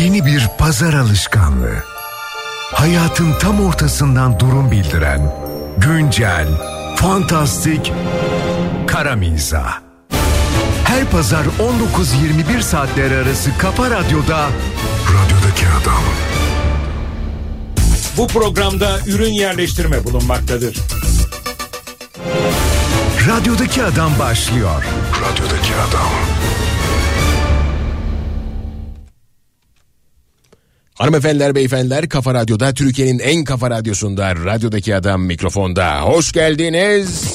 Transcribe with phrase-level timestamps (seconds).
[0.00, 1.84] Yeni bir pazar alışkanlığı.
[2.72, 5.34] Hayatın tam ortasından durum bildiren,
[5.78, 6.48] güncel,
[6.96, 7.92] fantastik,
[8.86, 9.80] kara mizah.
[10.84, 11.44] Her pazar
[12.54, 14.46] 19-21 saatler arası Kafa Radyo'da
[15.12, 16.02] Radyodaki Adam.
[18.16, 20.78] Bu programda ürün yerleştirme bulunmaktadır.
[23.28, 24.84] Radyodaki Adam başlıyor.
[25.22, 26.10] Radyodaki Adam.
[31.00, 36.00] Hanımefendiler, beyefendiler, Kafa Radyo'da, Türkiye'nin en kafa radyosunda, radyodaki adam mikrofonda.
[36.00, 37.34] Hoş geldiniz.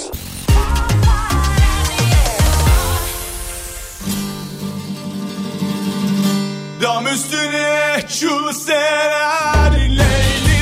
[6.82, 10.55] Dam üstüne çul serer Leyli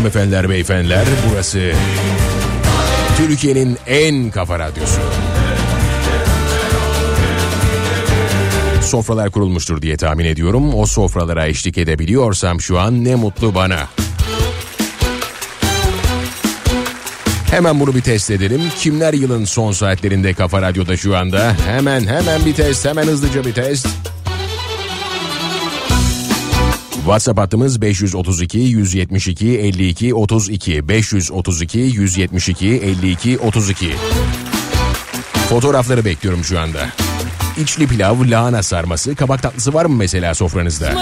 [0.00, 1.72] hanımefendiler, beyefendiler, burası
[3.16, 5.00] Türkiye'nin en kafa radyosu.
[8.82, 10.74] Sofralar kurulmuştur diye tahmin ediyorum.
[10.74, 13.78] O sofralara eşlik edebiliyorsam şu an ne mutlu bana.
[17.50, 18.60] Hemen bunu bir test edelim.
[18.78, 21.56] Kimler yılın son saatlerinde Kafa Radyo'da şu anda?
[21.66, 24.09] Hemen hemen bir test, hemen hızlıca bir test.
[27.10, 33.92] WhatsApp hattımız 532 172 52 32 532 172 52 32.
[35.48, 36.78] Fotoğrafları bekliyorum şu anda.
[37.60, 40.92] İçli pilav, lahana sarması, kabak tatlısı var mı mesela sofranızda?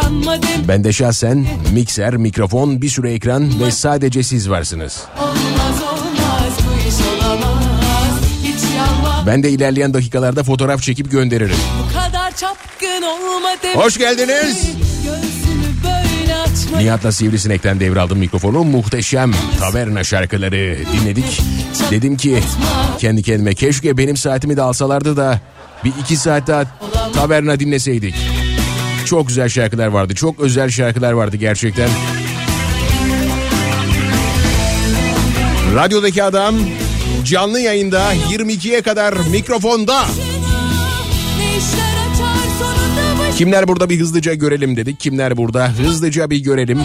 [0.00, 0.68] kanmadım.
[0.68, 5.02] Bende şahsen mikser, mikrofon, bir sürü ekran ve sadece siz varsınız.
[5.18, 6.94] Olmaz olmaz bu iş
[7.24, 8.20] olamaz.
[8.42, 11.56] Hiç yanmam Ben de ilerleyen dakikalarda fotoğraf çekip gönderirim.
[11.84, 12.63] bu kadar çapkın
[13.74, 14.70] Hoş geldiniz.
[16.78, 18.64] Nihat'la Sivrisinek'ten devraldım mikrofonu.
[18.64, 21.40] Muhteşem taverna şarkıları dinledik.
[21.90, 22.38] Dedim ki
[22.98, 25.40] kendi kendime keşke benim saatimi de alsalardı da
[25.84, 26.64] bir iki saat daha
[27.14, 28.14] taverna dinleseydik.
[29.06, 30.14] Çok güzel şarkılar vardı.
[30.14, 31.88] Çok özel şarkılar vardı gerçekten.
[35.74, 36.54] Radyodaki adam
[37.24, 40.04] canlı yayında 22'ye kadar mikrofonda.
[41.38, 41.93] Ne işler
[43.36, 45.00] Kimler burada bir hızlıca görelim dedik.
[45.00, 46.80] Kimler burada hızlıca bir görelim.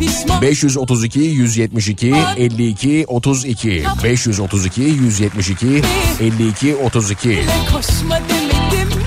[0.00, 5.82] Pişman 532 172 52 32 532 172
[6.20, 7.40] 52 32 Bile
[7.72, 9.04] koşma demedim mi?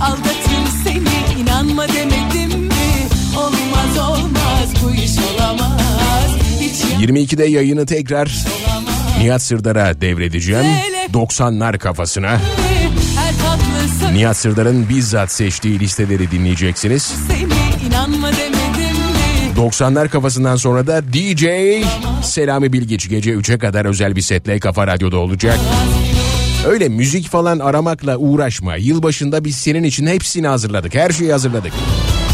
[0.00, 2.74] Aldatır seni inanma demedim mi?
[3.36, 6.30] Olmaz olmaz bu iş olamaz.
[6.60, 8.44] Hiç 22'de yayını tekrar
[9.18, 10.66] Nihat Sırdar'a devredeceğim.
[11.12, 12.40] 90'lar kafasına.
[14.12, 17.14] Nihat Sırdar'ın bizzat seçtiği listeleri dinleyeceksiniz.
[17.28, 19.68] seni inanma demedim mi?
[19.70, 21.44] 90'lar kafasından sonra da DJ
[22.22, 25.58] Selami Bilgiç gece 3'e kadar özel bir setle Kafa Radyo'da olacak.
[26.66, 28.76] Öyle müzik falan aramakla uğraşma.
[28.76, 30.94] Yılbaşında biz senin için hepsini hazırladık.
[30.94, 31.72] Her şeyi hazırladık.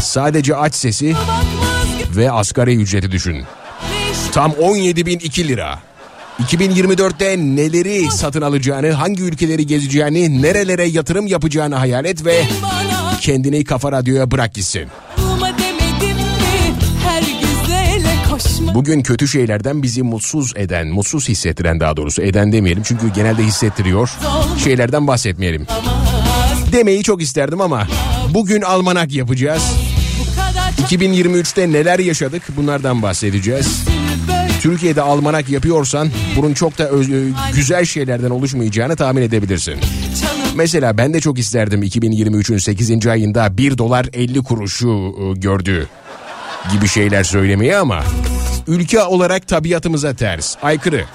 [0.01, 1.15] Sadece aç sesi
[2.15, 3.43] ve asgari ücreti düşün.
[4.31, 5.79] Tam 17.002 lira.
[6.47, 12.43] 2024'te neleri satın alacağını, hangi ülkeleri gezeceğini, nerelere yatırım yapacağını hayal et ve
[13.21, 14.87] kendini Kafa Radyo'ya bırak gitsin.
[18.73, 24.11] Bugün kötü şeylerden bizi mutsuz eden, mutsuz hissettiren daha doğrusu eden demeyelim çünkü genelde hissettiriyor.
[24.63, 25.67] Şeylerden bahsetmeyelim.
[26.71, 27.87] Demeyi çok isterdim ama
[28.33, 29.63] bugün almanak yapacağız.
[30.19, 33.83] bu kadar çok 2023'te neler yaşadık bunlardan bahsedeceğiz.
[34.61, 39.75] Türkiye'de almanak yapıyorsan bunun çok da öz- ö- güzel şeylerden oluşmayacağını tahmin edebilirsin.
[40.55, 43.07] Mesela ben de çok isterdim 2023'ün 8.
[43.07, 45.87] ayında 1 dolar 50 kuruşu e, gördü
[46.73, 48.03] gibi şeyler söylemeyi ama
[48.67, 51.05] ülke olarak tabiatımıza ters, aykırı.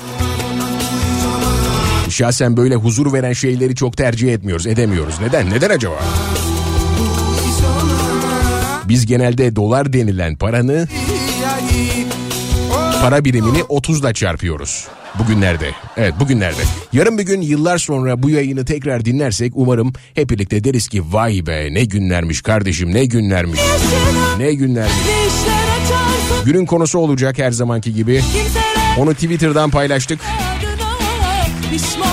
[2.11, 5.15] Şahsen böyle huzur veren şeyleri çok tercih etmiyoruz, edemiyoruz.
[5.21, 5.51] Neden?
[5.51, 5.99] Neden acaba?
[8.85, 10.89] Biz genelde dolar denilen paranı
[13.05, 14.87] para birimini 30'la çarpıyoruz.
[15.19, 15.71] Bugünlerde.
[15.97, 16.63] Evet bugünlerde.
[16.93, 21.47] Yarın bir gün yıllar sonra bu yayını tekrar dinlersek umarım hep birlikte deriz ki vay
[21.47, 23.61] be ne günlermiş kardeşim ne günlermiş.
[24.39, 24.95] Ne günlermiş.
[26.45, 28.23] Günün konusu olacak her zamanki gibi.
[28.99, 30.21] Onu Twitter'dan paylaştık.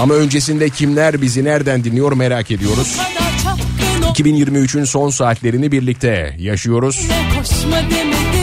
[0.01, 2.97] Ama öncesinde kimler bizi nereden dinliyor merak ediyoruz.
[2.97, 7.07] kadar çapkın ol 2023'ün son saatlerini birlikte yaşıyoruz.
[7.37, 8.40] Koşma demedim mi?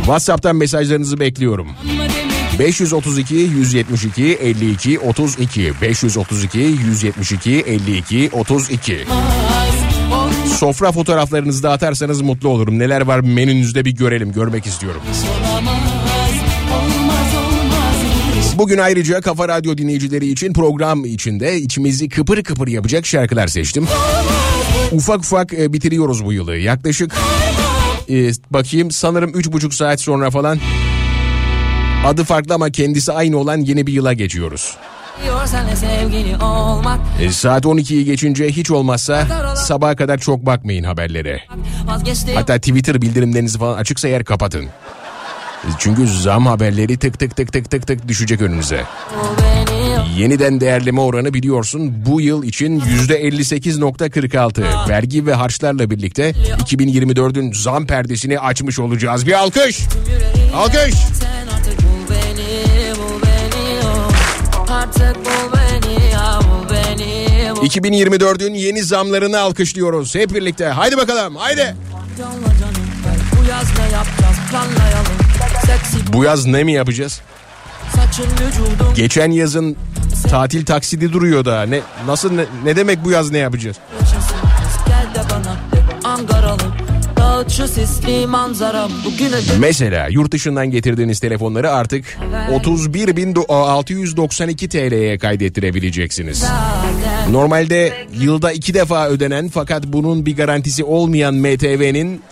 [0.00, 1.68] WhatsApp'tan mesajlarınızı bekliyorum.
[1.82, 9.70] Anma demedim 532 172 52 32 532 172 52 32 Olmaz
[10.58, 12.78] Sofra fotoğraflarınızı da atarsanız mutlu olurum.
[12.78, 15.00] Neler var menünüzde bir görelim, görmek istiyorum.
[18.54, 23.86] Bugün ayrıca Kafa Radyo dinleyicileri için program içinde içimizi kıpır kıpır yapacak şarkılar seçtim.
[24.92, 26.56] Ufak ufak e, bitiriyoruz bu yılı.
[26.56, 27.14] Yaklaşık
[28.10, 30.58] e, bakayım sanırım 3,5 saat sonra falan
[32.06, 34.76] adı farklı ama kendisi aynı olan yeni bir yıla geçiyoruz.
[37.20, 39.26] E, saat 12'yi geçince hiç olmazsa
[39.56, 41.40] sabaha kadar çok bakmayın haberlere.
[42.34, 44.64] Hatta Twitter bildirimlerinizi falan açıksa eğer kapatın.
[44.64, 48.84] E, Çünkü zam haberleri tık tık tık tık tık tık düşecek önünüze.
[50.16, 54.88] Yeniden değerleme oranı biliyorsun bu yıl için %58.46.
[54.88, 59.26] Vergi ve harçlarla birlikte 2024'ün zam perdesini açmış olacağız.
[59.26, 59.80] Bir alkış.
[60.54, 60.94] Alkış.
[61.54, 64.70] Artık bul beni bul beni oh.
[64.70, 67.26] Artık bul beni ya bul beni
[67.56, 70.66] bul 2024'ün yeni zamlarını alkışlıyoruz hep birlikte.
[70.66, 71.74] Haydi bakalım haydi.
[72.18, 72.74] Yolla canım
[73.40, 75.12] bu yaz ne yapacağız planlayalım
[75.66, 77.20] Seksi Bu yaz ne mi yapacağız?
[78.96, 79.76] Geçen yazın
[80.30, 83.76] tatil taksidi duruyor da ne nasıl ne, ne demek bu yaz ne yapacağız?
[89.58, 92.18] Mesela yurt dışından getirdiğiniz telefonları artık
[92.50, 96.44] 31.692 TL'ye kaydettirebileceksiniz.
[97.30, 102.22] Normalde yılda iki defa ödenen fakat bunun bir garantisi olmayan MTV'nin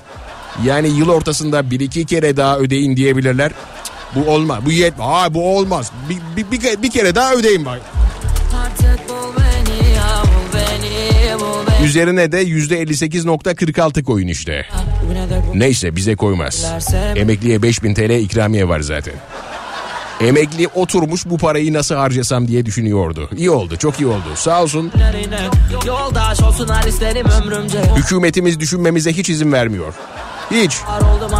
[0.65, 3.53] yani yıl ortasında bir iki kere daha ödeyin diyebilirler.
[4.15, 4.59] Bu olmaz.
[4.67, 4.95] Bu yet.
[5.01, 5.93] Aa bu olmaz.
[6.09, 7.81] Bir, bir, bir, bir kere daha ödeyin bak.
[11.85, 14.67] Üzerine de %58.46 koyun işte.
[15.55, 16.65] Neyse bize koymaz.
[17.17, 19.15] Emekliye 5000 TL ikramiye var zaten.
[20.21, 23.31] Emekli oturmuş bu parayı nasıl harcasam diye düşünüyordu.
[23.37, 24.25] İyi oldu, çok iyi oldu.
[24.35, 24.93] Sağ olsun
[27.97, 29.95] hükümetimiz düşünmemize hiç izin vermiyor.
[30.51, 30.77] Hiç.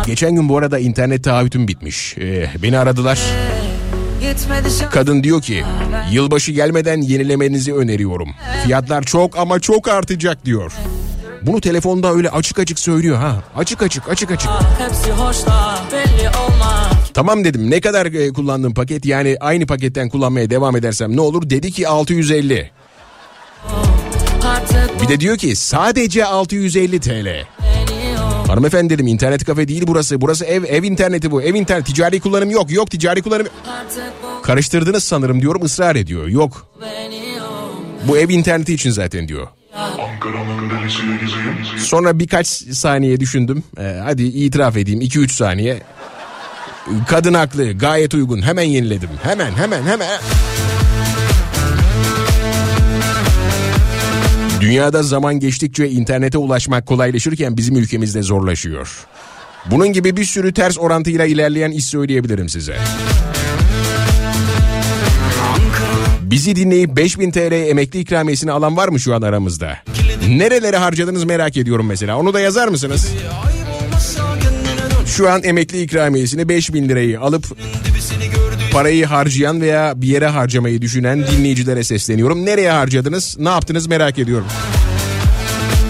[0.07, 2.17] Geçen gün bu arada internet taahhütüm bitmiş.
[2.19, 3.21] Ee, beni aradılar.
[4.91, 5.65] Kadın diyor ki
[6.11, 8.29] yılbaşı gelmeden yenilemenizi öneriyorum.
[8.65, 10.73] Fiyatlar çok ama çok artacak diyor.
[11.43, 13.43] Bunu telefonda öyle açık açık söylüyor ha.
[13.57, 14.51] Açık açık açık açık.
[17.15, 21.51] Tamam dedim ne kadar e, kullandığım paket yani aynı paketten kullanmaya devam edersem ne olur?
[21.51, 22.71] Dedi ki 650.
[24.47, 27.29] Artık Bir de diyor ki sadece 650 TL.
[28.49, 30.21] Hanımefendi dedim internet kafe değil burası.
[30.21, 31.43] Burası ev ev interneti bu.
[31.43, 32.71] Ev internet ticari kullanım yok.
[32.71, 33.47] Yok ticari kullanım.
[34.43, 36.29] Karıştırdınız sanırım diyorum ısrar ediyor.
[36.29, 36.67] Yok
[38.09, 39.47] bu ev interneti için zaten diyor.
[41.79, 43.63] Sonra birkaç saniye düşündüm.
[43.79, 45.83] Ee, hadi itiraf edeyim 2-3 saniye.
[47.09, 49.11] Kadın haklı gayet uygun hemen yeniledim.
[49.23, 50.09] Hemen hemen hemen.
[54.61, 59.07] Dünyada zaman geçtikçe internete ulaşmak kolaylaşırken bizim ülkemizde zorlaşıyor.
[59.71, 62.77] Bunun gibi bir sürü ters orantıyla ilerleyen iş söyleyebilirim size.
[66.23, 69.79] Bizi dinleyip 5000 TL emekli ikramiyesini alan var mı şu an aramızda?
[70.29, 72.19] Nerelere harcadınız merak ediyorum mesela.
[72.19, 73.09] Onu da yazar mısınız?
[75.07, 77.45] Şu an emekli ikramiyesini 5000 lirayı alıp
[78.73, 82.47] parayı harcayan veya bir yere harcamayı düşünen dinleyicilere sesleniyorum.
[82.47, 83.37] Nereye harcadınız?
[83.39, 84.47] Ne yaptınız merak ediyorum.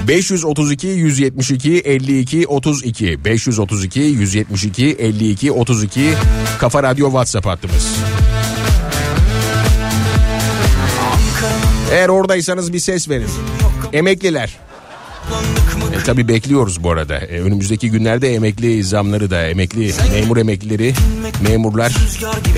[0.09, 6.01] 532 172 52 32 532 172 52 32
[6.59, 7.97] Kafa Radyo WhatsApp hattımız.
[11.93, 13.31] Eğer oradaysanız bir ses verin.
[13.93, 14.59] Emekliler.
[16.09, 17.17] Tabii bekliyoruz bu arada.
[17.17, 20.95] E, önümüzdeki günlerde emekli zamları da emekli memur emeklileri
[21.49, 21.97] memurlar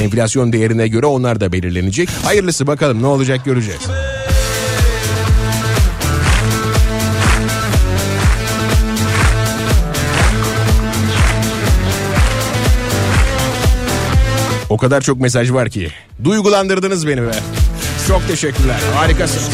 [0.00, 2.08] enflasyon değerine göre onlar da belirlenecek.
[2.24, 3.80] Hayırlısı bakalım ne olacak göreceğiz.
[14.68, 15.88] O kadar çok mesaj var ki.
[16.24, 17.32] Duygulandırdınız beni be.
[18.08, 18.80] Çok teşekkürler.
[18.94, 19.50] Harikasınız.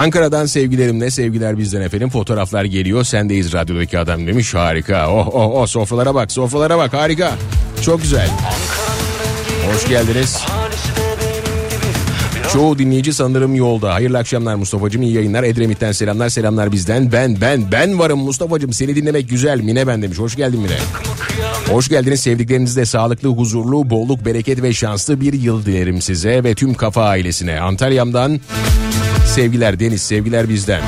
[0.00, 3.04] Ankara'dan sevgilerimle sevgiler bizden efendim fotoğraflar geliyor.
[3.04, 5.10] Sendeyiz radyodaki adam demiş harika.
[5.10, 7.32] Oh oh oh sofralara bak sofralara bak harika.
[7.82, 8.28] Çok güzel.
[9.72, 10.42] Hoş geldiniz.
[12.52, 13.94] Çoğu dinleyici sanırım yolda.
[13.94, 15.42] Hayırlı akşamlar Mustafa'cığım iyi yayınlar.
[15.42, 17.12] Edremit'ten selamlar selamlar bizden.
[17.12, 19.60] Ben ben ben varım Mustafa'cığım seni dinlemek güzel.
[19.60, 20.18] Mine ben demiş.
[20.18, 20.78] Hoş geldin Mine.
[21.68, 26.74] Hoş geldiniz sevdiklerinizle sağlıklı, huzurlu, bolluk, bereket ve şanslı bir yıl dilerim size ve tüm
[26.74, 27.60] kafa ailesine.
[27.60, 28.40] Antalya'mdan
[29.30, 30.82] sevgiler Deniz, sevgiler bizden.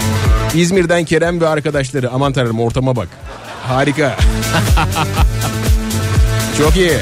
[0.55, 2.11] İzmir'den Kerem ve arkadaşları.
[2.11, 3.09] Aman tanrım ortama bak.
[3.63, 4.17] Harika.
[6.59, 6.99] Çok iyi.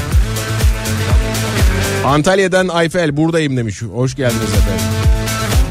[2.04, 3.82] Antalya'dan Ayfel buradayım demiş.
[3.82, 4.84] Hoş geldiniz efendim.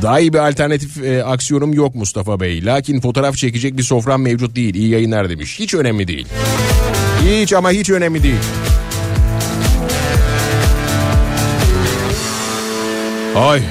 [0.02, 2.66] Daha iyi bir alternatif e, aksiyonum yok Mustafa Bey.
[2.66, 4.76] Lakin fotoğraf çekecek bir sofram mevcut değil.
[4.76, 5.60] İyi yayınlar demiş.
[5.60, 6.28] Hiç önemli değil.
[7.26, 8.40] Hiç ama hiç önemli değil.
[13.36, 13.62] Ay.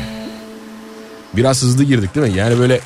[1.38, 2.38] Biraz hızlı girdik değil mi?
[2.38, 2.80] Yani böyle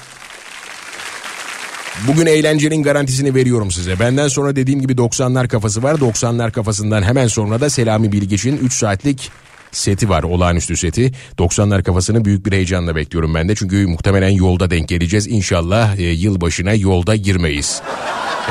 [2.09, 3.99] Bugün eğlencenin garantisini veriyorum size.
[4.01, 5.95] Benden sonra dediğim gibi 90'lar kafası var.
[5.95, 9.31] 90'lar kafasından hemen sonra da Selami Bilgiç'in 3 saatlik
[9.71, 10.23] seti var.
[10.23, 11.13] Olağanüstü seti.
[11.39, 13.55] 90'lar kafasını büyük bir heyecanla bekliyorum ben de.
[13.55, 15.27] Çünkü muhtemelen yolda denk geleceğiz.
[15.27, 17.83] İnşallah e, yılbaşına yolda girmeyiz.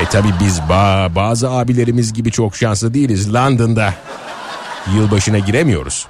[0.02, 3.34] E tabi biz ba bazı abilerimiz gibi çok şanslı değiliz.
[3.34, 3.94] London'da
[4.96, 6.06] yılbaşına giremiyoruz.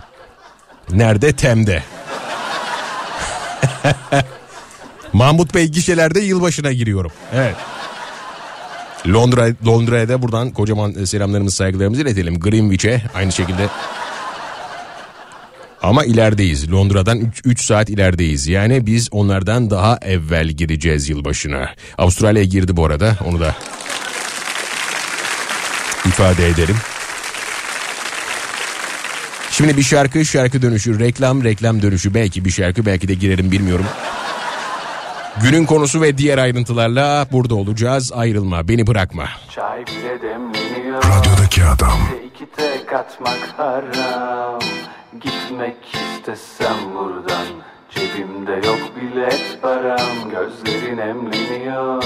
[0.90, 1.32] Nerede?
[1.32, 1.82] Tem'de.
[5.12, 7.12] Mahmut Bey gişelerde yılbaşına giriyorum.
[7.34, 7.56] Evet.
[9.08, 12.40] Londra Londra'ya da buradan kocaman selamlarımızı saygılarımızı iletelim.
[12.40, 13.68] Greenwich'e aynı şekilde.
[15.82, 16.72] Ama ilerideyiz.
[16.72, 18.46] Londra'dan 3 saat ilerideyiz.
[18.46, 21.70] Yani biz onlardan daha evvel gireceğiz yılbaşına.
[21.98, 23.16] Avustralya'ya girdi bu arada.
[23.26, 23.54] Onu da
[26.06, 26.76] ifade ederim.
[29.52, 33.84] Şimdi bir şarkı şarkı dönüşü reklam reklam dönüşü belki bir şarkı belki de girerim bilmiyorum.
[35.42, 38.12] Günün konusu ve diğer ayrıntılarla burada olacağız.
[38.12, 39.28] Ayrılma, beni bırakma.
[39.50, 41.98] Çay bile demleniyor Radyodaki adam.
[42.26, 44.60] İki tek atmak haram
[45.12, 47.46] Gitmek istesem buradan
[47.90, 52.04] Cebimde yok bilet param Gözlerin emleniyor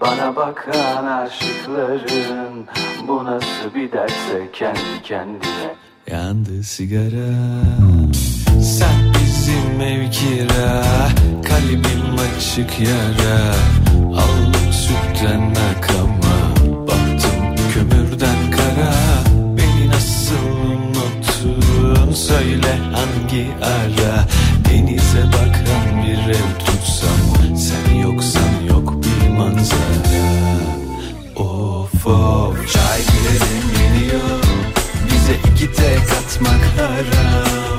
[0.00, 2.66] Bana bakan aşıkların
[3.08, 5.74] Bu nasıl bir derse kendi kendine
[6.10, 7.34] yandı sigara.
[8.62, 10.82] Sen bizim evkira
[11.48, 13.54] kalbim açık yara.
[13.96, 18.94] Aldım sütten nakama baktım kömürden kara.
[19.56, 20.34] Beni nasıl
[20.70, 22.12] unuttun?
[22.12, 24.24] Söyle hangi ara?
[24.70, 30.58] Denize bakan bir ev tutsam sen yoksan yok bir manzara.
[31.36, 32.72] Of of.
[32.72, 33.77] Çay girelim
[35.38, 36.44] yoksun
[36.78, 37.78] haram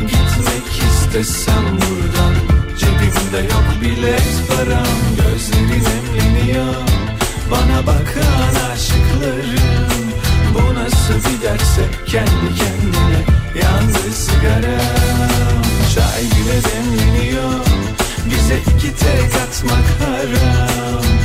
[0.00, 2.34] Gitmek istesem buradan
[2.78, 6.74] Cebimde yok bilet param Gözlerin emleniyor
[7.50, 10.04] Bana bakan aşıklarım
[10.54, 13.20] Bu nasıl bir derse kendi kendine
[13.62, 15.62] Yandı sigaram.
[15.94, 17.60] Çay bile demleniyor
[18.30, 21.23] Bize iki tek atmak haram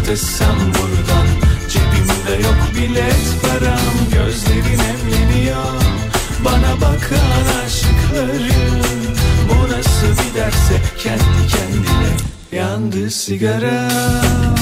[0.00, 1.26] istesem buradan
[1.68, 5.82] Cebimde yok bilet param Gözlerin emleniyor.
[6.44, 8.82] Bana bakan aşıklarım
[9.48, 12.16] Bu nasıl bir derse kendi kendine
[12.52, 14.54] Yandı sigaram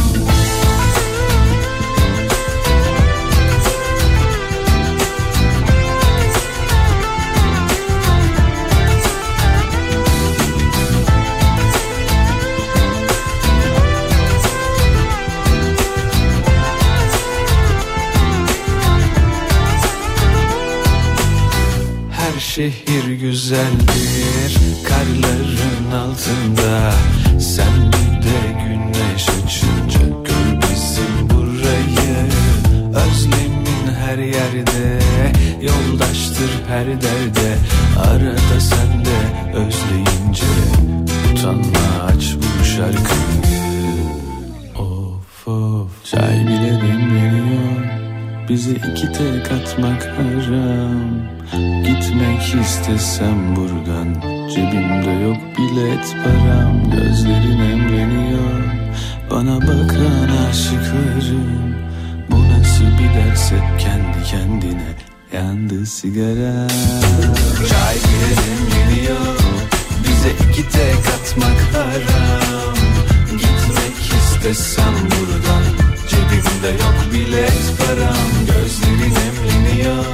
[22.58, 26.92] şehir güzeldir karların altında.
[27.40, 32.26] Sen bir de güneş açınca gör bizim burayı.
[32.94, 34.98] Özlemin her yerde
[35.62, 37.58] yoldaştır her derde.
[37.98, 40.46] Arada sen de özleyince
[41.32, 43.54] utanma aç bu şarkıyı.
[44.78, 47.77] Of of çay bile demleniyor
[48.48, 51.28] Bize iki tek atmak haram.
[51.84, 54.14] Gitmek istesem buradan
[54.54, 56.90] Cebimde yok bilet param.
[56.90, 58.64] Gözlerin emleniyor
[59.30, 61.74] Bana bakan aşıklarım.
[62.30, 64.94] Bu nasıl bir derse kendi kendine
[65.32, 66.68] Yandı sigara.
[67.68, 69.38] Çay bile demleniyor
[70.02, 72.74] Bize iki tek atmak haram.
[73.30, 75.87] Gitmek istesem buradan
[76.48, 80.04] Cebimde yok bilet param Gözlerin emleniyor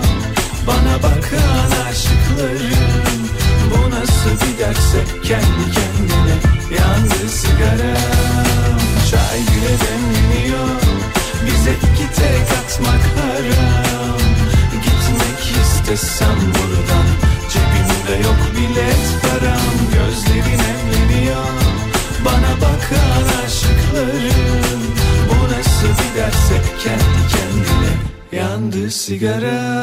[0.66, 3.28] Bana bakan aşıklarım
[3.70, 6.36] Bu nasıl bir derse kendi kendine
[6.78, 8.80] Yandı sigaram.
[9.10, 10.68] Çay bile demleniyor
[11.46, 14.18] Bize iki tek atmak haram.
[14.72, 16.63] Gitmek istesem buradan
[29.10, 29.73] Yandı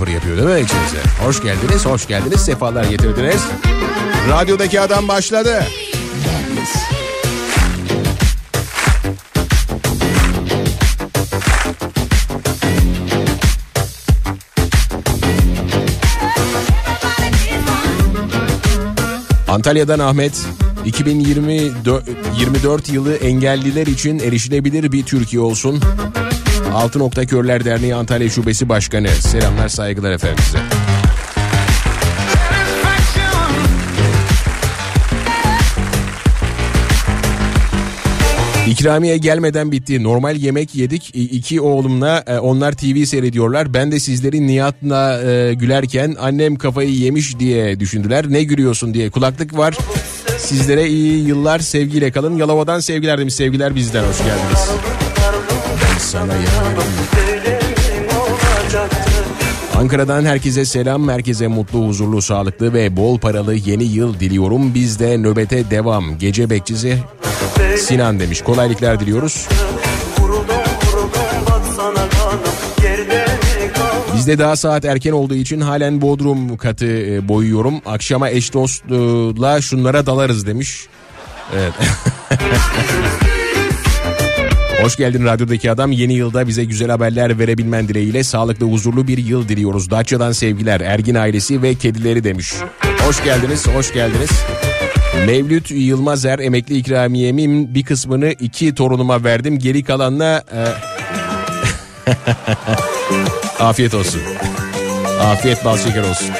[0.00, 1.24] Kıpır yapıyor değil mi içinize?
[1.24, 2.40] Hoş geldiniz, hoş geldiniz.
[2.40, 3.42] Sefalar getirdiniz.
[4.28, 5.64] Radyodaki adam başladı.
[19.48, 20.46] Antalya'dan Ahmet
[20.84, 25.80] 2024 yılı engelliler için erişilebilir bir Türkiye olsun.
[26.74, 29.08] Altı Nokta Körler Derneği Antalya Şubesi Başkanı.
[29.08, 30.58] Selamlar saygılar efendim size.
[38.70, 40.02] İkramiye gelmeden bitti.
[40.02, 41.10] Normal yemek yedik.
[41.14, 43.74] İki oğlumla e, onlar TV seyrediyorlar.
[43.74, 48.32] Ben de sizlerin Nihat'la e, gülerken annem kafayı yemiş diye düşündüler.
[48.32, 49.78] Ne gülüyorsun diye kulaklık var.
[50.38, 52.36] Sizlere iyi yıllar sevgiyle kalın.
[52.36, 53.34] Yalova'dan sevgiler demiş.
[53.34, 54.99] Sevgiler bizden hoş geldiniz.
[56.10, 56.84] Sana yanarım.
[59.76, 64.74] Ankara'dan herkese selam, herkese mutlu, huzurlu, sağlıklı ve bol paralı yeni yıl diliyorum.
[64.74, 66.18] Biz de nöbete devam.
[66.18, 66.98] Gece bekçisi
[67.78, 68.42] Sinan demiş.
[68.42, 69.48] Kolaylıklar diliyoruz.
[74.16, 77.74] Bizde daha saat erken olduğu için halen Bodrum katı e, boyuyorum.
[77.86, 80.86] Akşama eş dostla şunlara dalarız demiş.
[81.54, 81.72] Evet.
[84.82, 85.92] Hoş geldin radyodaki adam.
[85.92, 89.90] Yeni yılda bize güzel haberler verebilmen dileğiyle sağlıklı huzurlu bir yıl diliyoruz.
[89.90, 92.54] Datça'dan sevgiler Ergin ailesi ve kedileri demiş.
[93.06, 94.30] Hoş geldiniz, hoş geldiniz.
[95.26, 99.58] Mevlüt Yılmazer emekli ikramiyemin bir kısmını iki torunuma verdim.
[99.58, 100.60] Geri kalanla e,
[103.62, 104.20] afiyet olsun.
[105.20, 106.30] Afiyet bal şeker olsun.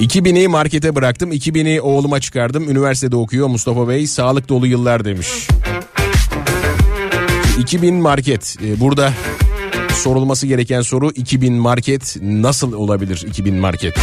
[0.00, 1.32] ...2000'i markete bıraktım...
[1.32, 2.70] ...2000'i oğluma çıkardım...
[2.70, 4.06] ...üniversitede okuyor Mustafa Bey...
[4.06, 5.48] ...sağlık dolu yıllar demiş.
[7.58, 8.56] 2000 market.
[8.64, 9.12] Ee, burada
[9.94, 13.98] sorulması gereken soru 2000 market nasıl olabilir 2000 market?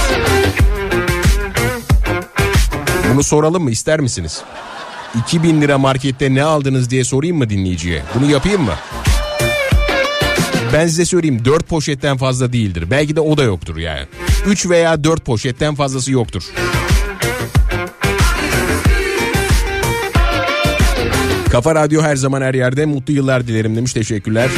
[3.14, 4.42] Bunu soralım mı ister misiniz?
[5.28, 8.04] 2000 lira markette ne aldınız diye sorayım mı dinleyiciye?
[8.16, 8.74] Bunu yapayım mı?
[10.74, 12.88] Ben size söyleyeyim 4 poşetten fazla değildir.
[12.92, 14.06] Belki de o da yoktur yani.
[14.48, 16.44] 3 veya 4 poşetten fazlası yoktur.
[21.52, 24.50] Kafa Radyo her zaman her yerde mutlu yıllar dilerim demiş teşekkürler.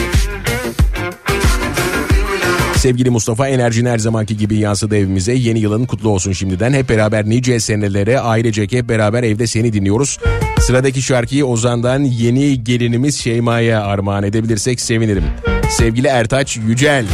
[2.77, 5.33] Sevgili Mustafa enerjin her zamanki gibi yansıdı evimize.
[5.33, 6.73] Yeni yılın kutlu olsun şimdiden.
[6.73, 10.19] Hep beraber nice senelere ailecek hep beraber evde seni dinliyoruz.
[10.59, 15.23] Sıradaki şarkıyı Ozan'dan yeni gelinimiz Şeyma'ya armağan edebilirsek sevinirim.
[15.69, 17.05] Sevgili Ertaç Yücel.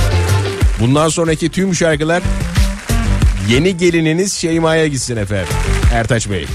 [0.79, 2.23] Bundan sonraki tüm şarkılar
[3.51, 5.53] yeni gelininiz Şeyma'ya gitsin efendim.
[5.93, 6.45] Ertaç Bey.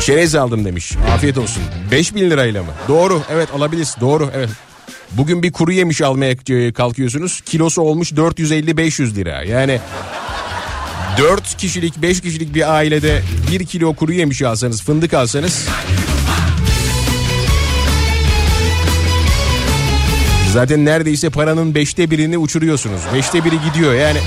[0.00, 0.92] Çerez aldım demiş.
[1.14, 1.62] Afiyet olsun.
[1.90, 2.70] 5000 lirayla mı?
[2.88, 4.00] Doğru evet alabilirsin.
[4.00, 4.48] Doğru evet.
[5.12, 7.40] Bugün bir kuru yemiş almaya e, kalkıyorsunuz.
[7.40, 9.42] Kilosu olmuş 450-500 lira.
[9.42, 9.80] Yani
[11.18, 15.68] 4 kişilik 5 kişilik bir ailede 1 kilo kuru yemiş alsanız fındık alsanız
[20.52, 23.00] Zaten neredeyse paranın beşte birini uçuruyorsunuz.
[23.14, 24.18] Beşte biri gidiyor yani.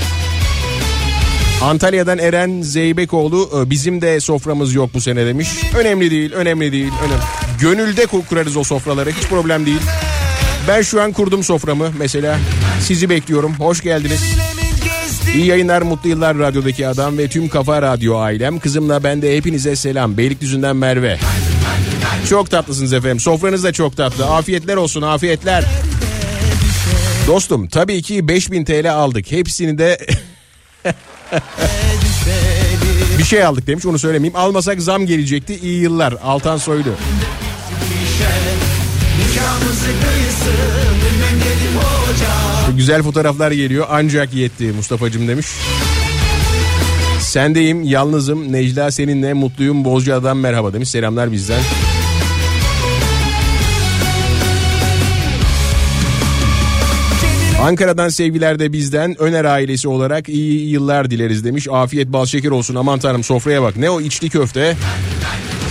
[1.62, 5.48] Antalya'dan Eren Zeybekoğlu e, bizim de soframız yok bu sene demiş.
[5.78, 6.92] Önemli değil, önemli değil.
[7.04, 7.22] Önemli.
[7.60, 9.80] Gönülde kur- kurarız o sofraları hiç problem değil.
[10.68, 12.38] Ben şu an kurdum soframı mesela.
[12.80, 13.54] Sizi bekliyorum.
[13.58, 14.22] Hoş geldiniz.
[15.34, 18.58] İyi yayınlar, mutlu yıllar radyodaki adam ve tüm Kafa Radyo ailem.
[18.58, 20.16] Kızımla ben de hepinize selam.
[20.16, 21.18] Beylikdüzü'nden Merve.
[22.28, 23.20] Çok tatlısınız efendim.
[23.20, 24.26] Sofranız da çok tatlı.
[24.26, 25.64] Afiyetler olsun, afiyetler.
[27.26, 29.32] Dostum tabii ki 5000 TL aldık.
[29.32, 29.98] Hepsini de
[33.18, 34.36] bir şey aldık demiş onu söylemeyeyim.
[34.36, 35.54] Almasak zam gelecekti.
[35.54, 36.14] İyi yıllar.
[36.24, 36.90] Altan Soylu.
[42.76, 45.46] Güzel fotoğraflar geliyor ancak yetti Mustafa'cım demiş.
[47.20, 51.60] Sendeyim yalnızım Necla seninle mutluyum Bozcaada'dan merhaba demiş selamlar bizden.
[57.62, 61.68] Ankara'dan sevgiler de bizden Öner ailesi olarak iyi yıllar dileriz demiş.
[61.70, 63.76] Afiyet bal şeker olsun aman tanrım sofraya bak.
[63.76, 64.76] Ne o içli köfte,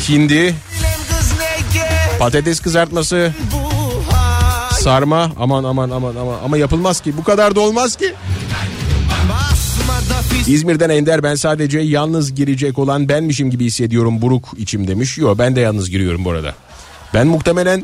[0.09, 0.55] hindi,
[2.19, 3.33] patates kızartması,
[4.71, 8.13] sarma aman aman aman aman ama yapılmaz ki bu kadar da olmaz ki.
[10.47, 15.17] İzmir'den Ender ben sadece yalnız girecek olan benmişim gibi hissediyorum buruk içim demiş.
[15.17, 16.55] Yo ben de yalnız giriyorum bu arada.
[17.13, 17.83] Ben muhtemelen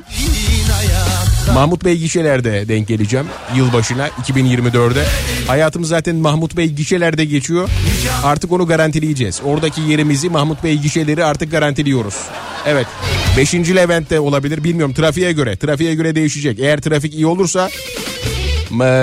[1.54, 5.06] Mahmut Bey gişelerde denk geleceğim yılbaşına 2024'de.
[5.48, 7.70] Hayatım zaten Mahmut Bey gişelerde geçiyor.
[8.24, 9.42] Artık onu garantileyeceğiz.
[9.46, 12.16] Oradaki yerimizi Mahmut Bey gişeleri artık garantiliyoruz.
[12.66, 12.88] Evet.
[13.38, 13.54] 5.
[13.54, 15.56] Levent'te olabilir bilmiyorum trafiğe göre.
[15.56, 16.60] Trafiğe göre değişecek.
[16.60, 17.70] Eğer trafik iyi olursa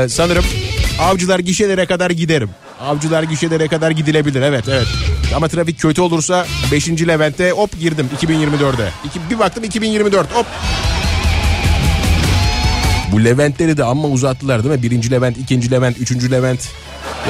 [0.08, 0.44] sanırım
[1.00, 2.50] avcılar gişelere kadar giderim.
[2.80, 4.86] Avcılar gişelere kadar gidilebilir evet evet.
[5.36, 6.88] Ama trafik kötü olursa 5.
[6.88, 8.88] Levent'te hop girdim 2024'de.
[9.04, 10.46] İki, bir baktım 2024 hop
[13.14, 14.82] bu Leventleri de amma uzattılar değil mi?
[14.82, 16.68] Birinci Levent, ikinci Levent, üçüncü Levent.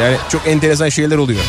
[0.01, 1.41] Yani çok enteresan şeyler oluyor.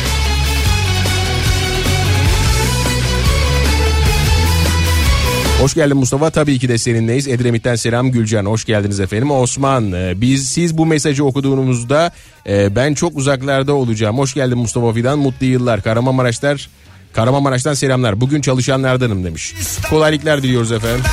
[5.60, 6.30] Hoş geldin Mustafa.
[6.30, 7.28] Tabii ki de seninleyiz.
[7.28, 8.46] Edremit'ten selam Gülcan.
[8.46, 9.30] Hoş geldiniz efendim.
[9.30, 12.10] Osman, e, biz siz bu mesajı okuduğunuzda
[12.48, 14.18] e, ben çok uzaklarda olacağım.
[14.18, 15.18] Hoş geldin Mustafa Fidan.
[15.18, 15.82] Mutlu yıllar.
[15.82, 16.68] Kahramanmaraşlar
[17.12, 18.20] Kahramanmaraş'tan selamlar.
[18.20, 19.54] Bugün çalışanlardanım demiş.
[19.90, 21.04] Kolaylıklar diliyoruz efendim.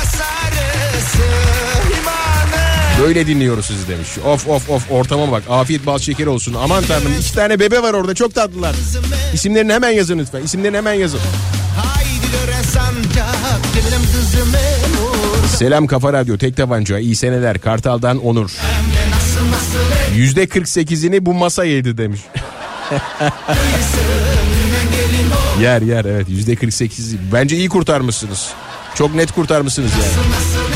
[3.02, 4.08] Böyle dinliyoruz sizi demiş.
[4.26, 5.42] Of of of ortama bak.
[5.50, 6.54] Afiyet bal şeker olsun.
[6.54, 8.74] Aman tanrım iki tane bebe var orada çok tatlılar.
[9.34, 10.42] İsimlerini hemen yazın lütfen.
[10.42, 11.20] İsimlerini hemen yazın.
[15.56, 18.50] Selam Kafa Radyo Tek Tabanca iyi seneler Kartal'dan Onur.
[20.16, 22.20] Yüzde 48'ini bu masa yedi demiş.
[25.60, 28.48] yer yer evet yüzde 48 bence iyi kurtarmışsınız.
[28.94, 30.73] Çok net kurtarmışsınız yani.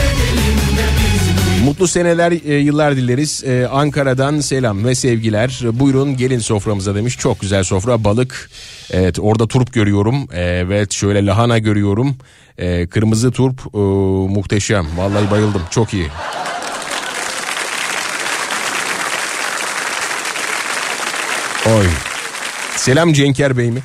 [1.69, 3.45] Mutlu seneler e, yıllar dileriz.
[3.45, 5.61] E, Ankara'dan selam ve sevgiler.
[5.73, 7.19] Buyurun gelin soframıza demiş.
[7.19, 8.51] Çok güzel sofra balık.
[8.91, 10.29] Evet orada turp görüyorum.
[10.33, 12.17] E, evet şöyle lahana görüyorum.
[12.59, 13.79] E, kırmızı turp e,
[14.35, 14.87] muhteşem.
[14.97, 16.09] Vallahi bayıldım çok iyi.
[21.67, 21.87] Oy.
[22.77, 23.81] Selam Cenker Bey mi?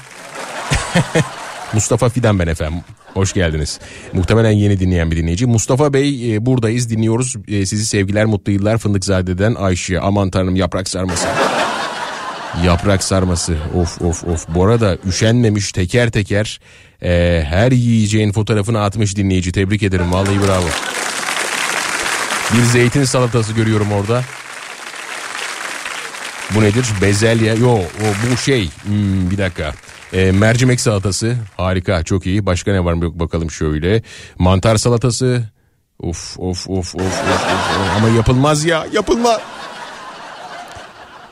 [1.73, 2.79] Mustafa Fidan ben efendim.
[3.13, 3.79] Hoş geldiniz.
[4.13, 5.45] Muhtemelen yeni dinleyen bir dinleyici.
[5.45, 7.35] Mustafa Bey e, buradayız dinliyoruz.
[7.47, 9.99] E, sizi sevgiler mutlu yıllar Fındıkzade'den Ayşe.
[9.99, 11.27] Aman tanrım yaprak sarması.
[12.65, 14.47] yaprak sarması of of of.
[14.49, 16.59] Bu arada üşenmemiş teker teker
[17.03, 19.51] e, her yiyeceğin fotoğrafını atmış dinleyici.
[19.51, 20.67] Tebrik ederim vallahi bravo.
[22.53, 24.23] Bir zeytin salatası görüyorum orada.
[26.55, 26.85] Bu nedir?
[27.01, 27.55] Bezelye.
[27.55, 28.69] Yo o bu şey.
[28.83, 29.73] Hmm, bir dakika.
[30.13, 31.35] Ee, mercimek salatası.
[31.57, 32.45] Harika çok iyi.
[32.45, 34.01] Başka ne var mı yok bakalım şöyle.
[34.39, 35.43] Mantar salatası.
[35.99, 37.47] Of of of of of, of.
[37.97, 39.41] Ama yapılmaz ya yapılma.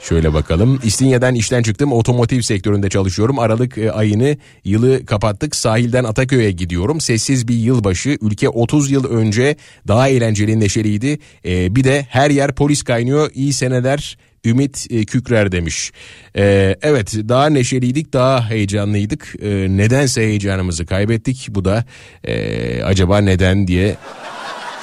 [0.02, 0.80] Şöyle bakalım.
[0.84, 1.94] İstinye'den işten çıktım.
[1.94, 3.40] Otomotiv sektöründe çalışıyorum.
[3.40, 5.56] Aralık e, ayını yılı kapattık.
[5.56, 7.02] Sahilden Ataköy'e gidiyorum.
[7.02, 8.18] Sessiz bir yılbaşı.
[8.22, 9.56] Ülke 30 yıl önce
[9.88, 11.20] daha eğlenceli neşeliydi.
[11.46, 13.32] E, bir de her yer polis kaynıyor.
[13.34, 15.92] İyi seneler Ümit e, Kükrer demiş.
[16.38, 19.36] E, evet daha neşeliydik daha heyecanlıydık.
[19.42, 21.48] E, nedense heyecanımızı kaybettik.
[21.50, 21.86] Bu da
[22.24, 23.96] e, acaba neden diye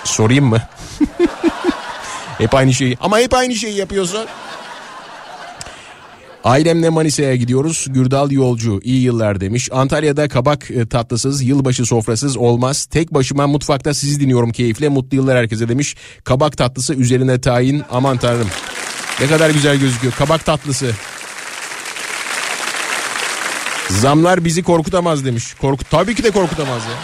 [0.04, 0.62] sorayım mı?
[2.38, 4.26] hep aynı şeyi ama hep aynı şeyi yapıyorsun.
[6.44, 7.86] Ailemle Manisa'ya gidiyoruz.
[7.88, 9.68] Gürdal yolcu iyi yıllar demiş.
[9.72, 12.84] Antalya'da kabak e, tatlısız, yılbaşı sofrasız olmaz.
[12.84, 14.88] Tek başıma mutfakta sizi dinliyorum keyifle.
[14.88, 15.96] Mutlu yıllar herkese demiş.
[16.24, 17.82] Kabak tatlısı üzerine tayin.
[17.90, 18.48] Aman tanrım.
[19.20, 20.14] Ne kadar güzel gözüküyor.
[20.14, 20.92] Kabak tatlısı.
[23.90, 25.54] Zamlar bizi korkutamaz demiş.
[25.54, 26.94] Korku tabii ki de korkutamaz ya.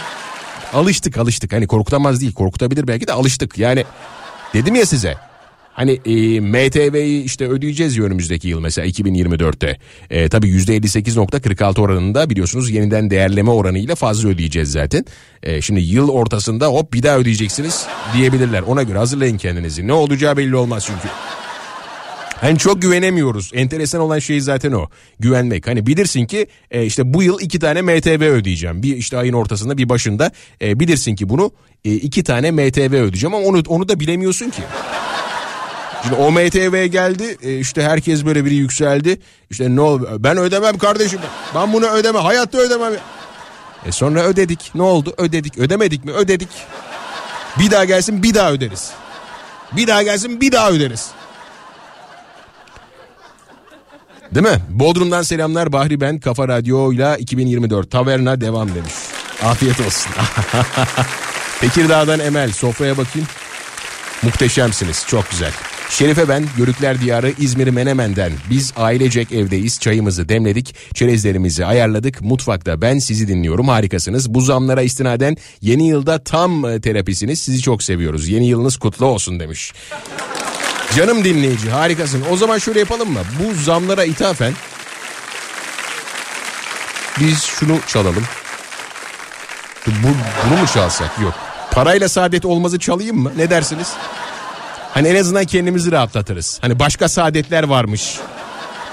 [0.79, 1.53] Alıştık alıştık.
[1.53, 2.33] Hani korkutamaz değil.
[2.33, 3.57] Korkutabilir belki de alıştık.
[3.57, 3.85] Yani
[4.53, 5.17] dedim ya size.
[5.73, 9.77] Hani e, MTV'yi işte ödeyeceğiz ya önümüzdeki yıl mesela 2024'te.
[10.09, 15.05] E, tabii %58.46 oranında biliyorsunuz yeniden değerleme oranıyla fazla ödeyeceğiz zaten.
[15.43, 18.61] E, şimdi yıl ortasında hop bir daha ödeyeceksiniz diyebilirler.
[18.61, 19.87] Ona göre hazırlayın kendinizi.
[19.87, 21.07] Ne olacağı belli olmaz çünkü.
[22.41, 23.51] Hani çok güvenemiyoruz.
[23.53, 24.89] Enteresan olan şey zaten o.
[25.19, 25.67] Güvenmek.
[25.67, 28.83] Hani bilirsin ki e, işte bu yıl iki tane MTV ödeyeceğim.
[28.83, 30.31] Bir işte ayın ortasında bir başında.
[30.61, 31.51] E, bilirsin ki bunu
[31.85, 34.61] e, iki tane MTV ödeyeceğim ama onu onu da bilemiyorsun ki.
[36.03, 39.19] Şimdi o MTV geldi e, işte herkes böyle biri yükseldi.
[39.49, 41.19] İşte ne oldu ben ödemem kardeşim
[41.55, 42.93] ben bunu ödemem hayatta ödemem.
[43.85, 46.49] E sonra ödedik ne oldu ödedik ödemedik mi ödedik.
[47.59, 48.91] Bir daha gelsin bir daha öderiz.
[49.71, 51.11] Bir daha gelsin bir daha öderiz.
[54.35, 54.61] Değil mi?
[54.69, 58.93] Bodrum'dan selamlar Bahri ben Kafa Radyo'yla 2024 Taverna devam demiş.
[59.43, 60.11] Afiyet olsun.
[61.61, 63.27] Tekirdağ'dan Emel sofraya bakayım.
[64.23, 65.51] Muhteşemsiniz çok güzel.
[65.89, 68.31] Şerife ben Görükler Diyarı İzmir Menemen'den.
[68.49, 74.33] Biz ailecek evdeyiz çayımızı demledik çerezlerimizi ayarladık mutfakta ben sizi dinliyorum harikasınız.
[74.33, 79.39] Bu zamlara istinaden yeni yılda tam e, terapisiniz sizi çok seviyoruz yeni yılınız kutlu olsun
[79.39, 79.73] demiş.
[80.95, 84.53] Canım dinleyici harikasın o zaman şöyle yapalım mı bu zamlara ithafen
[87.19, 88.23] biz şunu çalalım.
[89.87, 90.07] Bu,
[90.45, 91.33] bunu mu çalsak yok.
[91.71, 93.93] Parayla saadet olmazı çalayım mı ne dersiniz?
[94.93, 96.59] Hani en azından kendimizi rahatlatırız.
[96.61, 98.19] Hani başka saadetler varmış.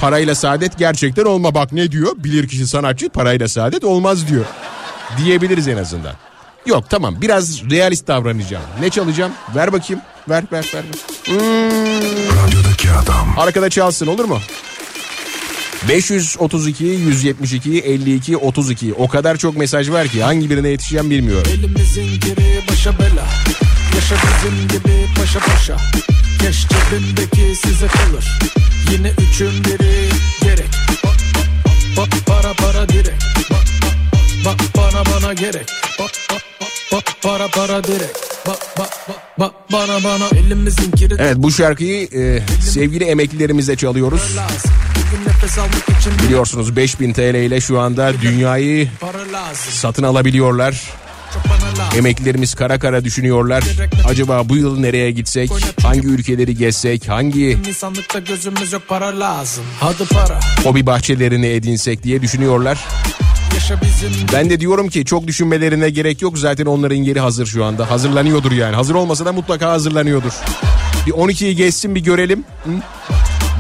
[0.01, 2.12] Parayla saadet gerçekten olma bak ne diyor?
[2.17, 4.45] Bilir kişi sanatçı parayla saadet olmaz diyor.
[5.19, 6.15] Diyebiliriz en azından.
[6.66, 8.64] Yok tamam biraz realist davranacağım.
[8.81, 9.33] Ne çalacağım?
[9.57, 10.03] Ver bakayım.
[10.29, 10.85] Ver ver ver.
[10.85, 11.35] ver.
[12.37, 13.35] Radyodaki adam.
[13.38, 14.38] Arkada çalsın olur mu?
[15.88, 21.53] 532 172 52 32 o kadar çok mesaj var ki hangi birine yetişeceğim bilmiyorum.
[21.55, 23.27] Elimizin giri başa bela
[23.94, 25.77] Yaşa bizim gibi paşa paşa
[26.40, 28.38] Keş cebimdeki size kalır
[28.92, 30.09] Yine üçün biri
[30.42, 30.70] gerek
[32.27, 33.25] Para para direkt
[34.44, 35.66] ba- Bana bana gerek
[35.98, 41.14] Ba- ba- ba- ba- Para para direkt Ba- ba- ba- ba- Bana bana Elimizin kiri
[41.18, 44.37] Evet bu şarkıyı e, sevgili emeklilerimizle çalıyoruz.
[46.24, 48.88] Biliyorsunuz 5000 TL ile şu anda dünyayı
[49.70, 50.83] satın alabiliyorlar.
[51.96, 53.64] Emeklilerimiz kara kara düşünüyorlar.
[54.05, 55.50] Acaba bu yıl nereye gitsek?
[55.83, 57.09] Hangi ülkeleri gezsek?
[57.09, 57.59] Hangi
[58.26, 62.78] gözümüz yok para lazım Hadi para hobi bahçelerini edinsek diye düşünüyorlar.
[64.33, 66.38] Ben de diyorum ki çok düşünmelerine gerek yok.
[66.38, 67.90] Zaten onların yeri hazır şu anda.
[67.90, 68.77] Hazırlanıyordur yani.
[68.77, 70.33] Hazır olmasa da mutlaka hazırlanıyordur.
[71.07, 72.44] Bir 12'yi geçsin bir görelim.
[72.64, 72.70] Hı?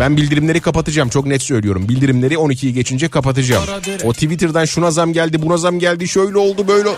[0.00, 1.08] Ben bildirimleri kapatacağım.
[1.08, 1.88] Çok net söylüyorum.
[1.88, 3.64] Bildirimleri 12'yi geçince kapatacağım.
[4.04, 6.88] O Twitter'dan şuna zam geldi, buna zam geldi, şöyle oldu, böyle.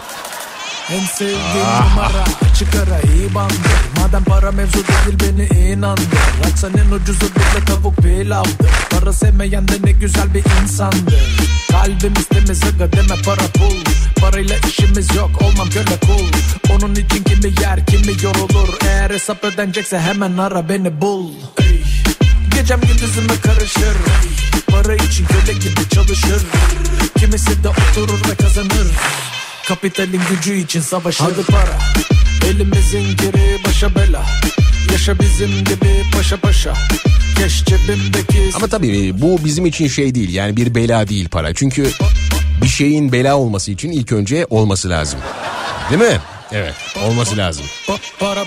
[0.92, 3.56] En sevdiğim numara açık ara iyi bandır
[4.00, 6.04] Madem para mevzu değil beni inandır
[6.50, 12.62] Aksan en ucuzu bile tavuk pilavdır Para sevmeyen de ne güzel bir insandır Kalbimiz temiz
[12.64, 13.76] aga deme para pul
[14.20, 16.28] Parayla işimiz yok olmam köle kul.
[16.70, 18.68] Onun için kimi yer kimi yorulur.
[18.88, 21.30] Eğer hesap ödenecekse hemen ara beni bul.
[21.58, 21.82] Ey,
[22.54, 23.96] Gecem gündüzüme karışır.
[23.96, 26.42] Ey, Para için köle gibi çalışır.
[27.18, 28.88] Kimisi de oturur ve kazanır.
[29.68, 31.24] Kapitalin gücü için savaşır.
[31.24, 31.78] Hadi para.
[32.50, 34.26] Elimizin geri başa bela
[34.94, 36.74] Yaşa bizim gibi paşa paşa
[37.38, 40.34] Keş cebimdeki Ama tabii bu bizim için şey değil.
[40.34, 41.54] Yani bir bela değil para.
[41.54, 41.90] Çünkü
[42.62, 45.20] bir şeyin bela olması için ilk önce olması lazım.
[45.90, 46.18] Değil mi?
[46.52, 46.74] Evet
[47.06, 47.64] olması lazım.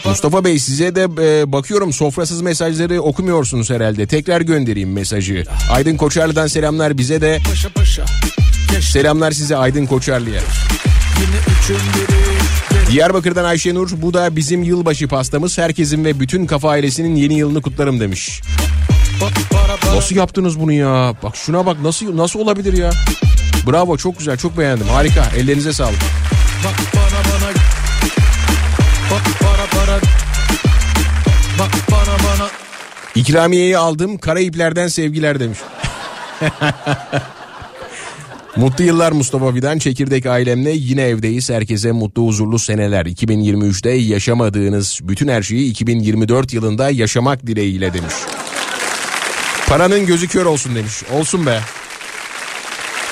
[0.06, 4.08] Mustafa Bey size de e, bakıyorum sofrasız mesajları okumuyorsunuz herhalde.
[4.08, 5.44] Tekrar göndereyim mesajı.
[5.72, 7.40] Aydın Koçarlı'dan selamlar bize de.
[8.72, 10.42] Geç Selamlar size Aydın Koçarlı'ya.
[11.20, 12.27] yine üçün biri.
[12.92, 15.58] Diyarbakır'dan Ayşenur bu da bizim yılbaşı pastamız.
[15.58, 18.42] Herkesin ve bütün kafa ailesinin yeni yılını kutlarım demiş.
[19.96, 21.14] Nasıl yaptınız bunu ya?
[21.24, 22.90] Bak şuna bak nasıl nasıl olabilir ya?
[23.68, 26.00] Bravo çok güzel çok beğendim harika ellerinize sağlık.
[33.16, 35.60] İkramiyeyi aldım Karayipler'den sevgiler demiş.
[38.58, 39.78] Mutlu yıllar Mustafa Fidan.
[39.78, 41.50] Çekirdek ailemle yine evdeyiz.
[41.50, 43.06] Herkese mutlu huzurlu seneler.
[43.06, 48.14] 2023'te yaşamadığınız bütün her şeyi 2024 yılında yaşamak dileğiyle demiş.
[49.68, 51.04] Paranın gözü kör olsun demiş.
[51.14, 51.60] Olsun be.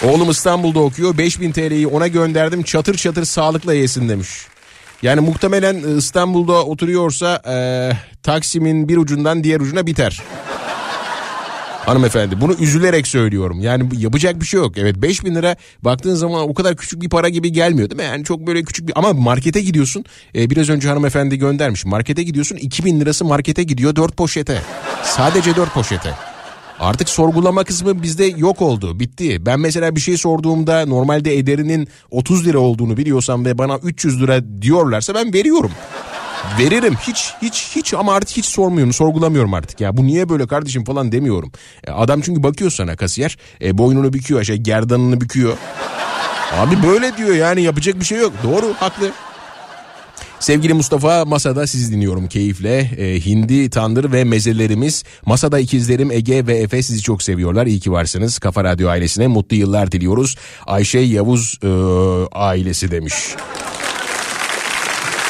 [0.04, 1.18] Oğlum İstanbul'da okuyor.
[1.18, 2.64] 5000 TL'yi ona gönderdim.
[2.64, 4.30] Çatır çatır sağlıkla yesin demiş.
[5.02, 10.22] Yani muhtemelen İstanbul'da oturuyorsa eee, Taksim'in bir ucundan diğer ucuna biter.
[11.86, 13.60] Hanımefendi bunu üzülerek söylüyorum.
[13.60, 14.78] Yani yapacak bir şey yok.
[14.78, 18.08] Evet 5000 lira baktığın zaman o kadar küçük bir para gibi gelmiyor değil mi?
[18.08, 20.06] Yani çok böyle küçük bir ama markete gidiyorsun.
[20.36, 21.86] Ee, biraz önce hanımefendi göndermiş.
[21.86, 24.62] Markete gidiyorsun 2000 lirası markete gidiyor 4 poşete.
[25.04, 26.14] Sadece 4 poşete.
[26.80, 29.00] Artık sorgulama kısmı bizde yok oldu.
[29.00, 29.46] Bitti.
[29.46, 34.62] Ben mesela bir şey sorduğumda normalde ederinin 30 lira olduğunu biliyorsam ve bana 300 lira
[34.62, 35.72] diyorlarsa ben veriyorum.
[36.60, 40.84] Veririm hiç hiç hiç ama artık hiç sormuyorum sorgulamıyorum artık ya bu niye böyle kardeşim
[40.84, 41.52] falan demiyorum.
[41.88, 45.58] E, Adam çünkü bakıyor sana kasiyer e, boynunu büküyor şey gerdanını büküyor.
[46.54, 49.12] Abi böyle diyor yani yapacak bir şey yok doğru haklı.
[50.40, 52.78] Sevgili Mustafa masada sizi dinliyorum keyifle.
[52.80, 55.04] E, hindi, tandır ve mezelerimiz.
[55.26, 57.66] Masada ikizlerim Ege ve Efe sizi çok seviyorlar.
[57.66, 58.40] İyi ki varsınız.
[58.40, 60.36] Kafa Radyo ailesine mutlu yıllar diliyoruz.
[60.68, 61.68] Ayşe Yavuz e,
[62.32, 63.16] ailesi demiş.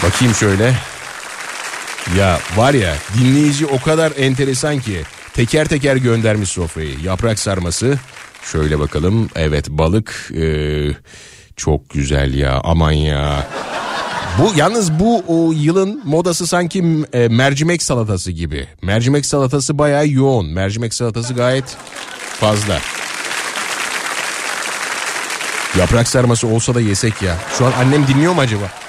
[0.04, 0.75] Bakayım şöyle.
[2.18, 5.02] Ya var ya dinleyici o kadar enteresan ki
[5.34, 7.00] teker teker göndermiş sofrayı.
[7.04, 7.98] Yaprak sarması
[8.52, 10.88] şöyle bakalım evet balık ee,
[11.56, 13.48] çok güzel ya aman ya.
[14.39, 18.68] Bu yalnız bu o yılın modası sanki e, mercimek salatası gibi.
[18.82, 20.46] Mercimek salatası bayağı yoğun.
[20.46, 21.78] Mercimek salatası gayet
[22.39, 22.80] fazla.
[25.80, 27.38] Yaprak sarması olsa da yesek ya.
[27.58, 28.85] Şu an annem dinliyor mu acaba?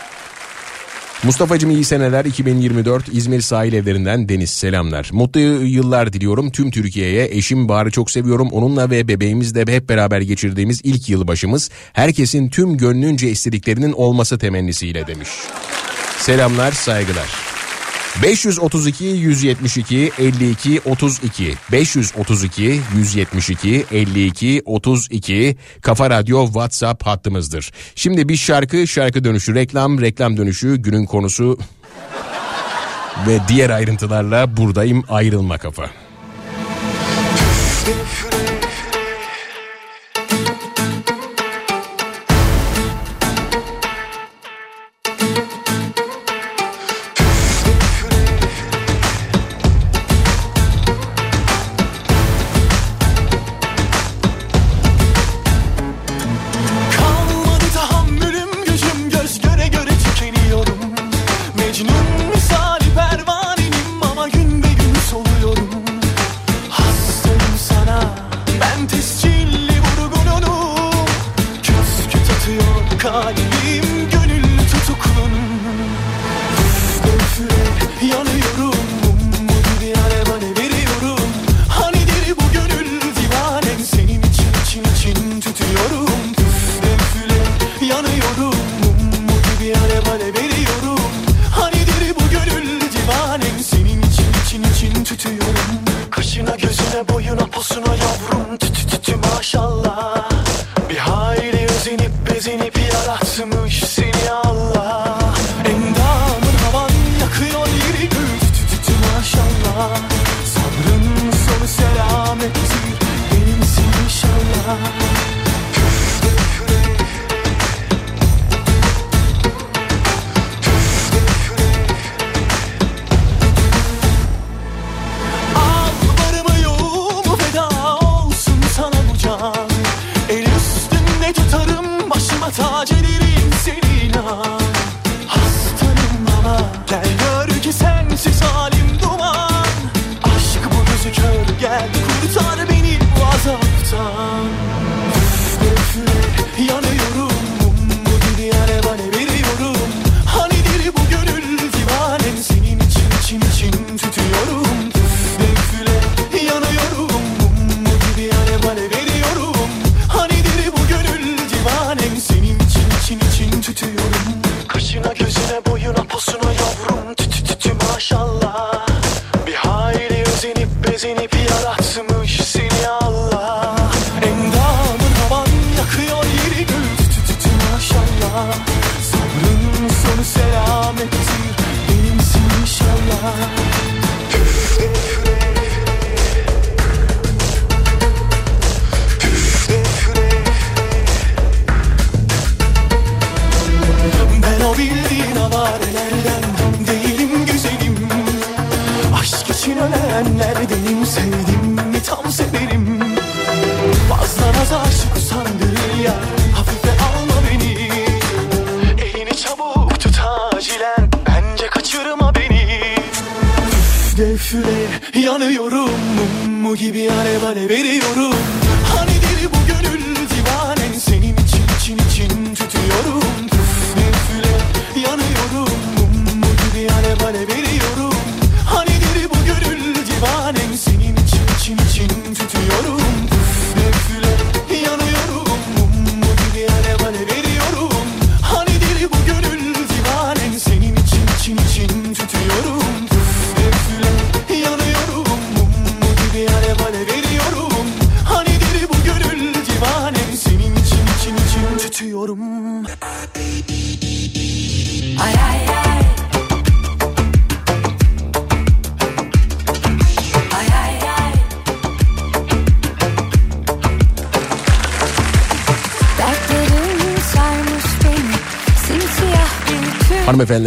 [1.24, 5.10] Mustafa'cığım iyi seneler 2024 İzmir sahil evlerinden Deniz selamlar.
[5.12, 7.28] Mutlu yıllar diliyorum tüm Türkiye'ye.
[7.30, 8.48] Eşim Bahar'ı çok seviyorum.
[8.52, 11.70] Onunla ve bebeğimizle hep beraber geçirdiğimiz ilk yılbaşımız.
[11.92, 15.28] Herkesin tüm gönlünce istediklerinin olması temennisiyle demiş.
[16.18, 17.55] Selamlar saygılar.
[18.22, 27.72] 532 172 52 32 532 172 52 32 Kafa Radyo WhatsApp hattımızdır.
[27.94, 31.58] Şimdi bir şarkı, şarkı dönüşü, reklam, reklam dönüşü, günün konusu
[33.26, 36.05] ve diğer ayrıntılarla buradayım ayrılma kafa.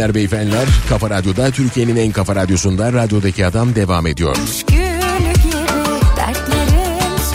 [0.00, 4.36] Hanımefendiler, beyefendiler, Kafa Radyo'da, Türkiye'nin en kafa radyosunda Radyodaki Adam devam ediyor.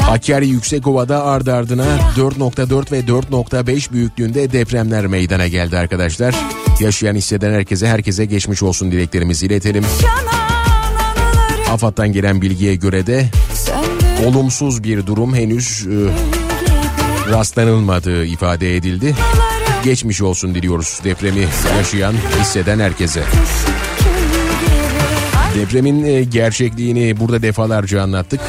[0.02, 1.86] Hakkari Yüksekova'da ardı ardına
[2.18, 6.36] 4.4 ve 4.5 büyüklüğünde depremler meydana geldi arkadaşlar.
[6.80, 9.86] Yaşayan hisseden herkese herkese geçmiş olsun dileklerimizi iletelim.
[11.72, 13.30] AFAD'dan gelen bilgiye göre de
[14.28, 15.96] olumsuz bir durum henüz e,
[17.32, 19.16] rastlanılmadığı ifade edildi.
[19.86, 23.24] Geçmiş olsun diliyoruz depremi yaşayan, hisseden herkese.
[25.56, 28.42] Depremin e, gerçekliğini burada defalarca anlattık.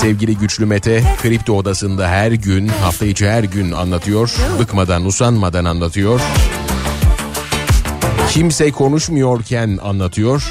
[0.00, 4.34] Sevgili Güçlü Mete kripto odasında her gün hafta içi her gün anlatıyor.
[4.58, 6.20] Bıkmadan usanmadan anlatıyor.
[8.30, 10.50] Kimse konuşmuyorken anlatıyor.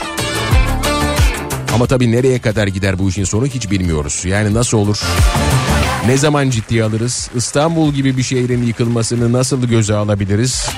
[1.75, 4.25] Ama tabii nereye kadar gider bu işin sonu hiç bilmiyoruz.
[4.25, 5.01] Yani nasıl olur?
[6.07, 7.29] Ne zaman ciddiye alırız?
[7.35, 10.69] İstanbul gibi bir şehrin yıkılmasını nasıl göze alabiliriz?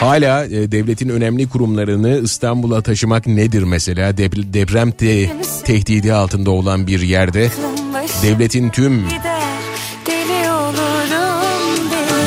[0.00, 4.10] Hala e, devletin önemli kurumlarını İstanbul'a taşımak nedir mesela?
[4.10, 5.30] Dep- deprem te-
[5.64, 7.50] tehdidi altında olan bir yerde
[8.22, 9.04] devletin tüm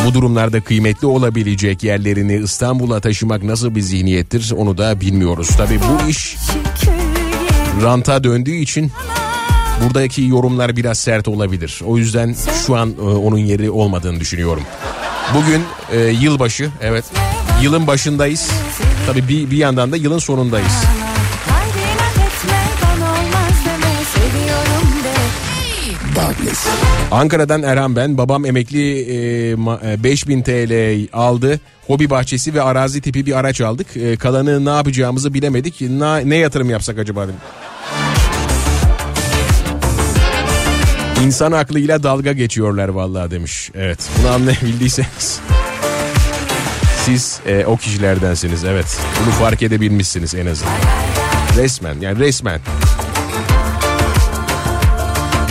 [0.06, 5.50] bu durumlarda kıymetli olabilecek yerlerini İstanbul'a taşımak nasıl bir zihniyettir onu da bilmiyoruz.
[5.58, 6.36] Tabii bu iş
[7.84, 8.92] ranta döndüğü için
[9.84, 11.82] buradaki yorumlar biraz sert olabilir.
[11.86, 12.36] O yüzden
[12.68, 14.64] şu an e, onun yeri olmadığını düşünüyorum.
[15.36, 15.62] Bugün
[15.92, 17.06] e, yılbaşı evet
[17.62, 18.52] yılın başındayız.
[19.08, 20.74] Tabii bir, bir yandan da yılın sonundayız.
[27.12, 28.18] Ankara'dan Erhan ben.
[28.18, 31.60] Babam emekli e, ma- e, 5000 TL aldı.
[31.88, 33.98] Hobi bahçesi ve arazi tipi bir araç aldık.
[33.98, 35.82] E, kalanı ne yapacağımızı bilemedik.
[35.82, 37.36] Na- ne yatırım yapsak acaba dedim.
[41.24, 43.72] İnsan aklıyla dalga geçiyorlar vallahi demiş.
[43.76, 45.40] Evet bunu anlayabildiyseniz.
[47.06, 49.00] Siz e, o kişilerdensiniz evet.
[49.24, 50.74] Bunu fark edebilmişsiniz en azından.
[51.58, 52.60] Resmen yani resmen.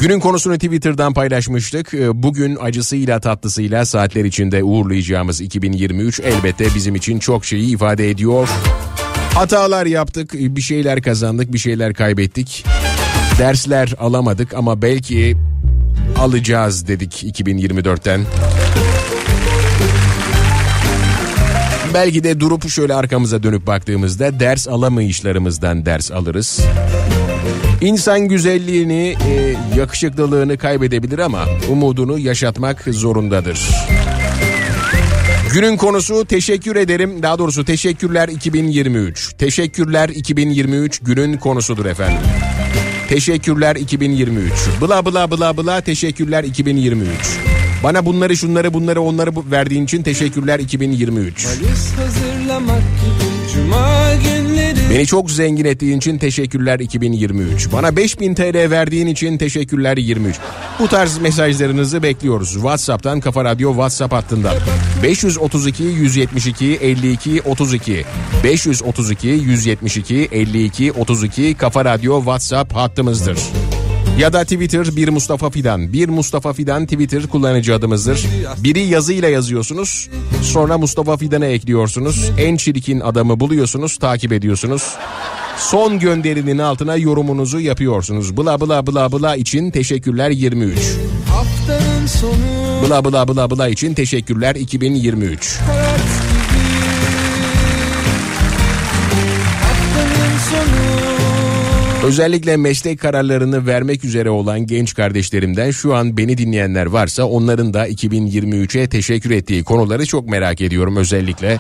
[0.01, 1.95] Günün konusunu Twitter'dan paylaşmıştık.
[1.95, 8.49] Ee, Bugün acısıyla tatlısıyla saatler içinde uğurlayacağımız 2023 elbette bizim için çok şeyi ifade ediyor.
[9.35, 12.65] Hatalar yaptık, bir şeyler kazandık, bir şeyler kaybettik.
[13.39, 15.37] Dersler alamadık ama belki
[16.19, 18.21] alacağız dedik 2024'ten.
[21.95, 26.61] Belki de durup şöyle arkamıza dönüp baktığımızda ders alamayışlarımızdan ders alırız.
[27.81, 33.71] İnsan güzelliğini, e, yakışıklılığını kaybedebilir ama umudunu yaşatmak zorundadır.
[35.53, 37.23] Günün konusu teşekkür ederim.
[37.23, 39.33] Daha doğrusu teşekkürler 2023.
[39.39, 42.21] Teşekkürler 2023 günün konusudur efendim.
[43.11, 44.53] Teşekkürler 2023.
[44.81, 47.09] Bla bla bla bla teşekkürler 2023.
[47.85, 51.47] Bana bunları şunları bunları onları verdiğin için teşekkürler 2023.
[51.47, 54.60] Valiz hazırlamak gibi Cuma günleri
[54.91, 57.73] Beni çok zengin ettiğin için teşekkürler 2023.
[57.73, 60.37] Bana 5000 TL verdiğin için teşekkürler 23.
[60.79, 62.53] Bu tarz mesajlarınızı bekliyoruz.
[62.53, 64.55] WhatsApp'tan Kafa Radyo WhatsApp hattından.
[65.03, 68.05] 532 172 52 32
[68.45, 73.39] 532 172 52 32 Kafa Radyo WhatsApp hattımızdır.
[74.19, 75.93] Ya da Twitter bir Mustafa Fidan.
[75.93, 78.27] Bir Mustafa Fidan Twitter kullanıcı adımızdır.
[78.59, 80.09] Biri yazıyla yazıyorsunuz.
[80.43, 82.31] Sonra Mustafa Fidan'a ekliyorsunuz.
[82.39, 84.95] En çirkin adamı buluyorsunuz, takip ediyorsunuz.
[85.59, 88.37] Son gönderinin altına yorumunuzu yapıyorsunuz.
[88.37, 90.79] Bla bla bla bla için teşekkürler 23.
[91.29, 95.59] Haftanın sonu Bla bla bla bla için teşekkürler 2023.
[95.59, 96.71] hayat gibi
[99.63, 100.90] Haftanın sonu
[102.05, 107.89] Özellikle meslek kararlarını vermek üzere olan genç kardeşlerimden şu an beni dinleyenler varsa onların da
[107.89, 111.59] 2023'e teşekkür ettiği konuları çok merak ediyorum özellikle.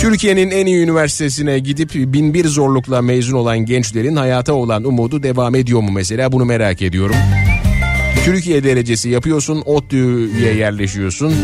[0.00, 5.54] Türkiye'nin en iyi üniversitesine gidip bin bir zorlukla mezun olan gençlerin hayata olan umudu devam
[5.54, 7.16] ediyor mu mesela bunu merak ediyorum.
[8.24, 11.34] Türkiye derecesi yapıyorsun, ODTÜ'ye yerleşiyorsun.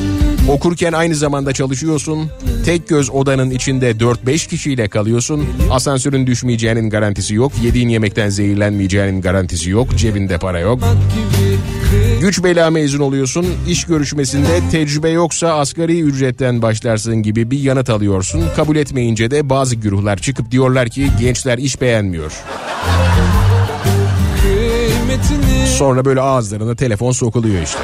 [0.49, 2.31] Okurken aynı zamanda çalışıyorsun.
[2.65, 5.47] Tek göz odanın içinde 4-5 kişiyle kalıyorsun.
[5.71, 7.53] Asansörün düşmeyeceğinin garantisi yok.
[7.63, 9.97] Yediğin yemekten zehirlenmeyeceğinin garantisi yok.
[9.97, 10.81] Cebinde para yok.
[12.21, 13.47] Güç bela mezun oluyorsun.
[13.69, 18.45] İş görüşmesinde tecrübe yoksa asgari ücretten başlarsın gibi bir yanıt alıyorsun.
[18.57, 22.33] Kabul etmeyince de bazı güruhlar çıkıp diyorlar ki gençler iş beğenmiyor.
[25.67, 27.79] Sonra böyle ağızlarına telefon sokuluyor işte.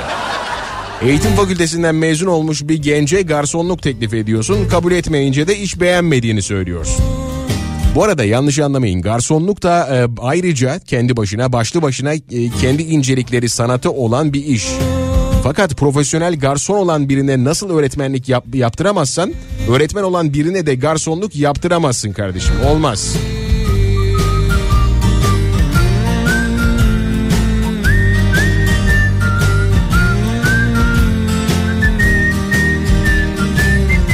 [1.07, 4.69] Eğitim fakültesinden mezun olmuş bir gence garsonluk teklif ediyorsun.
[4.69, 7.05] Kabul etmeyince de iş beğenmediğini söylüyorsun.
[7.95, 12.21] Bu arada yanlış anlamayın garsonluk da e, ayrıca kendi başına başlı başına e,
[12.61, 14.67] kendi incelikleri sanatı olan bir iş.
[15.45, 19.33] Fakat profesyonel garson olan birine nasıl öğretmenlik yap- yaptıramazsan
[19.71, 23.17] öğretmen olan birine de garsonluk yaptıramazsın kardeşim olmaz.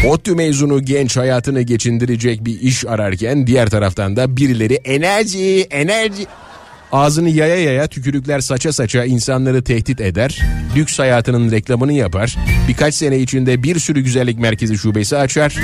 [0.08, 6.26] ODTÜ mezunu genç hayatını geçindirecek bir iş ararken diğer taraftan da birileri enerji enerji
[6.92, 10.40] ağzını yaya yaya tükürükler saça saça insanları tehdit eder.
[10.76, 12.36] Lüks hayatının reklamını yapar.
[12.68, 15.56] Birkaç sene içinde bir sürü güzellik merkezi şubesi açar.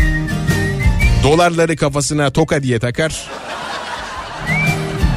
[1.23, 3.29] Dolarları kafasına toka diye takar.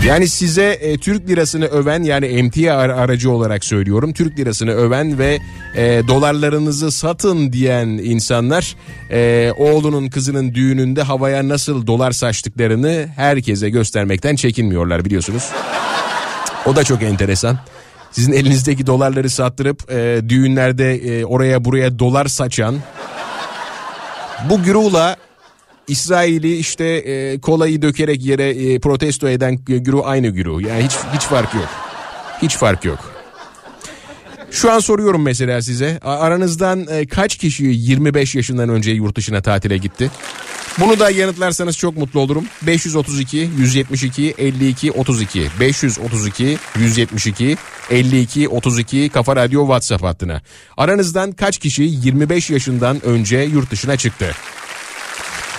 [0.06, 4.14] Yani size e, Türk lirasını öven yani emtia ar- aracı olarak söylüyorum.
[4.14, 5.40] Türk lirasını öven ve
[5.76, 8.76] e, dolarlarınızı satın diyen insanlar
[9.12, 15.44] e, oğlunun kızının düğününde havaya nasıl dolar saçtıklarını herkese göstermekten çekinmiyorlar biliyorsunuz.
[16.66, 17.58] O da çok enteresan.
[18.12, 22.76] Sizin elinizdeki dolarları sattırıp e, düğünlerde e, oraya buraya dolar saçan
[24.50, 25.16] bu güruhla
[25.88, 30.62] İsrail'i işte e, kolayı dökerek yere e, protesto eden güruh aynı güruh.
[30.62, 31.70] Yani hiç hiç fark yok.
[32.42, 33.18] Hiç fark yok.
[34.52, 36.00] Şu an soruyorum mesela size.
[36.04, 40.12] Aranızdan e, kaç kişi 25 yaşından önce yurt dışına tatile gitti?
[40.80, 42.46] Bunu da yanıtlarsanız çok mutlu olurum.
[42.62, 47.58] 532 172 52 32 532 172
[47.90, 50.42] 52 32 Kafa Radyo WhatsApp hattına.
[50.78, 54.36] Aranızdan kaç kişi 25 yaşından önce yurt dışına çıktı?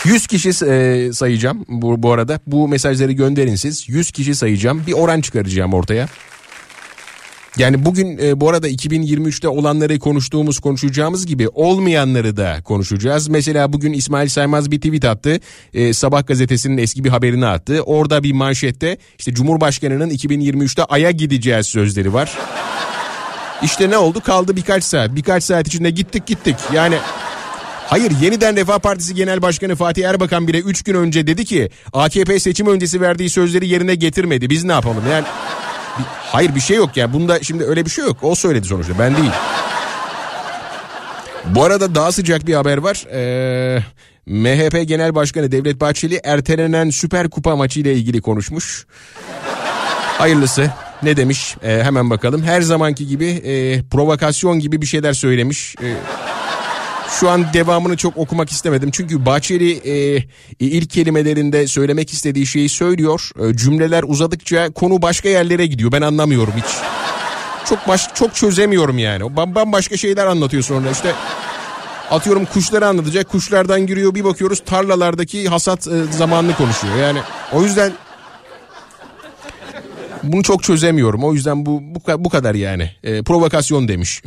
[0.04, 2.40] 100 kişi e, sayacağım bu, bu arada.
[2.46, 3.88] Bu mesajları gönderin siz.
[3.88, 4.82] 100 kişi sayacağım.
[4.86, 6.08] Bir oran çıkaracağım ortaya.
[7.58, 13.28] Yani bugün e, bu arada 2023'te olanları konuştuğumuz konuşacağımız gibi olmayanları da konuşacağız.
[13.28, 15.40] Mesela bugün İsmail Saymaz bir tweet attı.
[15.74, 17.82] E, Sabah gazetesinin eski bir haberini attı.
[17.82, 22.38] Orada bir manşette işte Cumhurbaşkanı'nın 2023'te Ay'a gideceğiz sözleri var.
[23.62, 24.20] İşte ne oldu?
[24.20, 25.16] Kaldı birkaç saat.
[25.16, 26.56] Birkaç saat içinde gittik gittik.
[26.72, 26.98] Yani
[27.88, 32.40] Hayır yeniden Refah Partisi Genel Başkanı Fatih Erbakan bile 3 gün önce dedi ki AKP
[32.40, 34.50] seçim öncesi verdiği sözleri yerine getirmedi.
[34.50, 35.02] Biz ne yapalım?
[35.10, 35.24] Yani
[35.98, 37.12] bir- hayır bir şey yok ya.
[37.12, 38.16] Bunda şimdi öyle bir şey yok.
[38.22, 39.30] O söyledi sonuçta ben değil.
[41.44, 43.04] Bu arada daha sıcak bir haber var.
[43.12, 43.82] Ee,
[44.26, 48.86] MHP Genel Başkanı Devlet Bahçeli ertelenen Süper Kupa maçı ile ilgili konuşmuş.
[50.18, 50.70] Hayırlısı.
[51.02, 51.56] Ne demiş?
[51.62, 52.42] Ee, hemen bakalım.
[52.42, 55.74] Her zamanki gibi e, provokasyon gibi bir şeyler söylemiş.
[55.82, 55.94] Ee,
[57.10, 58.90] şu an devamını çok okumak istemedim.
[58.90, 60.24] Çünkü Bahçeli e,
[60.58, 63.30] ilk kelimelerinde söylemek istediği şeyi söylüyor.
[63.40, 65.92] E, cümleler uzadıkça konu başka yerlere gidiyor.
[65.92, 66.76] Ben anlamıyorum hiç.
[67.68, 69.36] Çok baş, çok çözemiyorum yani.
[69.36, 71.12] Bambaşka şeyler anlatıyor sonra işte.
[72.10, 73.28] Atıyorum kuşları anlatacak.
[73.28, 76.96] Kuşlardan giriyor bir bakıyoruz tarlalardaki hasat e, zamanını konuşuyor.
[76.96, 77.18] Yani
[77.52, 77.92] o yüzden
[80.22, 81.24] bunu çok çözemiyorum.
[81.24, 82.90] O yüzden bu bu, bu kadar yani.
[83.04, 84.22] E, provokasyon demiş.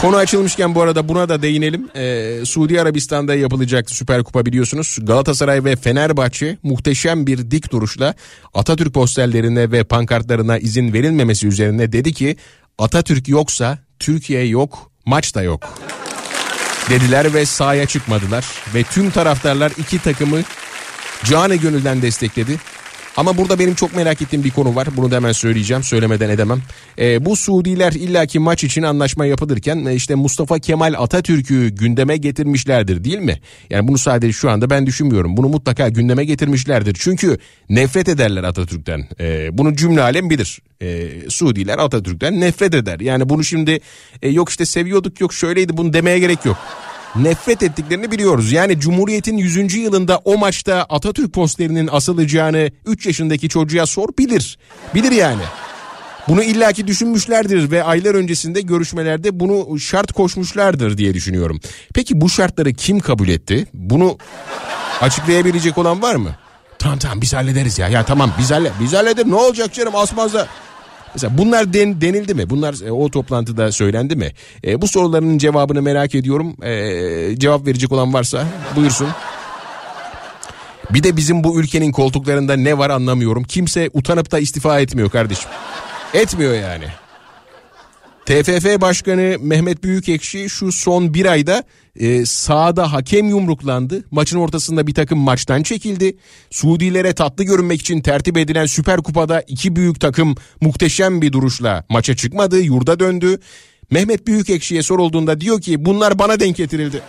[0.00, 1.88] Konu açılmışken bu arada buna da değinelim.
[1.96, 4.98] Ee, Suudi Arabistan'da yapılacak Süper Kupa biliyorsunuz.
[5.02, 8.14] Galatasaray ve Fenerbahçe muhteşem bir dik duruşla
[8.54, 12.36] Atatürk posterlerine ve pankartlarına izin verilmemesi üzerine dedi ki
[12.78, 15.78] Atatürk yoksa Türkiye yok, maç da yok.
[16.90, 20.38] Dediler ve sahaya çıkmadılar ve tüm taraftarlar iki takımı
[21.24, 22.58] canı gönülden destekledi.
[23.16, 24.88] Ama burada benim çok merak ettiğim bir konu var.
[24.96, 25.82] Bunu da hemen söyleyeceğim.
[25.82, 26.62] Söylemeden edemem.
[26.98, 33.04] Ee, bu Suudiler illaki maç için anlaşma yapılırken e, işte Mustafa Kemal Atatürk'ü gündeme getirmişlerdir
[33.04, 33.40] değil mi?
[33.70, 35.36] Yani bunu sadece şu anda ben düşünmüyorum.
[35.36, 36.96] Bunu mutlaka gündeme getirmişlerdir.
[37.00, 37.38] Çünkü
[37.68, 39.08] nefret ederler Atatürk'ten.
[39.20, 40.58] Ee, bunu cümle alem bilir.
[40.82, 43.00] Ee, Suudiler Atatürk'ten nefret eder.
[43.00, 43.80] Yani bunu şimdi
[44.22, 46.56] e, yok işte seviyorduk yok şöyleydi bunu demeye gerek yok
[47.16, 48.52] nefret ettiklerini biliyoruz.
[48.52, 49.74] Yani Cumhuriyet'in 100.
[49.74, 54.58] yılında o maçta Atatürk posterinin asılacağını 3 yaşındaki çocuğa sor bilir.
[54.94, 55.42] Bilir yani.
[56.28, 61.60] Bunu illaki düşünmüşlerdir ve aylar öncesinde görüşmelerde bunu şart koşmuşlardır diye düşünüyorum.
[61.94, 63.66] Peki bu şartları kim kabul etti?
[63.74, 64.18] Bunu
[65.00, 66.30] açıklayabilecek olan var mı?
[66.78, 67.88] Tamam tamam biz hallederiz ya.
[67.88, 70.48] Ya tamam biz, halle biz hallederiz ne olacak canım asmazda.
[71.14, 72.50] Mesela bunlar den, denildi mi?
[72.50, 74.32] Bunlar e, o toplantıda söylendi mi?
[74.66, 76.56] E, bu soruların cevabını merak ediyorum.
[76.62, 78.46] E, cevap verecek olan varsa
[78.76, 79.08] buyursun.
[80.90, 83.44] Bir de bizim bu ülkenin koltuklarında ne var anlamıyorum.
[83.44, 85.50] Kimse utanıp da istifa etmiyor kardeşim.
[86.14, 86.84] Etmiyor yani.
[88.26, 91.62] TFF Başkanı Mehmet Büyükekşi şu son bir ayda
[91.96, 94.04] e, sahada hakem yumruklandı.
[94.10, 96.16] Maçın ortasında bir takım maçtan çekildi.
[96.50, 102.16] Suudilere tatlı görünmek için tertip edilen Süper Kupa'da iki büyük takım muhteşem bir duruşla maça
[102.16, 103.40] çıkmadı, yurda döndü.
[103.90, 107.00] Mehmet Büyükekşi'ye sorulduğunda diyor ki bunlar bana denk getirildi.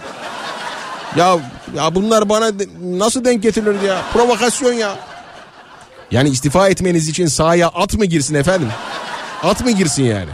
[1.18, 1.40] ya
[1.78, 4.02] ya bunlar bana de- nasıl denk getirildi ya?
[4.14, 4.96] Provokasyon ya.
[6.12, 8.68] Yani istifa etmeniz için sahaya at mı girsin efendim?
[9.44, 10.30] At mı girsin yani?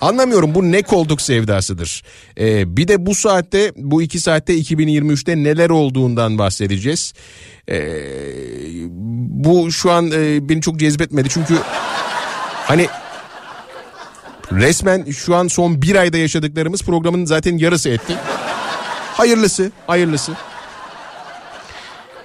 [0.00, 2.02] Anlamıyorum bu ne koltuk sevdasıdır.
[2.38, 7.12] Ee, bir de bu saatte bu iki saatte 2023'te neler olduğundan bahsedeceğiz.
[7.70, 7.90] Ee,
[9.28, 11.54] bu şu an e, beni çok cezbetmedi çünkü
[12.64, 12.86] hani
[14.52, 18.16] resmen şu an son bir ayda yaşadıklarımız programın zaten yarısı etti.
[19.14, 20.32] Hayırlısı hayırlısı.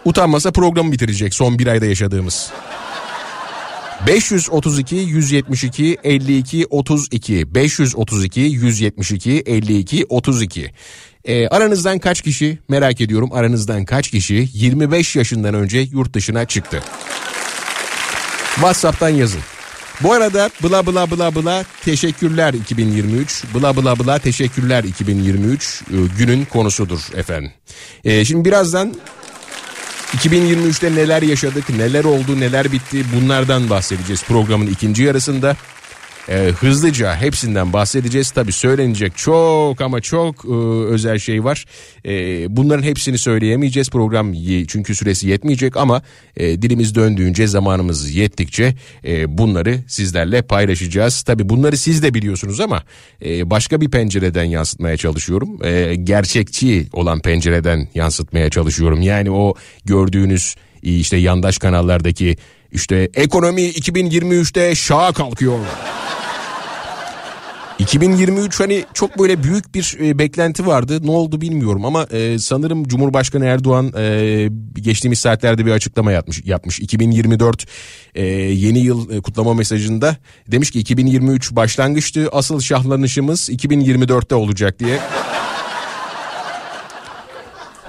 [0.06, 2.52] Utanmasa programı bitirecek son bir ayda yaşadığımız.
[4.08, 10.72] 532 172 52 32 532 172 52 32
[11.26, 12.60] ee, aranızdan kaç kişi?
[12.70, 13.30] Merak ediyorum.
[13.34, 14.50] Aranızdan kaç kişi?
[14.54, 16.84] 25 yaşından önce yurt dışına çıktı.
[18.56, 19.42] WhatsApp'tan yazın.
[20.02, 26.46] Bu arada bla bla bla bla teşekkürler 2023 bla bla bla teşekkürler 2023 e, günün
[26.46, 27.52] konusudur efendim.
[28.04, 28.96] Ee, şimdi birazdan
[30.16, 35.56] 2023'te neler yaşadık, neler oldu, neler bitti bunlardan bahsedeceğiz programın ikinci yarısında.
[36.30, 38.32] Ee, hızlıca hepsinden bahsedeceğiz.
[38.32, 40.54] Tabii söylenecek çok ama çok e,
[40.94, 41.66] özel şey var.
[42.06, 42.12] E,
[42.58, 44.34] bunların hepsini söyleyemeyeceğiz program
[44.68, 46.02] çünkü süresi yetmeyecek ama
[46.38, 51.22] e, dilimiz döndüğünce zamanımız yettikçe e, bunları sizlerle paylaşacağız.
[51.22, 52.84] Tabii bunları siz de biliyorsunuz ama
[53.26, 55.66] e, başka bir pencereden yansıtmaya çalışıyorum.
[55.66, 59.02] E, gerçekçi olan pencereden yansıtmaya çalışıyorum.
[59.02, 59.54] Yani o
[59.86, 62.38] gördüğünüz e, işte yandaş kanallardaki
[62.72, 65.60] işte ekonomi 2023'te şaha kalkıyor.
[67.80, 71.00] 2023 hani çok böyle büyük bir e, beklenti vardı.
[71.08, 76.42] Ne oldu bilmiyorum ama e, sanırım Cumhurbaşkanı Erdoğan e, geçtiğimiz saatlerde bir açıklama yapmış.
[76.46, 76.80] yapmış.
[76.80, 77.66] 2024
[78.16, 80.16] e, yeni yıl e, kutlama mesajında
[80.48, 82.30] demiş ki 2023 başlangıçtı.
[82.32, 85.00] Asıl şahlanışımız 2024'te olacak diye.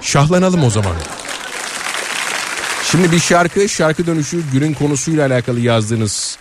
[0.01, 0.93] Şahlanalım o zaman.
[2.91, 6.37] Şimdi bir şarkı, şarkı dönüşü günün konusuyla alakalı yazdığınız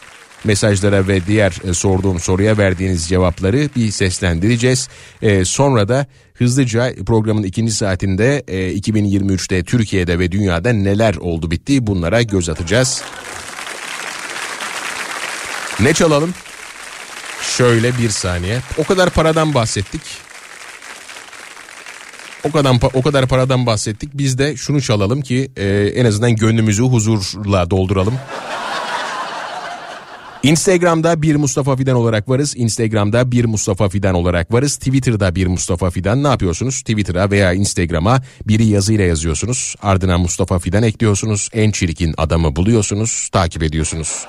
[0.46, 4.88] mesajlara ve diğer e, sorduğum soruya verdiğiniz cevapları bir seslendireceğiz.
[5.22, 11.86] E, sonra da hızlıca programın ikinci saatinde e, 2023'te Türkiye'de ve dünyada neler oldu bitti
[11.86, 13.02] bunlara göz atacağız.
[15.80, 16.34] Ne çalalım?
[17.56, 18.60] Şöyle bir saniye.
[18.78, 20.02] O kadar paradan bahsettik.
[22.44, 24.10] O kadar o kadar paradan bahsettik.
[24.14, 28.14] Biz de şunu çalalım ki e, en azından gönlümüzü huzurla dolduralım.
[30.46, 32.54] Instagram'da bir Mustafa Fidan olarak varız.
[32.56, 34.76] Instagram'da bir Mustafa Fidan olarak varız.
[34.76, 36.22] Twitter'da bir Mustafa Fidan.
[36.22, 36.80] Ne yapıyorsunuz?
[36.80, 39.74] Twitter'a veya Instagram'a biri yazıyla yazıyorsunuz.
[39.82, 41.48] Ardına Mustafa Fidan ekliyorsunuz.
[41.52, 43.28] En çirkin adamı buluyorsunuz.
[43.32, 44.26] Takip ediyorsunuz.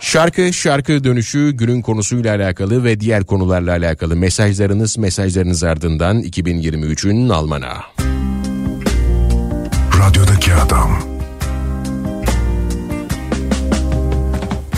[0.00, 7.74] Şarkı şarkı dönüşü günün konusuyla alakalı ve diğer konularla alakalı mesajlarınız mesajlarınız ardından 2023'ün Almana.
[9.98, 11.13] Radyodaki adam.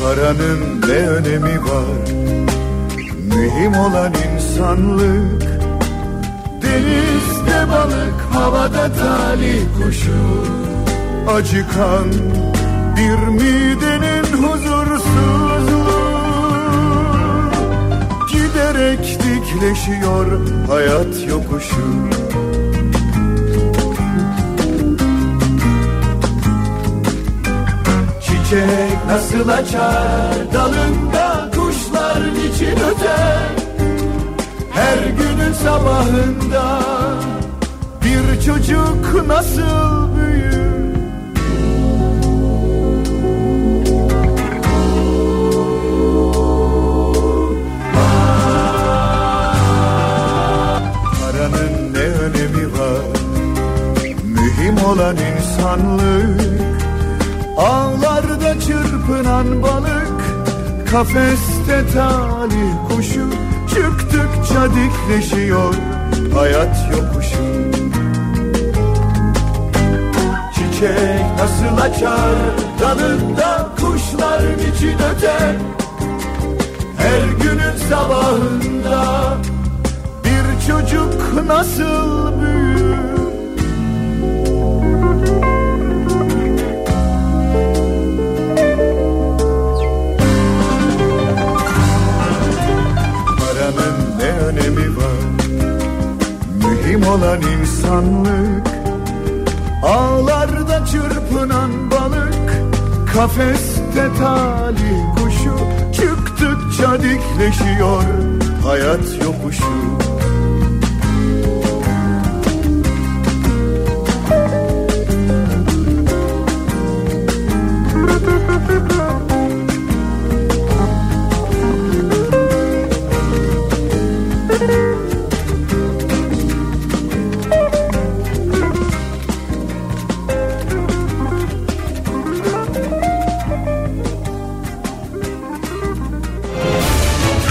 [0.07, 2.11] Paranın ne önemi var?
[3.35, 5.43] Mühim olan insanlık.
[6.63, 10.45] Denizde balık havada talih kuşu.
[11.29, 12.13] Acıkan
[12.97, 15.97] bir midenin huzursuzluğu.
[18.33, 20.27] Giderek dikleşiyor
[20.69, 22.26] hayat yokuşu
[28.47, 30.53] Çiçek nasıl açar?
[30.55, 33.39] Dalında kuşlar niçin öter?
[34.73, 36.81] Her günün sabahında
[38.05, 40.97] bir çocuk nasıl büyür?
[51.21, 53.03] Paranın ne önemi var?
[54.25, 56.46] Mühim olan insanlık
[57.57, 60.17] Ağlarda çırpınan balık
[60.91, 63.31] Kafeste talih kuşu.
[63.69, 65.75] Çıktıkça dikleşiyor
[66.35, 67.37] Hayat yokuşu.
[70.55, 72.35] Çiçek nasıl açar
[72.81, 75.57] Dalında kuşlar için öter?
[76.97, 79.35] Her günün sabahında
[80.25, 82.67] Bir çocuk nasıl büyür
[94.19, 95.23] ne önemi var?
[96.55, 98.67] Mühim olan insanlık
[99.83, 102.53] Ağlarda çırpınan balık
[103.15, 105.57] Kafeste talih kuşu
[105.93, 108.03] Çıktıkça dikleşiyor
[108.65, 109.67] Hayat yokuşu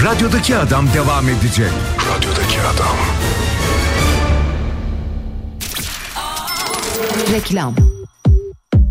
[0.06, 1.70] Radyodaki adam devam edecek.
[2.10, 2.96] Radyodaki adam.
[7.32, 7.74] Reklam.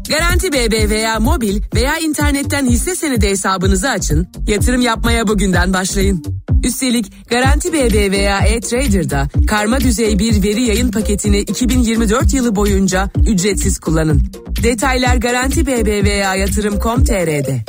[0.10, 6.24] Garanti BBVA mobil veya internetten hisse senedi hesabınızı açın, yatırım yapmaya bugünden başlayın.
[6.64, 14.24] Üstelik Garanti BBVA e-Trader'da karma düzey bir veri yayın paketini 2024 yılı boyunca ücretsiz kullanın.
[14.64, 17.66] Detaylar Garanti BBVA yatırım.com.tr'de.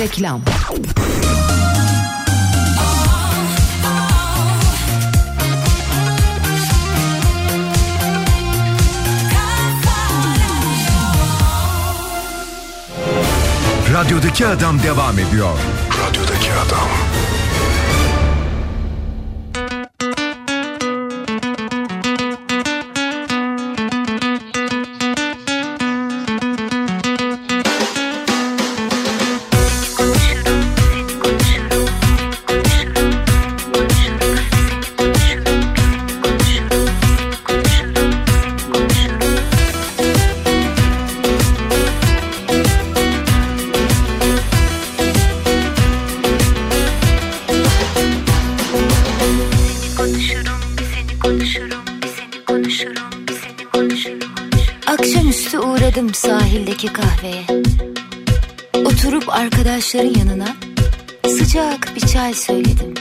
[0.00, 0.42] Reklam.
[13.94, 15.58] Radyodaki adam devam ediyor.
[16.00, 17.05] Radyodaki adam.
[59.76, 60.56] Arkadaşların yanına
[61.28, 62.94] sıcak bir çay söyledim.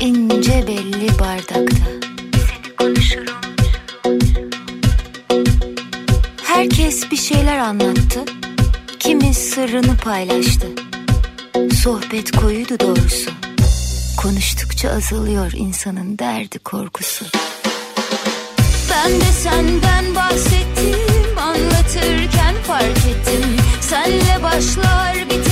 [0.00, 1.84] İnce belli bardakta.
[6.44, 8.20] Herkes bir şeyler anlattı.
[8.98, 10.66] Kimi sırrını paylaştı.
[11.82, 13.30] Sohbet koyuydu doğrusu.
[14.22, 17.24] Konuştukça azalıyor insanın derdi korkusu.
[18.90, 25.51] Ben de senden bahsettim Anlatırken fark ettim Senle başlar biterim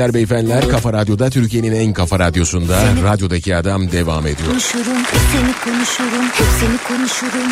[0.00, 4.48] Hanımefendiler beyefendiler Kafa Radyo'da Türkiye'nin en kafa radyosunda radyodaki adam devam ediyor.
[4.48, 4.96] konuşurum
[5.32, 7.50] seni konuşurum Hep seni konuşurum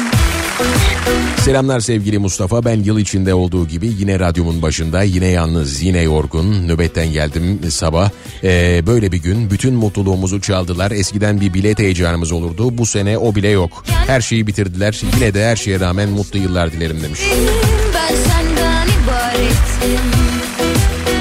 [1.45, 2.65] Selamlar sevgili Mustafa.
[2.65, 8.11] Ben yıl içinde olduğu gibi yine radyomun başında yine yalnız yine yorgun nöbetten geldim sabah.
[8.45, 10.91] Ee, böyle bir gün bütün mutluluğumuzu çaldılar.
[10.91, 12.79] Eskiden bir bilet heyecanımız olurdu.
[12.79, 13.85] Bu sene o bile yok.
[13.87, 15.01] Her şeyi bitirdiler.
[15.17, 17.21] Yine de her şeye rağmen mutlu yıllar dilerim demiş.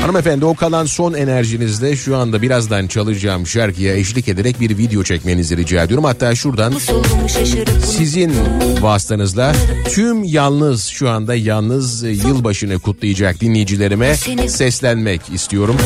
[0.07, 5.57] Hanımefendi o kalan son enerjinizle şu anda birazdan çalacağım şarkıya eşlik ederek bir video çekmenizi
[5.57, 6.03] rica ediyorum.
[6.03, 6.73] Hatta şuradan
[7.85, 8.33] sizin
[8.81, 9.53] vasıtanızla
[9.89, 14.15] tüm yalnız şu anda yalnız yılbaşını kutlayacak dinleyicilerime
[14.47, 15.77] seslenmek istiyorum.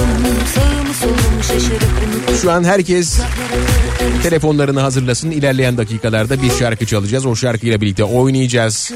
[2.41, 3.19] Şu an herkes
[4.23, 5.31] telefonlarını hazırlasın.
[5.31, 7.25] İlerleyen dakikalarda bir şarkı çalacağız.
[7.25, 8.91] O şarkıyla birlikte oynayacağız.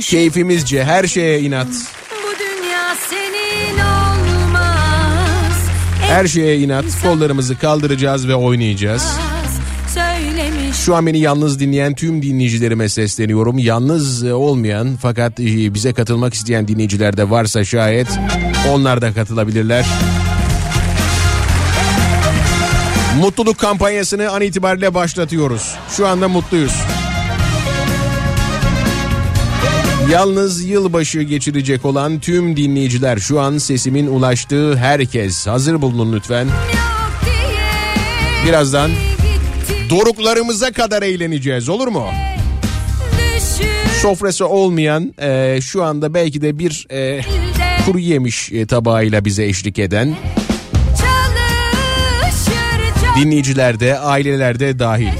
[0.00, 1.68] Keyfimizce her şeye inat.
[6.12, 6.84] Her şeye inat.
[7.02, 9.18] Kollarımızı kaldıracağız ve oynayacağız.
[10.84, 13.58] Şu an beni yalnız dinleyen tüm dinleyicilerime sesleniyorum.
[13.58, 18.08] Yalnız e, olmayan fakat e, bize katılmak isteyen dinleyiciler de varsa şayet
[18.70, 19.86] onlar da katılabilirler.
[23.20, 25.74] Mutluluk kampanyasını an itibariyle başlatıyoruz.
[25.96, 26.74] Şu anda mutluyuz.
[30.10, 36.48] Yalnız yılbaşı geçirecek olan tüm dinleyiciler şu an sesimin ulaştığı herkes hazır bulunun lütfen.
[38.46, 38.90] Birazdan
[39.90, 42.06] doruklarımıza kadar eğleneceğiz olur mu?
[44.00, 47.20] Sofrası olmayan e, şu anda belki de bir e,
[47.86, 50.16] kuru yemiş e, tabağıyla bize eşlik eden
[53.16, 55.12] dinleyiciler de aileler dahil.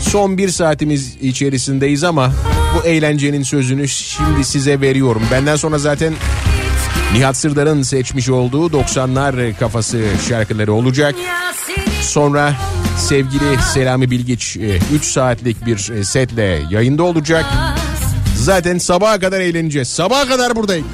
[0.00, 2.32] Son bir saatimiz içerisindeyiz ama
[2.74, 5.22] bu eğlencenin sözünü şimdi size veriyorum.
[5.30, 6.14] Benden sonra zaten
[7.12, 11.14] Nihat Sırdar'ın seçmiş olduğu 90'lar kafası şarkıları olacak.
[12.02, 12.54] Sonra
[12.98, 14.56] sevgili Selami Bilgiç
[14.92, 17.44] 3 saatlik bir e, setle yayında olacak.
[18.36, 19.88] Zaten sabaha kadar eğleneceğiz.
[19.88, 20.86] Sabaha kadar buradayım.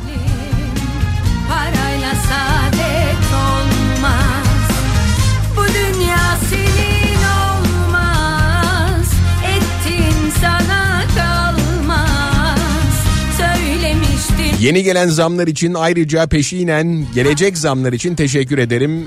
[14.65, 19.07] Yeni gelen zamlar için ayrıca peşinen gelecek zamlar için teşekkür ederim.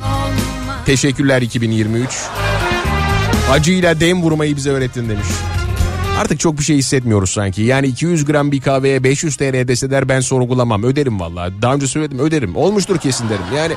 [0.86, 2.10] Teşekkürler 2023.
[3.51, 5.28] Acıyla dem vurmayı bize öğrettin demiş.
[6.20, 7.62] Artık çok bir şey hissetmiyoruz sanki.
[7.62, 10.84] Yani 200 gram bir kahveye 500 TL deseler ben sorgulamam.
[10.84, 11.53] Öderim vallahi.
[11.62, 12.55] Daha önce söyledim öderim.
[12.55, 13.45] Olmuştur kesin derim.
[13.55, 13.74] Yani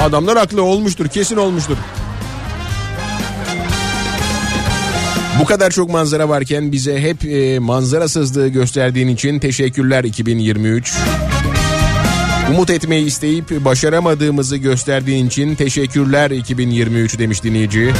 [0.00, 1.08] adamlar haklı olmuştur.
[1.08, 1.76] Kesin olmuştur.
[5.40, 10.94] Bu kadar çok manzara varken bize hep e, manzarasızlığı gösterdiğin için teşekkürler 2023.
[12.50, 17.92] Umut etmeyi isteyip başaramadığımızı gösterdiğin için teşekkürler 2023 demiş dinleyici.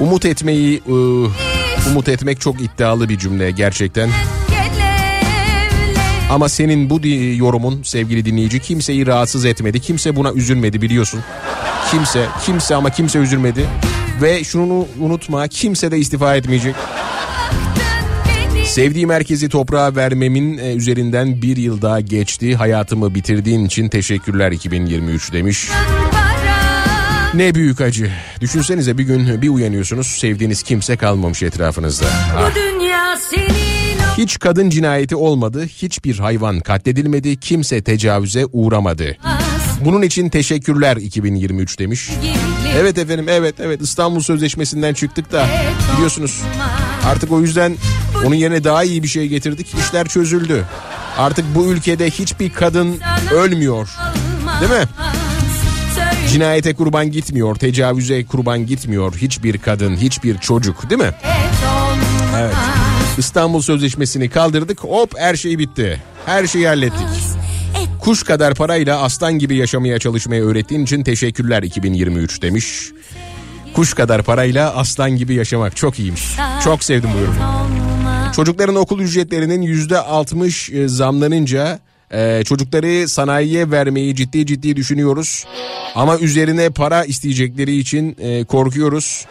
[0.00, 0.92] Umut etmeyi, e,
[1.90, 4.10] umut etmek çok iddialı bir cümle gerçekten.
[6.30, 9.80] Ama senin bu yorumun sevgili dinleyici kimseyi rahatsız etmedi.
[9.80, 11.20] Kimse buna üzülmedi biliyorsun.
[11.90, 13.66] Kimse, kimse ama kimse üzülmedi.
[14.22, 16.74] Ve şunu unutma kimse de istifa etmeyecek.
[18.66, 22.56] Sevdiğim herkesi toprağa vermemin e, üzerinden bir yıl daha geçti.
[22.56, 25.68] Hayatımı bitirdiğin için teşekkürler 2023 demiş.
[27.34, 28.10] Ne büyük acı.
[28.40, 32.06] Düşünsenize bir gün bir uyanıyorsunuz sevdiğiniz kimse kalmamış etrafınızda.
[32.36, 32.50] Ah.
[34.18, 39.16] Hiç kadın cinayeti olmadı, hiçbir hayvan katledilmedi, kimse tecavüze uğramadı.
[39.84, 42.10] Bunun için teşekkürler 2023 demiş.
[42.76, 45.46] Evet efendim evet evet İstanbul Sözleşmesi'nden çıktık da
[45.94, 46.42] biliyorsunuz
[47.06, 47.76] artık o yüzden
[48.24, 49.74] onun yerine daha iyi bir şey getirdik.
[49.74, 50.64] İşler çözüldü.
[51.18, 53.88] Artık bu ülkede hiçbir kadın ölmüyor.
[54.60, 54.86] Değil mi?
[56.30, 61.10] Cinayete kurban gitmiyor, tecavüze kurban gitmiyor hiçbir kadın, hiçbir çocuk değil mi?
[62.38, 62.54] Evet.
[63.18, 66.02] İstanbul Sözleşmesi'ni kaldırdık hop her şey bitti.
[66.26, 67.41] Her şeyi hallettik.
[68.02, 72.92] Kuş kadar parayla aslan gibi yaşamaya çalışmayı öğrettiğin için teşekkürler 2023 demiş.
[73.74, 76.36] Kuş kadar parayla aslan gibi yaşamak çok iyiymiş.
[76.64, 77.36] Çok sevdim bu yorumu.
[78.36, 81.80] Çocukların okul ücretlerinin yüzde altmış e, zamlanınca
[82.12, 85.44] e, çocukları sanayiye vermeyi ciddi ciddi düşünüyoruz.
[85.94, 89.26] Ama üzerine para isteyecekleri için e, korkuyoruz.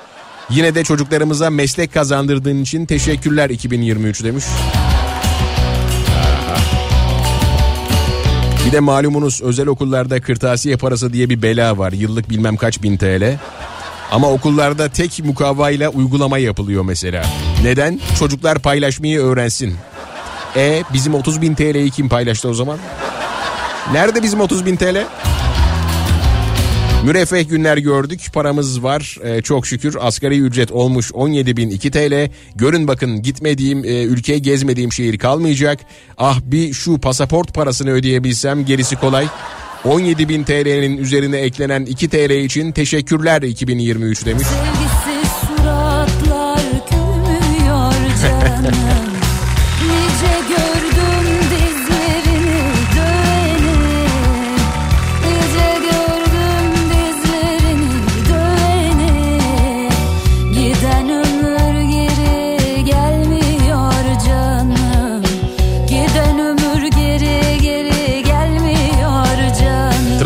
[0.49, 4.45] Yine de çocuklarımıza meslek kazandırdığın için teşekkürler 2023 demiş.
[8.71, 11.91] Bir de malumunuz özel okullarda kırtasiye parası diye bir bela var.
[11.91, 13.37] Yıllık bilmem kaç bin TL.
[14.11, 17.25] Ama okullarda tek mukavvayla uygulama yapılıyor mesela.
[17.63, 17.99] Neden?
[18.19, 19.75] Çocuklar paylaşmayı öğrensin.
[20.55, 22.77] E bizim 30 bin TL'yi kim paylaştı o zaman?
[23.93, 25.05] Nerede bizim 30 bin TL?
[27.05, 28.21] Müreffeh günler gördük.
[28.33, 29.17] Paramız var.
[29.23, 32.33] Ee, çok şükür asgari ücret olmuş 17.002 TL.
[32.55, 35.79] Görün bakın gitmediğim e, ülke gezmediğim şehir kalmayacak.
[36.17, 39.27] Ah bir şu pasaport parasını ödeyebilsem gerisi kolay.
[39.83, 44.47] 17.000 TL'nin üzerine eklenen 2 TL için teşekkürler 2023 demiş.
[44.47, 44.90] Sevgisiz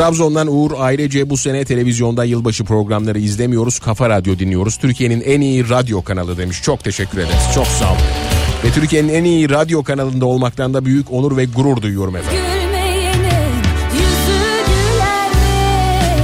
[0.05, 3.79] Trabzon'dan Uğur ailece bu sene televizyonda yılbaşı programları izlemiyoruz.
[3.79, 4.77] Kafa Radyo dinliyoruz.
[4.77, 6.63] Türkiye'nin en iyi radyo kanalı demiş.
[6.63, 7.49] Çok teşekkür ederiz.
[7.55, 8.01] Çok sağ olun.
[8.63, 12.41] Ve Türkiye'nin en iyi radyo kanalında olmaktan da büyük onur ve gurur duyuyorum efendim.
[12.41, 13.53] Gülmeyenin
[13.93, 16.21] yüzü güler mi?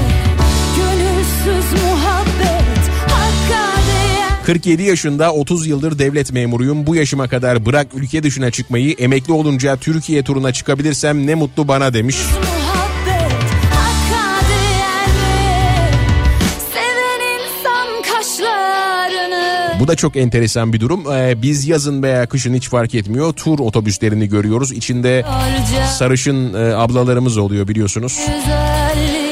[0.78, 6.88] Gönülsüz muhabbet hakka değer 47 yaşında 30 yıldır devlet memuruyum.
[6.88, 11.94] Bu yaşıma kadar bırak ülke dışına çıkmayı emekli olunca Türkiye turuna çıkabilirsem ne mutlu bana
[11.94, 12.18] demiş.
[12.18, 12.51] muhabbet
[19.82, 21.12] Bu da çok enteresan bir durum.
[21.12, 23.34] Ee, biz yazın veya kışın hiç fark etmiyor.
[23.34, 24.72] Tur otobüslerini görüyoruz.
[24.72, 25.26] İçinde
[25.98, 28.20] sarışın e, ablalarımız oluyor biliyorsunuz.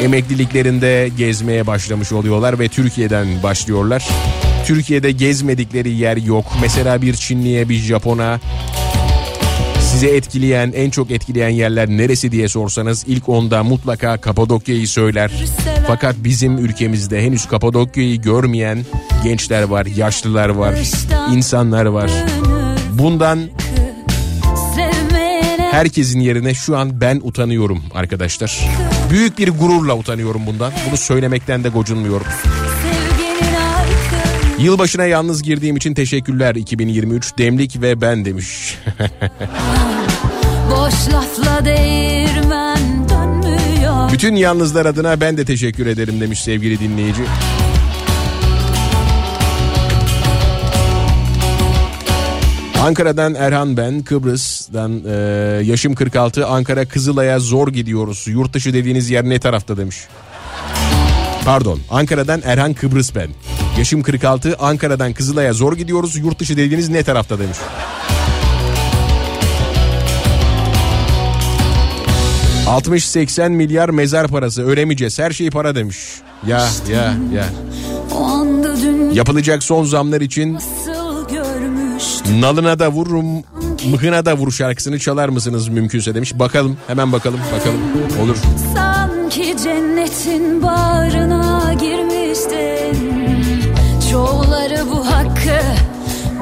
[0.02, 4.08] Emekliliklerinde gezmeye başlamış oluyorlar ve Türkiye'den başlıyorlar.
[4.66, 6.46] Türkiye'de gezmedikleri yer yok.
[6.62, 8.40] Mesela bir Çinliye, bir Japon'a
[9.92, 15.32] size etkileyen, en çok etkileyen yerler neresi diye sorsanız ilk onda mutlaka Kapadokya'yı söyler.
[15.88, 18.86] Fakat bizim ülkemizde henüz Kapadokya'yı görmeyen
[19.24, 20.76] gençler var, yaşlılar var,
[21.32, 22.12] insanlar var.
[22.94, 23.40] Bundan
[25.72, 28.70] herkesin yerine şu an ben utanıyorum arkadaşlar.
[29.10, 30.72] Büyük bir gururla utanıyorum bundan.
[30.88, 32.28] Bunu söylemekten de gocunmuyorum.
[34.62, 38.78] Yılbaşına yalnız girdiğim için teşekkürler 2023 Demlik ve ben demiş.
[40.72, 47.22] boş lafla değirmen dönmüyor Bütün yalnızlar adına ben de teşekkür ederim demiş sevgili dinleyici.
[52.82, 55.12] Ankara'dan Erhan ben, Kıbrıs'tan e,
[55.64, 58.26] yaşım 46, Ankara Kızılay'a zor gidiyoruz.
[58.28, 59.98] Yurt dışı dediğiniz yer ne tarafta demiş.
[61.46, 63.30] Pardon, Ankara'dan Erhan Kıbrıs ben.
[63.80, 66.16] Yaşım 46, Ankara'dan Kızılay'a zor gidiyoruz.
[66.18, 67.58] Yurt dışı dediğiniz ne tarafta demiş.
[72.68, 75.98] ...60-80 milyar mezar parası ölemeyeceğiz her şey para demiş.
[76.48, 77.46] Ya ya ya.
[79.14, 80.58] Yapılacak son zamlar için
[82.40, 83.44] Nalına da vururum,
[83.92, 86.40] mıhına da vur şarkısını çalar mısınız mümkünse demiş.
[86.40, 87.80] Bakalım, hemen bakalım, bakalım.
[88.24, 88.38] Olur.
[88.76, 93.09] Sanki cennetin bağrına girmiştin
[94.50, 95.62] Çoğuları bu hakkı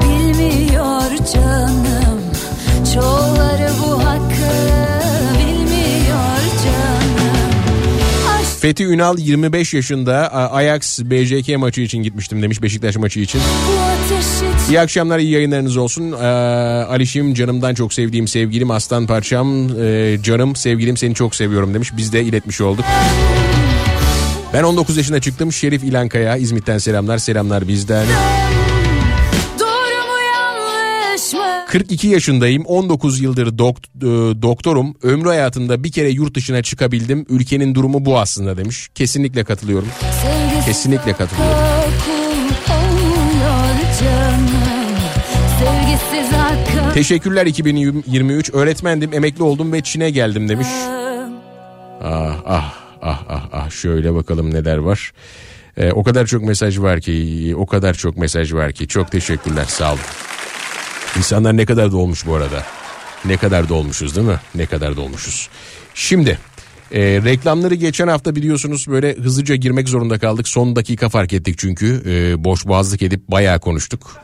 [0.02, 1.02] bilmiyor
[1.34, 2.22] canım
[2.94, 4.52] Çoğuları bu hakkı
[5.34, 7.32] bilmiyor canım
[8.40, 13.42] Aşk Fethi Ünal 25 yaşında Ajax BJK maçı için gitmiştim demiş Beşiktaş maçı için.
[14.70, 16.12] İyi akşamlar, iyi yayınlarınız olsun.
[16.12, 16.16] Ee,
[16.86, 21.92] Alişim canımdan çok sevdiğim sevgilim aslan parçam ee, canım sevgilim seni çok seviyorum demiş.
[21.98, 22.86] Biz de iletmiş olduk.
[24.54, 25.52] Ben 19 yaşında çıktım.
[25.54, 27.18] Şerif İlankaya İzmit'ten selamlar.
[27.18, 28.06] Selamlar bizden.
[29.60, 32.66] doğru mu yanlış mı 42 yaşındayım.
[32.66, 34.96] 19 yıldır dok- e, doktorum.
[35.04, 37.26] Ömrü hayatında bir kere yurt dışına çıkabildim.
[37.30, 38.90] Ülkenin durumu bu aslında demiş.
[38.96, 39.88] Kesinlikle katılıyorum.
[40.66, 41.58] Kesinlikle katılıyorum.
[44.02, 44.48] Canım
[46.94, 48.54] Teşekkürler 2023.
[48.54, 50.68] Öğretmendim, emekli oldum ve Çin'e geldim demiş.
[52.04, 52.74] Ah ah
[53.08, 55.12] ah ah ah şöyle bakalım neler var.
[55.78, 58.88] Ee, o kadar çok mesaj var ki, o kadar çok mesaj var ki.
[58.88, 60.00] Çok teşekkürler, sağ olun.
[61.18, 62.64] İnsanlar ne kadar dolmuş bu arada.
[63.26, 64.40] Ne kadar dolmuşuz değil mi?
[64.56, 65.50] Ne kadar dolmuşuz.
[65.94, 66.40] Şimdi
[66.92, 70.48] e, reklamları geçen hafta biliyorsunuz böyle hızlıca girmek zorunda kaldık.
[70.48, 72.02] Son dakika fark ettik çünkü.
[72.06, 74.18] E, boş boğazlık edip bayağı konuştuk.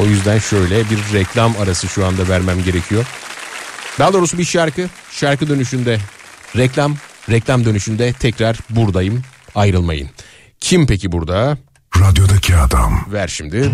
[0.00, 3.06] O yüzden şöyle bir reklam arası şu anda vermem gerekiyor.
[3.98, 4.88] Daha doğrusu bir şarkı.
[5.10, 5.98] Şarkı dönüşünde
[6.56, 6.96] reklam.
[7.30, 9.22] Reklam dönüşünde tekrar buradayım.
[9.54, 10.10] Ayrılmayın.
[10.60, 11.58] Kim peki burada?
[12.00, 13.06] Radyodaki adam.
[13.12, 13.70] Ver şimdi.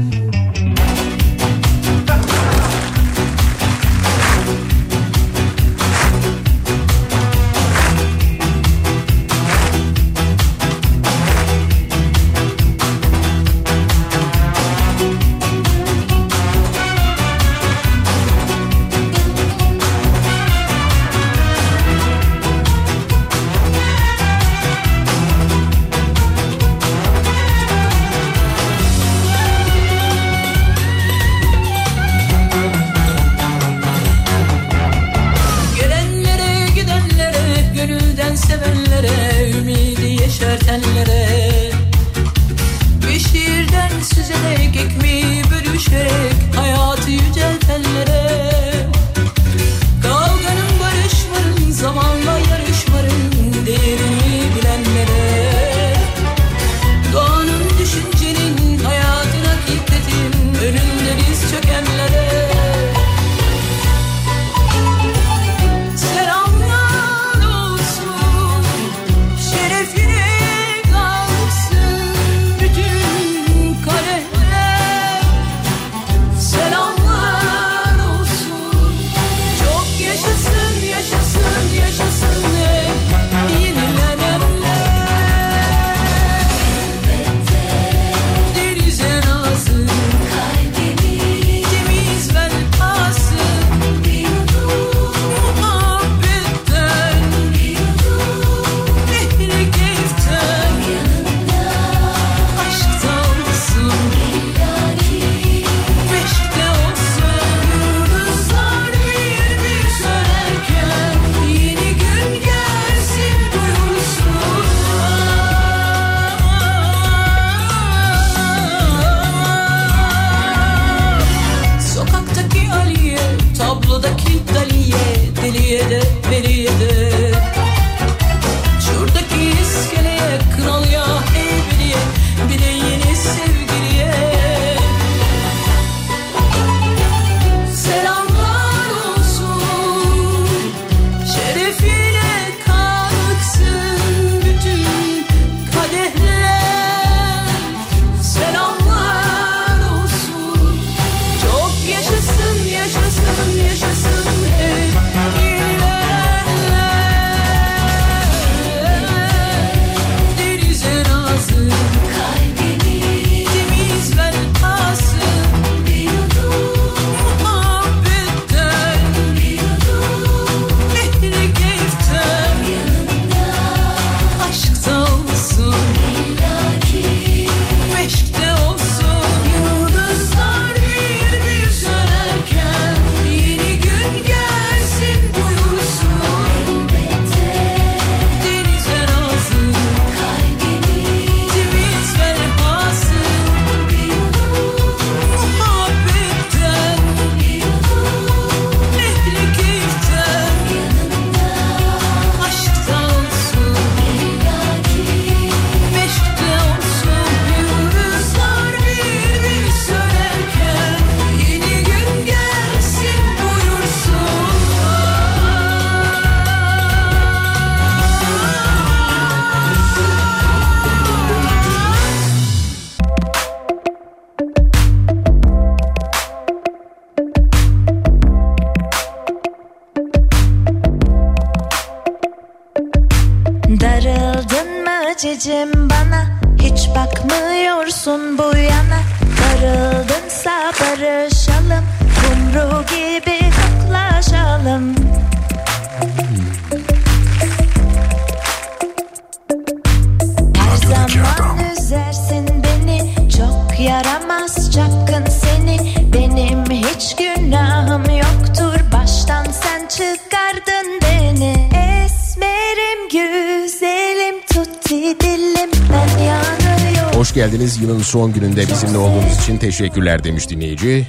[268.11, 271.07] Son gününde bizimle olduğunuz için teşekkürler demiş dinleyici.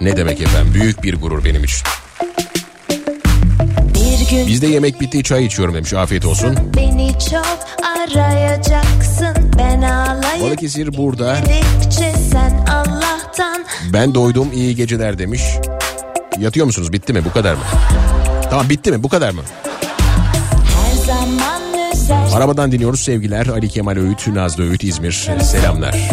[0.00, 1.86] Ne demek efendim büyük bir gurur benim için.
[4.46, 6.56] Bizde yemek bitti çay içiyorum demiş afiyet olsun.
[6.76, 7.58] beni çok
[7.98, 11.36] arayacaksın Ben ağlayıp Balıkesir burada.
[12.32, 15.42] sen Allah'tan Ben doydum iyi geceler demiş.
[16.38, 17.62] Yatıyor musunuz bitti mi bu kadar mı?
[18.50, 19.42] Tamam bitti mi bu kadar mı?
[22.38, 26.08] Arabadan dinliyoruz sevgiler Ali Kemal Öğüt, Nazlı Öğüt İzmir selamlar.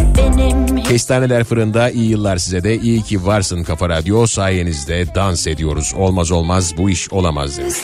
[0.88, 5.94] Kestaneler fırında iyi yıllar size de iyi ki varsın Kafa Radyo sayenizde dans ediyoruz.
[5.96, 7.74] Olmaz olmaz bu iş olamaz demiş.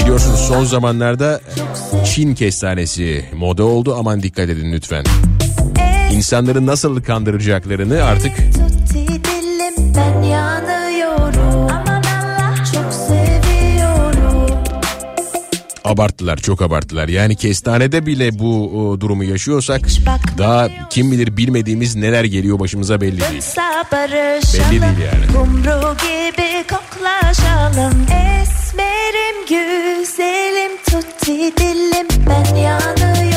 [0.00, 1.40] Biliyorsunuz son zamanlarda
[2.04, 5.04] Çin kestanesi moda oldu aman dikkat edin lütfen.
[6.12, 8.32] İnsanları nasıl kandıracaklarını artık
[15.84, 17.08] abarttılar çok abarttılar.
[17.08, 19.80] Yani kestanede bile bu o, durumu yaşıyorsak
[20.38, 23.42] daha kim bilir bilmediğimiz neler geliyor başımıza belli değil.
[24.54, 25.26] Belli değil yani.
[25.36, 28.06] Kumru gibi koklaşalım
[28.42, 33.31] Esmerim güzelim tutti dilim ben yanıyorum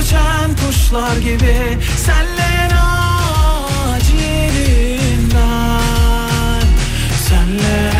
[0.00, 2.68] göçen kuşlar gibi Senle
[3.94, 4.20] acilinden
[7.28, 7.92] Senle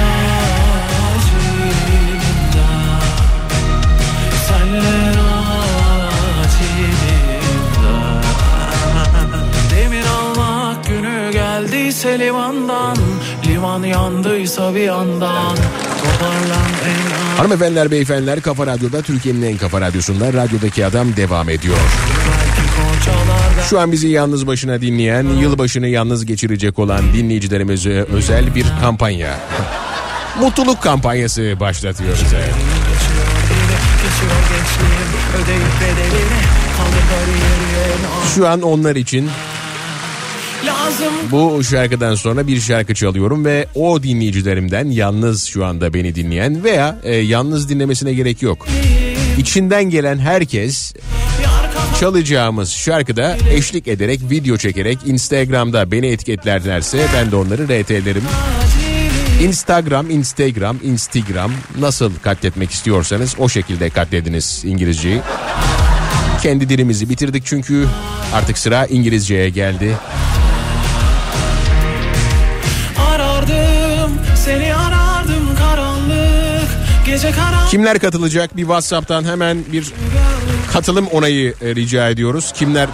[1.12, 2.20] acilinden
[4.48, 5.18] Senle
[6.40, 8.22] acilinden.
[9.70, 12.96] Demir almak günü geldiyse limandan
[13.46, 15.56] Liman yandıysa bir yandan
[17.36, 21.76] Hanımefendiler beyefendiler Kafa Radyo'da Türkiye'nin en kafa radyosunda radyodaki adam devam ediyor.
[23.70, 29.40] Şu an bizi yalnız başına dinleyen, yılbaşını yalnız geçirecek olan dinleyicilerimize özel bir kampanya.
[30.40, 32.24] Mutluluk kampanyası başlatıyoruz.
[32.34, 32.54] evet.
[34.02, 36.40] Geçiyor gençliğim ödeyip bedelini
[36.76, 39.30] Kaldır kariyerin Şu an onlar için
[40.90, 46.64] Lazım bu şarkıdan sonra bir şarkı çalıyorum ve o dinleyicilerimden yalnız şu anda beni dinleyen
[46.64, 48.66] veya e, yalnız dinlemesine gerek yok.
[49.38, 50.94] İçinden gelen herkes
[52.00, 58.24] çalacağımız şarkıda eşlik ederek video çekerek Instagram'da beni etiketlerlerse ben de onları RT'lerim.
[59.42, 65.20] Instagram, Instagram, Instagram nasıl katletmek istiyorsanız o şekilde katlediniz İngilizceyi.
[66.42, 67.86] Kendi dilimizi bitirdik çünkü
[68.34, 69.96] artık sıra İngilizceye geldi.
[77.70, 78.56] Kimler katılacak?
[78.56, 79.92] Bir WhatsApp'tan hemen bir
[80.72, 82.52] katılım onayı e, rica ediyoruz.
[82.52, 82.88] Kimler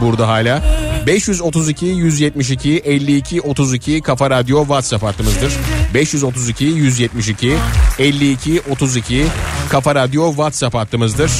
[0.00, 0.62] burada hala?
[1.06, 5.52] 532 172 52 32 Kafa Radyo WhatsApp hattımızdır.
[5.94, 7.56] 532 172
[7.98, 9.26] 52 32
[9.70, 11.30] Kafa Radyo WhatsApp hattımızdır.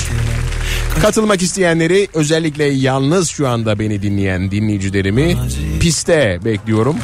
[1.02, 5.36] Katılmak isteyenleri özellikle yalnız şu anda beni dinleyen dinleyicilerimi
[5.80, 6.96] piste bekliyorum.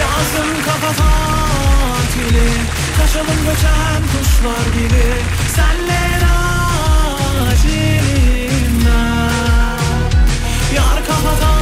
[0.00, 0.51] Lazım
[3.22, 5.04] Kaçalım göçen kuşlar gibi
[5.56, 6.02] Senle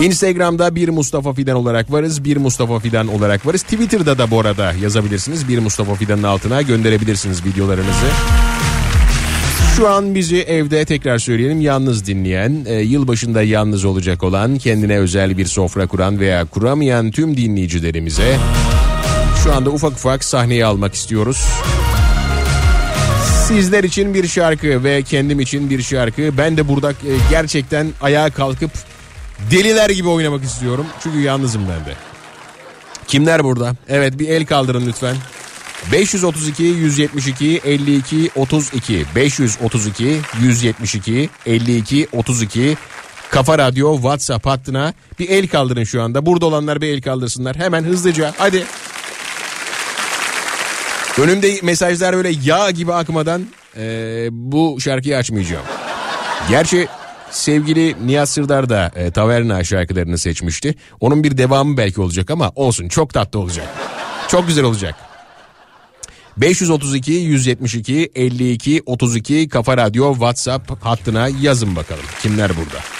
[0.03, 2.25] Instagram'da bir Mustafa Fidan olarak varız.
[2.25, 3.63] Bir Mustafa Fidan olarak varız.
[3.63, 5.49] Twitter'da da bu arada yazabilirsiniz.
[5.49, 8.07] Bir Mustafa Fidan'ın altına gönderebilirsiniz videolarınızı.
[9.77, 15.39] Şu an bizi evde tekrar söyleyelim yalnız dinleyen, e, yılbaşında yalnız olacak olan, kendine özel
[15.39, 18.37] bir sofra kuran veya kuramayan tüm dinleyicilerimize
[19.45, 21.47] şu anda ufak ufak sahneye almak istiyoruz.
[23.49, 26.39] Sizler için bir şarkı ve kendim için bir şarkı.
[26.39, 28.71] Ben de burada e, gerçekten ayağa kalkıp
[29.51, 30.87] Deliler gibi oynamak istiyorum.
[31.03, 31.95] Çünkü yalnızım ben de.
[33.07, 33.73] Kimler burada?
[33.89, 35.17] Evet bir el kaldırın lütfen.
[35.93, 42.77] 532 172 52 32 532 172 52 32
[43.31, 46.27] Kafa Radyo WhatsApp hattına bir el kaldırın şu anda.
[46.27, 47.57] Burada olanlar bir el kaldırsınlar.
[47.57, 48.65] Hemen hızlıca hadi.
[51.21, 55.65] Önümde mesajlar böyle yağ gibi akmadan eee, bu şarkıyı açmayacağım.
[56.51, 56.89] Gerçi
[57.31, 60.75] sevgili Nihat Sırdar da e, Taverna şarkılarını seçmişti.
[61.01, 63.67] Onun bir devamı belki olacak ama olsun çok tatlı olacak.
[64.29, 64.95] Çok güzel olacak.
[66.37, 72.05] 532 172 52 32 Kafa Radyo WhatsApp hattına yazın bakalım.
[72.23, 73.00] Kimler burada?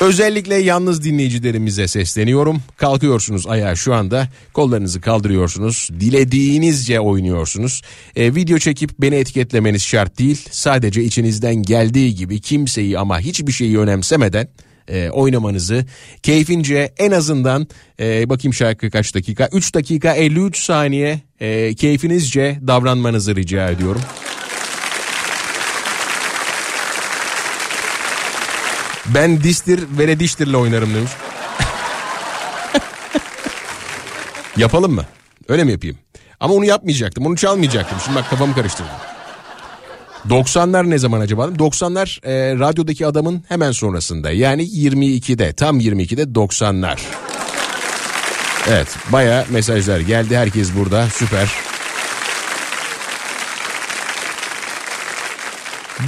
[0.00, 2.62] Özellikle yalnız dinleyicilerimize sesleniyorum.
[2.76, 4.28] Kalkıyorsunuz ayağa şu anda.
[4.52, 5.88] Kollarınızı kaldırıyorsunuz.
[6.00, 7.82] Dilediğinizce oynuyorsunuz.
[8.16, 10.46] E, video çekip beni etiketlemeniz şart değil.
[10.50, 14.48] Sadece içinizden geldiği gibi kimseyi ama hiçbir şeyi önemsemeden
[14.88, 15.84] e, oynamanızı
[16.22, 17.68] keyfince en azından
[18.00, 24.02] e, bakayım şarkı kaç dakika 3 dakika 53 saniye e, keyfinizce davranmanızı rica ediyorum.
[29.14, 31.10] Ben distir ve diştirle oynarım demiş.
[34.56, 35.04] Yapalım mı?
[35.48, 35.98] Öyle mi yapayım?
[36.40, 37.26] Ama onu yapmayacaktım.
[37.26, 37.98] Onu çalmayacaktım.
[38.04, 38.92] Şimdi bak kafamı karıştırdım.
[40.28, 41.44] 90'lar ne zaman acaba?
[41.44, 44.30] 90'lar e, radyodaki adamın hemen sonrasında.
[44.30, 46.98] Yani 22'de tam 22'de 90'lar.
[48.68, 50.36] Evet baya mesajlar geldi.
[50.36, 51.48] Herkes burada süper.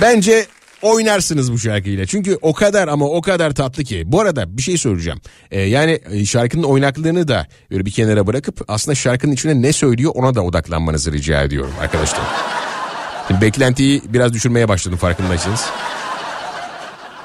[0.01, 0.47] Bence
[0.82, 2.07] oynarsınız bu şarkıyla.
[2.07, 4.02] Çünkü o kadar ama o kadar tatlı ki.
[4.07, 5.20] Bu arada bir şey soracağım.
[5.51, 10.12] Ee, yani e, şarkının oynaklığını da böyle bir kenara bırakıp aslında şarkının içine ne söylüyor
[10.15, 12.23] ona da odaklanmanızı rica ediyorum arkadaşlar.
[13.28, 15.65] Şimdi beklentiyi biraz düşürmeye başladım farkındaysanız.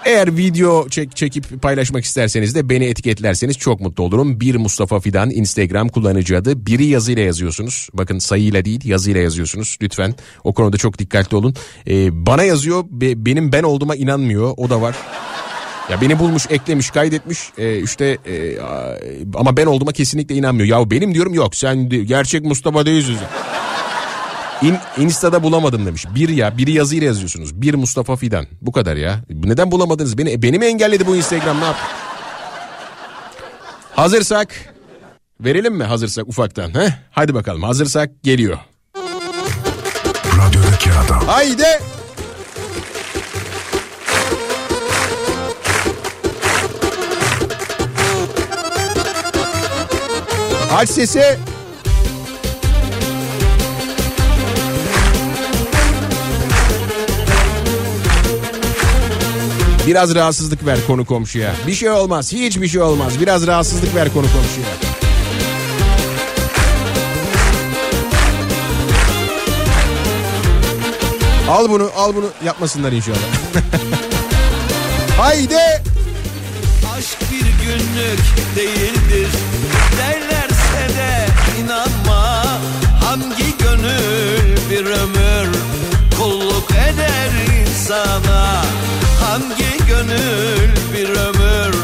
[0.06, 4.40] Eğer video çek, çekip paylaşmak isterseniz de beni etiketlerseniz çok mutlu olurum.
[4.40, 6.66] Bir Mustafa Fidan Instagram kullanıcı adı.
[6.66, 7.90] Biri yazıyla yazıyorsunuz.
[7.94, 9.78] Bakın sayıyla değil yazıyla yazıyorsunuz.
[9.82, 11.56] Lütfen o konuda çok dikkatli olun.
[11.88, 14.54] Ee, bana yazıyor be- benim ben olduğuma inanmıyor.
[14.58, 14.96] O da var.
[15.92, 17.40] Ya beni bulmuş, eklemiş, kaydetmiş.
[17.58, 18.58] Ee, işte e,
[19.36, 20.80] ama ben olduğuma kesinlikle inanmıyor.
[20.80, 23.18] Ya benim diyorum yok sen gerçek Mustafa değilsin.
[24.62, 26.06] İn, Insta'da bulamadım demiş.
[26.16, 27.62] Bir ya biri yazıyla yazıyorsunuz.
[27.62, 28.48] Bir Mustafa Fidan.
[28.62, 29.20] Bu kadar ya.
[29.30, 30.18] Neden bulamadınız?
[30.18, 31.76] Beni, beni mi engelledi bu Instagram ne yap?
[33.96, 34.76] Hazırsak
[35.40, 36.74] verelim mi hazırsak ufaktan?
[36.76, 36.90] Heh?
[37.12, 38.58] Hadi bakalım hazırsak geliyor.
[40.38, 41.28] Radyodaki adam.
[41.28, 41.66] Haydi.
[50.74, 51.38] Aç sesi.
[59.88, 61.54] Biraz rahatsızlık ver konu komşuya.
[61.68, 62.34] Bir şey olmaz.
[62.34, 63.20] Hiçbir şey olmaz.
[63.22, 64.68] Biraz rahatsızlık ver konu komşuya.
[71.50, 73.18] Al bunu, al bunu yapmasınlar inşallah.
[75.18, 75.84] Haydi.
[76.98, 78.20] Aşk bir günlük
[78.56, 79.28] değildir
[79.98, 81.26] derlerse de
[81.62, 82.44] inanma
[83.04, 85.56] Hangi gönül bir ömür
[86.20, 87.30] kulluk eder
[87.62, 88.62] insana
[89.36, 91.76] Hangi gönül bir ömür?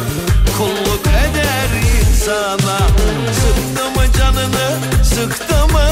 [0.57, 1.69] Kulluk eder
[1.99, 2.77] insana.
[3.33, 5.89] Sıktı mı canını sıktı mı?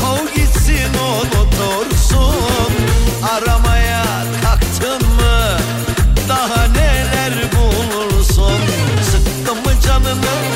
[0.00, 2.72] Kov gitsin unutursun
[3.32, 4.04] Aramaya
[4.42, 5.58] kalktın mı?
[6.28, 8.60] Daha neler bulursun?
[9.12, 10.51] Sıktı mı canını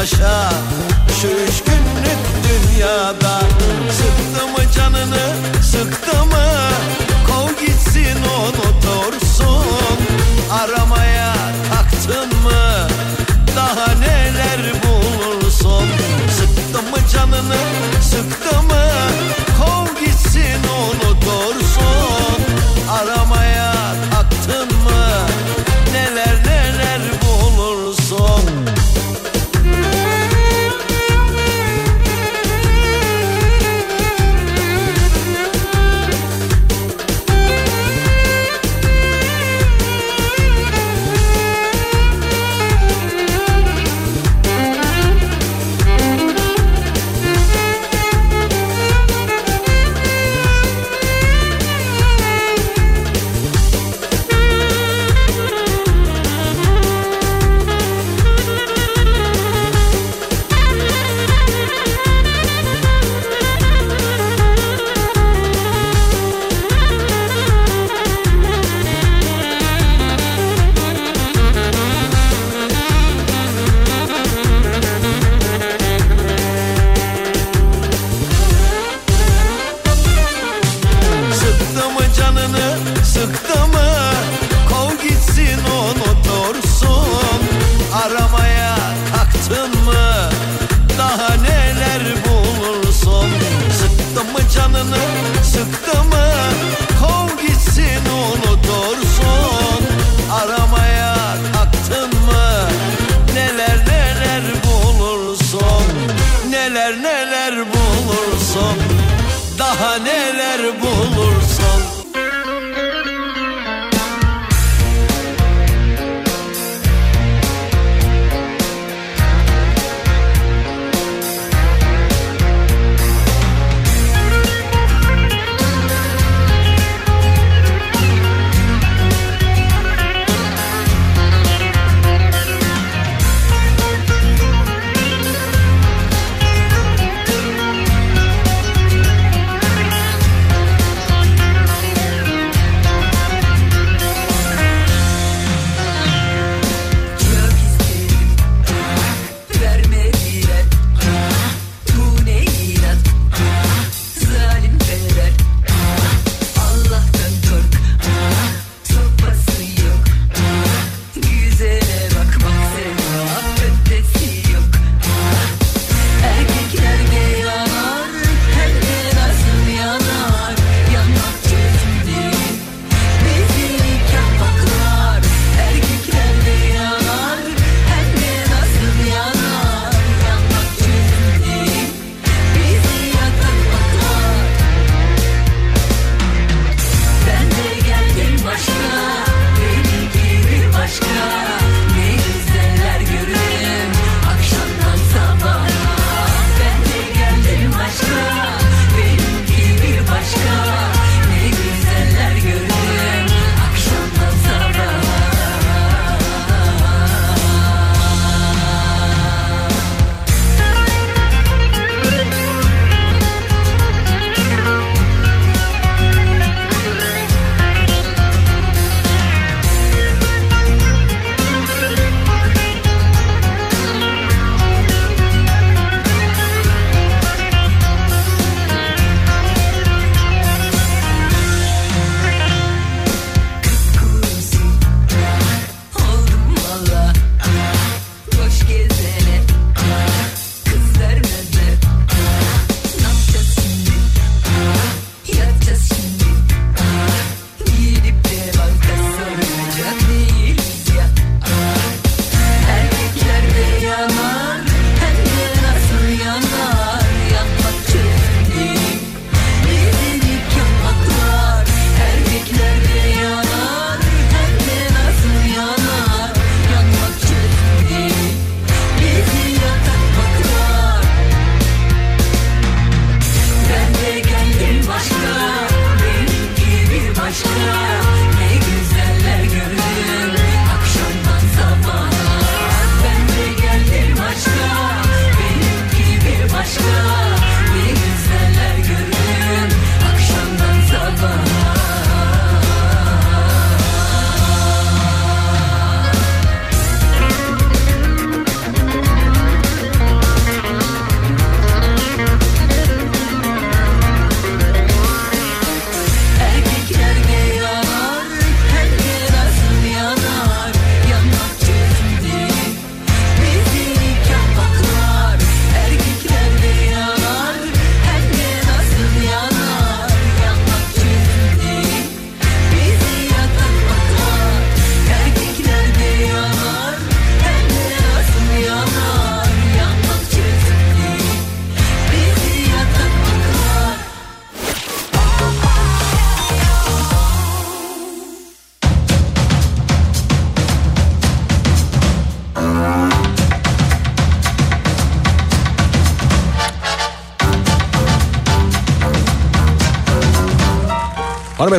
[0.00, 0.50] yaşa.
[1.20, 3.40] Şu üç günlük dünyada
[3.90, 6.46] Sıktı mı canını sıktı mı?
[7.26, 9.64] Kov gitsin unutursun
[10.52, 11.34] Aramaya
[11.70, 12.88] kalktın mı?
[13.56, 15.88] Daha neler bulursun?
[16.38, 17.60] Sıktı mı canını
[18.02, 18.84] sıktı mı?
[19.58, 22.29] Kov gitsin unutursun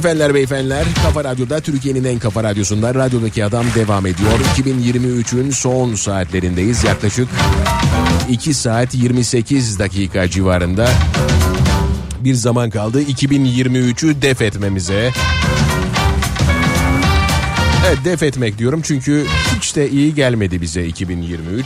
[0.02, 0.86] efendiler beyefendiler.
[1.04, 4.32] Kafa Radyo'da Türkiye'nin en kafa radyosunda radyodaki adam devam ediyor.
[4.58, 6.84] 2023'ün son saatlerindeyiz.
[6.84, 7.28] Yaklaşık
[8.30, 10.90] 2 saat 28 dakika civarında
[12.20, 13.02] bir zaman kaldı.
[13.02, 15.12] 2023'ü def etmemize.
[17.88, 19.26] Evet def etmek diyorum çünkü
[19.56, 21.66] hiç de iyi gelmedi bize 2023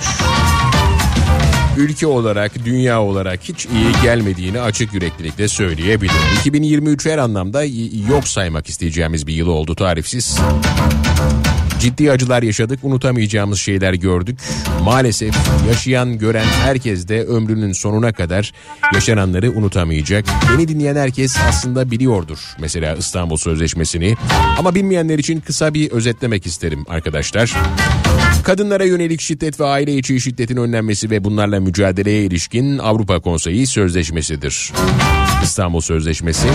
[1.77, 6.39] ülke olarak, dünya olarak hiç iyi gelmediğini açık yüreklilikle söyleyebilirim.
[6.39, 7.63] 2023 her anlamda
[8.09, 10.39] yok saymak isteyeceğimiz bir yıl oldu tarifsiz.
[11.85, 14.39] Ciddi acılar yaşadık, unutamayacağımız şeyler gördük.
[14.83, 15.35] Maalesef
[15.67, 18.53] yaşayan, gören herkes de ömrünün sonuna kadar
[18.93, 20.25] yaşananları unutamayacak.
[20.53, 24.15] Beni dinleyen herkes aslında biliyordur mesela İstanbul Sözleşmesi'ni.
[24.59, 27.53] Ama bilmeyenler için kısa bir özetlemek isterim arkadaşlar.
[28.43, 34.71] Kadınlara yönelik şiddet ve aile içi şiddetin önlenmesi ve bunlarla mücadeleye ilişkin Avrupa Konseyi Sözleşmesi'dir.
[35.43, 36.47] İstanbul Sözleşmesi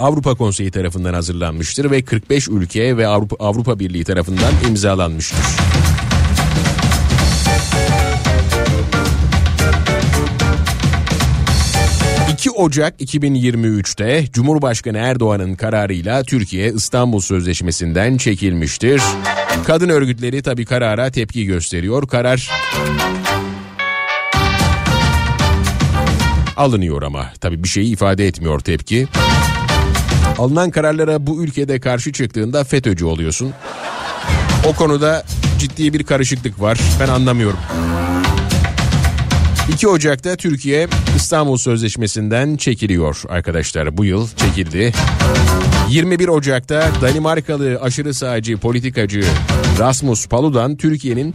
[0.00, 5.38] Avrupa Konseyi tarafından hazırlanmıştır ve 45 ülke ve Avrupa, Avrupa Birliği tarafından imzalanmıştır.
[12.38, 19.02] ...2 Ocak 2023'te Cumhurbaşkanı Erdoğan'ın kararıyla Türkiye İstanbul Sözleşmesi'nden çekilmiştir.
[19.66, 22.08] Kadın örgütleri tabi karara tepki gösteriyor.
[22.08, 22.50] Karar
[26.56, 29.08] alınıyor ama tabi bir şeyi ifade etmiyor tepki.
[30.38, 33.52] Alınan kararlara bu ülkede karşı çıktığında FETÖ'cü oluyorsun.
[34.66, 35.24] O konuda
[35.58, 36.78] ciddi bir karışıklık var.
[37.00, 37.58] Ben anlamıyorum.
[39.72, 43.96] 2 Ocak'ta Türkiye İstanbul Sözleşmesi'nden çekiliyor arkadaşlar.
[43.96, 44.92] Bu yıl çekildi.
[45.88, 49.24] 21 Ocak'ta Danimarkalı aşırı sağcı politikacı
[49.78, 51.34] Rasmus Paludan Türkiye'nin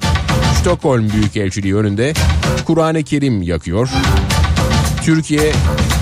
[0.59, 2.13] Stockholm Büyükelçiliği önünde
[2.65, 3.89] Kur'an-ı Kerim yakıyor.
[5.03, 5.53] Türkiye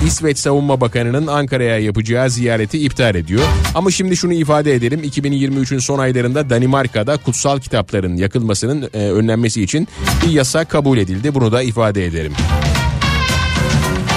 [0.06, 3.42] İsveç Savunma Bakanı'nın Ankara'ya yapacağı ziyareti iptal ediyor.
[3.74, 9.88] Ama şimdi şunu ifade edelim 2023'ün son aylarında Danimarka'da kutsal kitapların yakılmasının e, önlenmesi için
[10.26, 11.34] bir yasa kabul edildi.
[11.34, 12.32] Bunu da ifade ederim.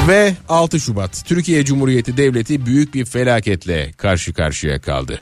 [0.07, 5.21] Ve 6 Şubat Türkiye Cumhuriyeti Devleti büyük bir felaketle karşı karşıya kaldı.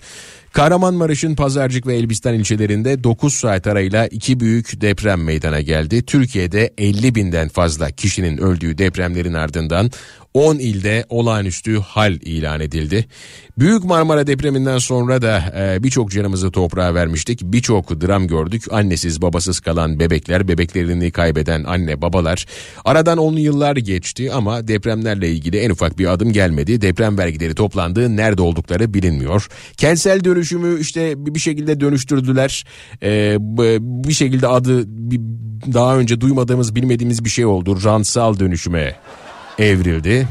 [0.54, 6.06] Kahramanmaraş'ın Pazarcık ve Elbistan ilçelerinde 9 saat arayla iki büyük deprem meydana geldi.
[6.06, 9.92] Türkiye'de 50 binden fazla kişinin öldüğü depremlerin ardından
[10.34, 13.06] 10 ilde olağanüstü hal ilan edildi.
[13.58, 17.42] Büyük Marmara depreminden sonra da e, birçok canımızı toprağa vermiştik.
[17.44, 18.64] Birçok dram gördük.
[18.72, 22.46] Annesiz babasız kalan bebekler, bebeklerini kaybeden anne babalar.
[22.86, 26.82] Aradan 10 yıllar geçti ama depremlerle ilgili en ufak bir adım gelmedi.
[26.82, 28.18] Deprem vergileri toplandı.
[28.18, 29.48] Nerede oldukları bilinmiyor.
[29.78, 32.66] Kentsel dönüşümü işte bir şekilde dönüştürdüler.
[33.04, 33.38] E,
[33.80, 34.86] bir şekilde adı
[35.74, 37.80] daha önce duymadığımız bilmediğimiz bir şey oldu.
[37.84, 38.96] Rantsal dönüşüme
[39.60, 40.28] evrildi.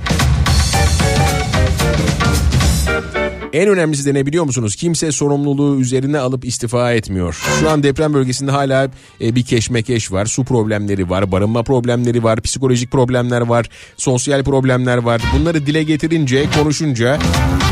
[3.53, 4.77] En önemlisi de ne biliyor musunuz?
[4.77, 7.43] Kimse sorumluluğu üzerine alıp istifa etmiyor.
[7.61, 8.90] Şu an deprem bölgesinde hala
[9.20, 10.27] e, bir keşmekeş var.
[10.27, 15.23] Su problemleri var, barınma problemleri var, psikolojik problemler var, sosyal problemler var.
[15.35, 17.19] Bunları dile getirince, konuşunca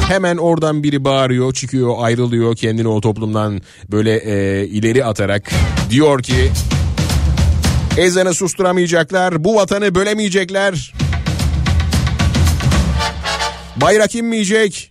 [0.09, 3.61] hemen oradan biri bağırıyor, çıkıyor, ayrılıyor kendini o toplumdan
[3.91, 5.51] böyle e, ileri atarak
[5.91, 6.51] diyor ki
[7.97, 11.00] ezanı susturamayacaklar, bu vatanı bölemeyecekler.
[13.81, 14.90] Bayrak inmeyecek.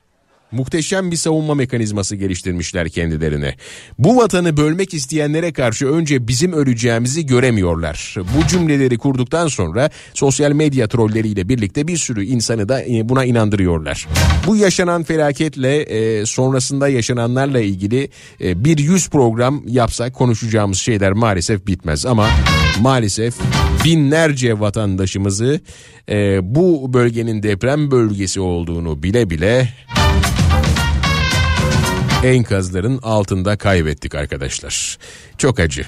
[0.52, 3.56] Muhteşem bir savunma mekanizması geliştirmişler kendilerine.
[4.00, 8.16] Bu vatanı bölmek isteyenlere karşı önce bizim öleceğimizi göremiyorlar.
[8.18, 14.08] Bu cümleleri kurduktan sonra sosyal medya trolleriyle birlikte bir sürü insanı da e, buna inandırıyorlar.
[14.48, 18.10] Bu yaşanan felaketle e, sonrasında yaşananlarla ilgili
[18.42, 22.30] e, bir yüz program yapsak konuşacağımız şeyler maalesef bitmez ama
[22.82, 23.36] maalesef
[23.86, 25.62] binlerce vatandaşımızı
[26.42, 29.70] bu bölgenin deprem bölgesi olduğunu bile bile
[32.24, 34.98] enkazların altında kaybettik arkadaşlar.
[35.38, 35.86] Çok acı.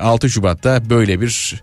[0.00, 1.62] 6 Şubat'ta böyle bir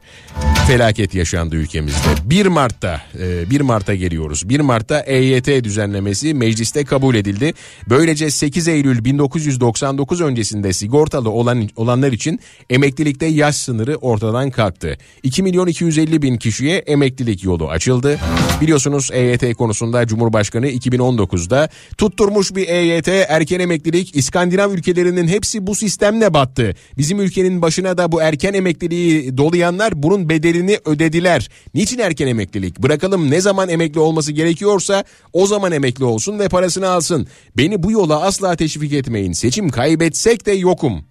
[0.67, 2.07] felaket yaşandı ülkemizde.
[2.25, 3.01] 1 Mart'ta
[3.49, 4.49] 1 Mart'ta geliyoruz.
[4.49, 7.53] 1 Mart'ta EYT düzenlemesi mecliste kabul edildi.
[7.89, 12.39] Böylece 8 Eylül 1999 öncesinde sigortalı olan olanlar için
[12.69, 14.97] emeklilikte yaş sınırı ortadan kalktı.
[15.23, 18.19] 2 milyon 250 bin kişiye emeklilik yolu açıldı.
[18.61, 26.33] Biliyorsunuz EYT konusunda Cumhurbaşkanı 2019'da tutturmuş bir EYT erken emeklilik İskandinav ülkelerinin hepsi bu sistemle
[26.33, 26.75] battı.
[26.97, 31.49] Bizim ülkenin başına da bu erken emekliliği dolayanlar bunun bedelini ödediler.
[31.73, 32.79] Niçin erken emeklilik?
[32.79, 37.27] Bırakalım ne zaman emekli olması gerekiyorsa o zaman emekli olsun ve parasını alsın.
[37.57, 39.31] Beni bu yola asla teşvik etmeyin.
[39.31, 41.05] Seçim kaybetsek de yokum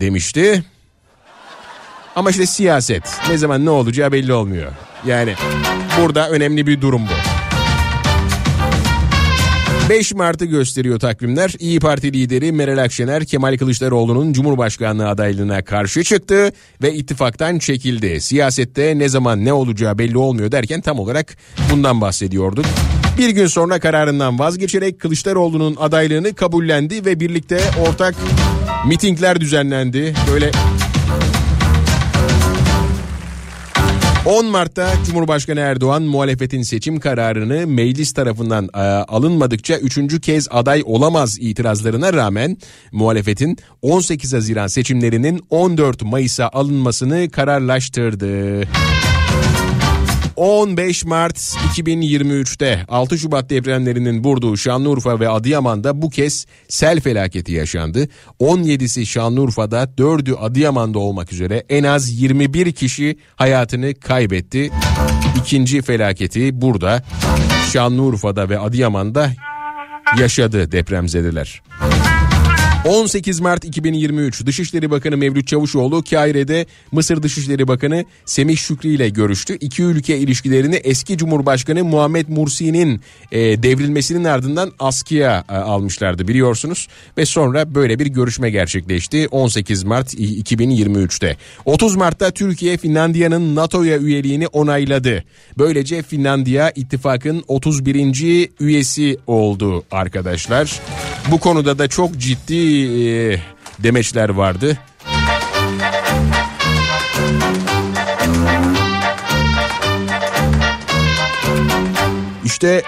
[0.00, 0.64] demişti.
[2.16, 4.72] Ama işte siyaset ne zaman ne olacağı belli olmuyor.
[5.06, 5.34] Yani
[6.00, 7.31] burada önemli bir durum bu.
[9.92, 11.54] 5 Mart'ı gösteriyor takvimler.
[11.58, 16.52] İyi Parti lideri Meral Akşener Kemal Kılıçdaroğlu'nun Cumhurbaşkanlığı adaylığına karşı çıktı
[16.82, 18.20] ve ittifaktan çekildi.
[18.20, 21.36] Siyasette ne zaman ne olacağı belli olmuyor derken tam olarak
[21.72, 22.64] bundan bahsediyorduk.
[23.18, 28.14] Bir gün sonra kararından vazgeçerek Kılıçdaroğlu'nun adaylığını kabullendi ve birlikte ortak
[28.86, 30.14] mitingler düzenlendi.
[30.32, 30.50] Böyle
[34.26, 41.38] 10 Mart'ta Cumhurbaşkanı Erdoğan muhalefetin seçim kararını meclis tarafından e, alınmadıkça üçüncü kez aday olamaz
[41.40, 42.56] itirazlarına rağmen
[42.92, 48.62] muhalefetin 18 Haziran seçimlerinin 14 Mayıs'a alınmasını kararlaştırdı.
[50.36, 58.08] 15 Mart 2023'te 6 Şubat depremlerinin vurduğu Şanlıurfa ve Adıyaman'da bu kez sel felaketi yaşandı.
[58.40, 64.70] 17'si Şanlıurfa'da 4'ü Adıyaman'da olmak üzere en az 21 kişi hayatını kaybetti.
[65.40, 67.02] İkinci felaketi burada
[67.72, 69.30] Şanlıurfa'da ve Adıyaman'da
[70.18, 71.62] yaşadı depremzedeler.
[72.84, 79.56] 18 Mart 2023 Dışişleri Bakanı Mevlüt Çavuşoğlu Kahire'de Mısır Dışişleri Bakanı Semih Şükrü ile görüştü.
[79.60, 83.00] İki ülke ilişkilerini eski Cumhurbaşkanı Muhammed Mursi'nin
[83.32, 86.88] e, devrilmesinin ardından askıya e, almışlardı biliyorsunuz.
[87.18, 91.36] Ve sonra böyle bir görüşme gerçekleşti 18 Mart 2023'te.
[91.64, 95.24] 30 Mart'ta Türkiye Finlandiya'nın NATO'ya üyeliğini onayladı.
[95.58, 98.48] Böylece Finlandiya ittifakın 31.
[98.60, 100.80] üyesi oldu arkadaşlar.
[101.30, 103.40] Bu konuda da çok ciddi e,
[103.78, 104.78] demeçler vardı.
[112.44, 112.82] İşte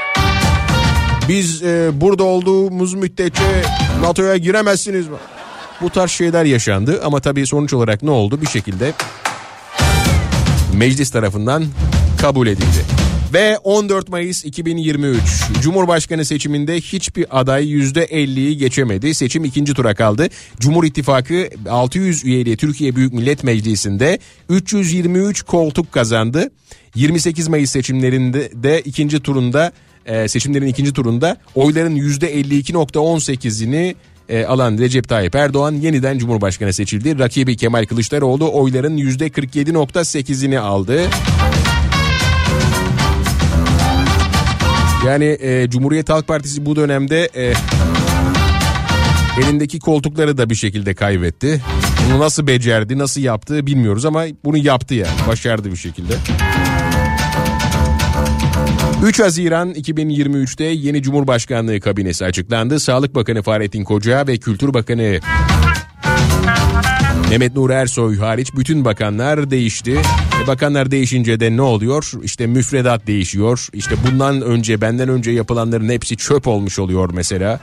[1.29, 3.63] biz e, burada olduğumuz müddetçe
[4.01, 5.07] NATO'ya giremezsiniz.
[5.81, 8.41] Bu tarz şeyler yaşandı ama tabii sonuç olarak ne oldu?
[8.41, 8.93] Bir şekilde
[10.75, 11.65] meclis tarafından
[12.21, 13.04] kabul edildi.
[13.35, 15.21] Ve 14 Mayıs 2023
[15.63, 19.15] Cumhurbaşkanı seçiminde hiçbir aday %50'yi geçemedi.
[19.15, 20.29] Seçim ikinci tura kaldı.
[20.61, 26.51] Cumhur İttifakı 600 üyeli Türkiye Büyük Millet Meclisi'nde 323 koltuk kazandı.
[26.95, 29.73] 28 Mayıs seçimlerinde de ikinci turunda
[30.07, 33.95] e, seçimlerin ikinci turunda oyların %52.18'ini
[34.29, 37.19] e, alan Recep Tayyip Erdoğan yeniden Cumhurbaşkanı seçildi.
[37.19, 41.01] Rakibi Kemal Kılıçdaroğlu oyların %47.8'ini aldı.
[45.07, 47.55] Yani e, Cumhuriyet Halk Partisi bu dönemde e,
[49.43, 51.61] elindeki koltukları da bir şekilde kaybetti.
[52.09, 55.19] Bunu nasıl becerdi, nasıl yaptı bilmiyoruz ama bunu yaptı yani.
[55.29, 56.15] Başardı bir şekilde.
[59.05, 62.81] 3 Haziran 2023'te yeni Cumhurbaşkanlığı kabinesi açıklandı.
[62.81, 65.21] Sağlık Bakanı Fahrettin Koca ve Kültür Bakanı
[67.35, 70.01] Mehmet Nur Ersoy hariç bütün bakanlar değişti.
[70.45, 72.13] E bakanlar değişince de ne oluyor?
[72.23, 73.69] İşte müfredat değişiyor.
[73.73, 77.61] İşte bundan önce benden önce yapılanların hepsi çöp olmuş oluyor mesela.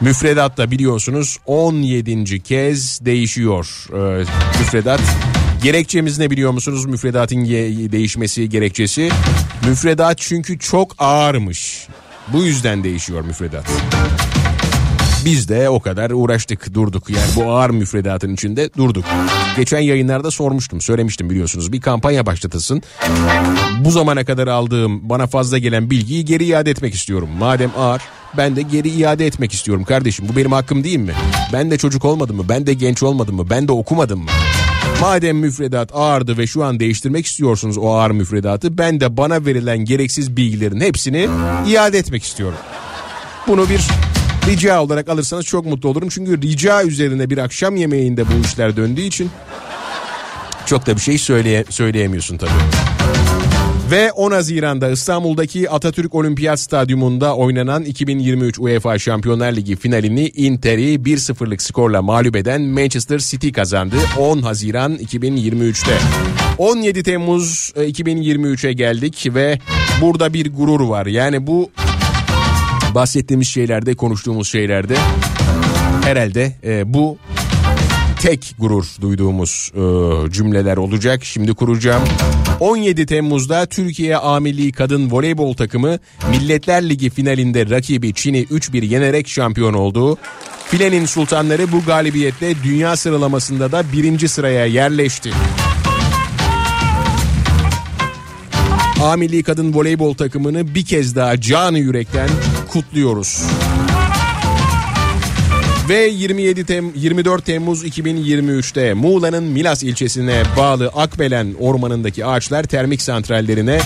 [0.00, 2.42] Müfredat da biliyorsunuz 17.
[2.42, 4.24] kez değişiyor ee,
[4.58, 5.00] müfredat.
[5.62, 7.44] Gerekçemiz ne biliyor musunuz müfredatın
[7.92, 9.10] değişmesi gerekçesi?
[9.68, 11.88] Müfredat çünkü çok ağırmış.
[12.32, 13.64] Bu yüzden değişiyor müfredat.
[15.28, 19.04] Biz de o kadar uğraştık durduk yani bu ağır müfredatın içinde durduk.
[19.56, 22.82] Geçen yayınlarda sormuştum söylemiştim biliyorsunuz bir kampanya başlatılsın.
[23.84, 27.28] Bu zamana kadar aldığım bana fazla gelen bilgiyi geri iade etmek istiyorum.
[27.38, 28.02] Madem ağır
[28.36, 31.12] ben de geri iade etmek istiyorum kardeşim bu benim hakkım değil mi?
[31.52, 34.30] Ben de çocuk olmadım mı ben de genç olmadım mı ben de okumadım mı?
[35.00, 39.78] Madem müfredat ağırdı ve şu an değiştirmek istiyorsunuz o ağır müfredatı ben de bana verilen
[39.78, 41.28] gereksiz bilgilerin hepsini
[41.66, 42.58] iade etmek istiyorum.
[43.48, 43.80] Bunu bir
[44.46, 46.08] rica olarak alırsanız çok mutlu olurum.
[46.08, 49.30] Çünkü rica üzerine bir akşam yemeğinde bu işler döndüğü için
[50.66, 52.50] çok da bir şey söyleye, söyleyemiyorsun tabii.
[53.90, 61.62] Ve 10 Haziran'da İstanbul'daki Atatürk Olimpiyat Stadyumunda oynanan 2023 UEFA Şampiyonlar Ligi finalini Inter'i 1-0'lık
[61.62, 65.92] skorla mağlup eden Manchester City kazandı 10 Haziran 2023'te.
[66.58, 69.58] 17 Temmuz 2023'e geldik ve
[70.00, 71.06] burada bir gurur var.
[71.06, 71.70] Yani bu
[72.98, 74.96] bahsettiğimiz şeylerde konuştuğumuz şeylerde
[76.04, 77.18] herhalde e, bu
[78.20, 79.80] tek gurur duyduğumuz e,
[80.32, 81.24] cümleler olacak.
[81.24, 82.02] Şimdi kuracağım.
[82.60, 85.98] 17 Temmuz'da Türkiye A Milli Kadın Voleybol takımı
[86.30, 90.18] Milletler Ligi finalinde rakibi Çin'i 3-1 yenerek şampiyon oldu.
[90.66, 95.30] Filenin sultanları bu galibiyetle dünya sıralamasında da birinci sıraya yerleşti.
[99.02, 102.28] A Milli Kadın Voleybol takımını bir kez daha canı yürekten
[102.68, 103.42] kutluyoruz.
[105.88, 113.80] Ve 27 Tem 24 Temmuz 2023'te Muğla'nın Milas ilçesine bağlı Akbelen ormanındaki ağaçlar termik santrallerine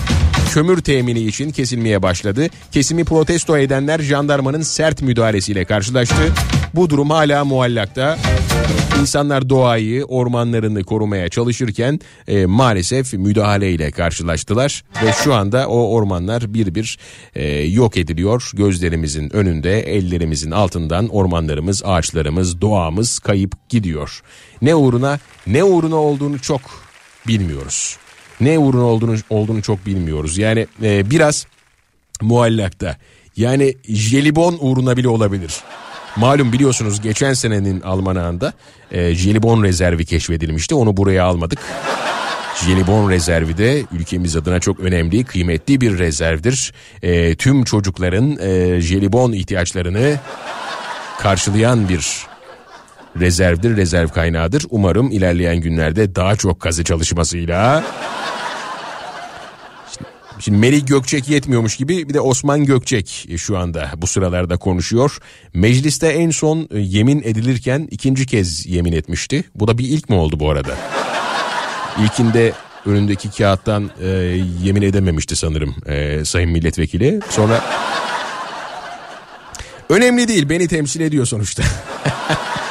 [0.53, 2.47] kömür temini için kesilmeye başladı.
[2.73, 6.33] Kesimi protesto edenler jandarmanın sert müdahalesiyle karşılaştı.
[6.74, 8.19] Bu durum hala muallakta.
[9.01, 16.74] İnsanlar doğayı, ormanlarını korumaya çalışırken e, maalesef müdahaleyle karşılaştılar ve şu anda o ormanlar bir
[16.74, 16.99] bir
[17.35, 18.51] e, yok ediliyor.
[18.55, 24.23] Gözlerimizin önünde, ellerimizin altından ormanlarımız, ağaçlarımız, doğamız kayıp gidiyor.
[24.62, 26.61] Ne uğruna, ne uğruna olduğunu çok
[27.28, 27.97] bilmiyoruz.
[28.40, 30.39] Ne uğruna olduğunu, olduğunu çok bilmiyoruz.
[30.39, 31.47] Yani e, biraz
[32.20, 32.97] muallakta.
[33.36, 35.55] Yani jelibon uğruna bile olabilir.
[36.17, 38.53] Malum biliyorsunuz geçen senenin almanağında
[38.91, 40.75] e, jelibon rezervi keşfedilmişti.
[40.75, 41.59] Onu buraya almadık.
[42.65, 46.73] Jelibon rezervi de ülkemiz adına çok önemli, kıymetli bir rezervdir.
[47.03, 50.17] E, tüm çocukların e, jelibon ihtiyaçlarını
[51.19, 52.27] karşılayan bir
[53.21, 54.67] rezervdir, rezerv kaynağıdır.
[54.71, 57.85] Umarım ilerleyen günlerde daha çok kazı çalışmasıyla...
[60.44, 65.19] Şimdi Melih Gökçek yetmiyormuş gibi bir de Osman Gökçek şu anda bu sıralarda konuşuyor.
[65.55, 69.44] Mecliste en son e, yemin edilirken ikinci kez yemin etmişti.
[69.55, 70.77] Bu da bir ilk mi oldu bu arada?
[72.05, 72.52] İlkinde
[72.86, 74.09] önündeki kağıttan e,
[74.62, 77.20] yemin edememişti sanırım e, sayın milletvekili.
[77.31, 77.64] Sonra
[79.89, 81.62] önemli değil beni temsil ediyor sonuçta.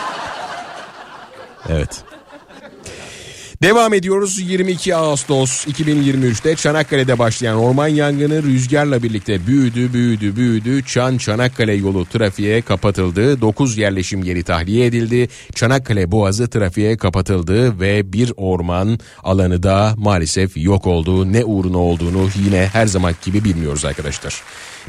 [1.69, 2.03] evet.
[3.61, 10.83] Devam ediyoruz 22 Ağustos 2023'te Çanakkale'de başlayan orman yangını rüzgarla birlikte büyüdü büyüdü büyüdü.
[10.85, 13.41] Çan Çanakkale yolu trafiğe kapatıldı.
[13.41, 15.29] 9 yerleşim yeri tahliye edildi.
[15.55, 21.33] Çanakkale Boğazı trafiğe kapatıldı ve bir orman alanı da maalesef yok oldu.
[21.33, 24.43] Ne uğruna olduğunu yine her zaman gibi bilmiyoruz arkadaşlar.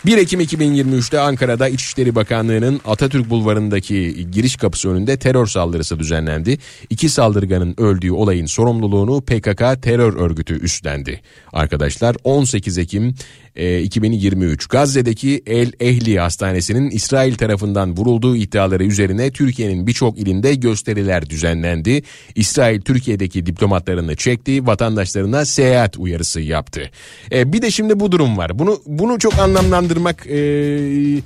[0.07, 6.59] 1 Ekim 2023'te Ankara'da İçişleri Bakanlığı'nın Atatürk Bulvarı'ndaki giriş kapısı önünde terör saldırısı düzenlendi.
[6.91, 11.21] İki saldırganın öldüğü olayın sorumluluğunu PKK terör örgütü üstlendi.
[11.53, 13.15] Arkadaşlar 18 Ekim
[13.57, 21.31] e, 2023 Gazze'deki El Ehli Hastanesi'nin İsrail tarafından vurulduğu iddiaları üzerine Türkiye'nin birçok ilinde gösteriler
[21.31, 22.03] düzenlendi.
[22.35, 26.91] İsrail Türkiye'deki diplomatlarını çekti, vatandaşlarına seyahat uyarısı yaptı.
[27.33, 28.59] E, bir de şimdi bu durum var.
[28.59, 29.39] Bunu bunu çok
[29.83, 31.23] anlamlandırmak e,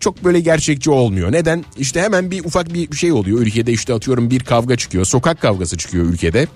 [0.00, 1.32] çok böyle gerçekçi olmuyor.
[1.32, 1.64] Neden?
[1.76, 3.38] İşte hemen bir ufak bir şey oluyor.
[3.38, 5.04] Ülkede işte atıyorum bir kavga çıkıyor.
[5.04, 6.46] Sokak kavgası çıkıyor ülkede.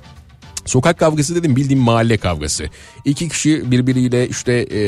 [0.67, 2.65] Sokak kavgası dedim bildiğim mahalle kavgası.
[3.05, 4.79] İki kişi birbiriyle işte e,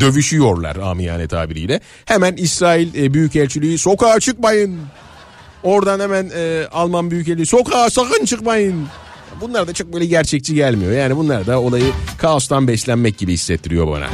[0.00, 1.80] dövüşüyorlar amiyane tabiriyle.
[2.04, 4.78] Hemen İsrail e, Büyükelçiliği sokağa çıkmayın.
[5.62, 8.86] Oradan hemen e, Alman Büyükelçiliği sokağa sakın çıkmayın.
[9.40, 10.92] Bunlar da çok böyle gerçekçi gelmiyor.
[10.92, 14.06] Yani bunlar da olayı kaostan beslenmek gibi hissettiriyor bana.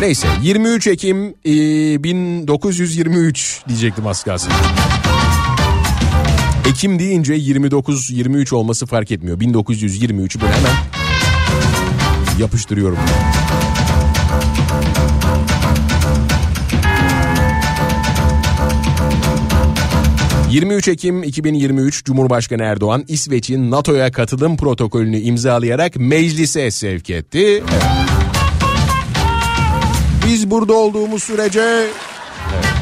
[0.00, 4.52] Neyse 23 Ekim e, 1923 diyecektim az kalsın.
[6.68, 9.40] Ekim deyince 29-23 olması fark etmiyor.
[9.40, 10.72] 1923'ü böyle hemen
[12.38, 12.98] yapıştırıyorum.
[20.50, 23.04] ...23 Ekim 2023 Cumhurbaşkanı Erdoğan...
[23.08, 27.62] ...İsveç'in NATO'ya katılım protokolünü imzalayarak meclise sevk etti.
[27.70, 28.13] Evet.
[30.26, 31.60] Biz burada olduğumuz sürece...
[31.60, 32.74] Evet.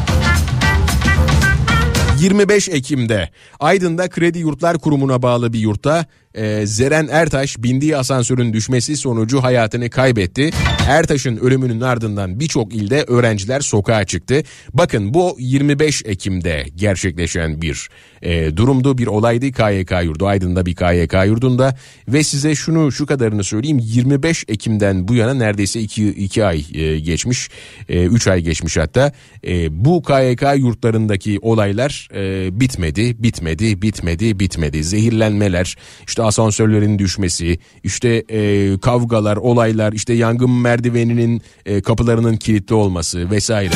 [2.23, 8.97] 25 Ekim'de Aydın'da Kredi Yurtlar Kurumu'na bağlı bir yurtta e, Zeren Ertaş bindiği asansörün düşmesi
[8.97, 10.51] sonucu hayatını kaybetti.
[10.89, 14.43] Ertaş'ın ölümünün ardından birçok ilde öğrenciler sokağa çıktı.
[14.75, 17.89] Bakın bu 25 Ekim'de gerçekleşen bir
[18.23, 18.99] e, durumdu.
[18.99, 21.77] Bir olaydı KYK yurdu Aydın'da bir KYK yurdunda.
[22.09, 23.81] Ve size şunu şu kadarını söyleyeyim.
[23.83, 27.51] 25 Ekim'den bu yana neredeyse 2, 2 ay e, geçmiş
[27.89, 29.13] 3 e, ay geçmiş hatta.
[29.47, 34.85] E, bu KYK yurtlarındaki olaylar e, bitmedi bitmedi bitmedi bitmedi.
[34.85, 35.77] Zehirlenmeler
[36.07, 43.74] işte asansörlerin düşmesi işte e, kavgalar olaylar işte yangın merdiveninin e, kapılarının kilitli olması vesaire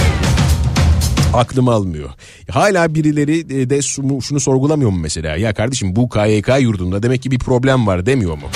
[1.34, 2.10] aklım almıyor.
[2.50, 3.82] Hala birileri de
[4.22, 5.36] şunu sorgulamıyor mu mesela?
[5.36, 8.46] Ya kardeşim bu KYK yurdunda demek ki bir problem var demiyor mu?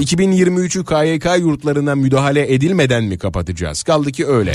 [0.00, 3.82] 2023'ü KYK yurtlarına müdahale edilmeden mi kapatacağız?
[3.82, 4.52] Kaldı ki öyle.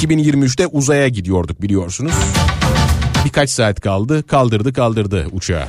[0.00, 2.12] 2023'te uzaya gidiyorduk biliyorsunuz.
[3.24, 5.66] Birkaç saat kaldı kaldırdı kaldırdı uçağı.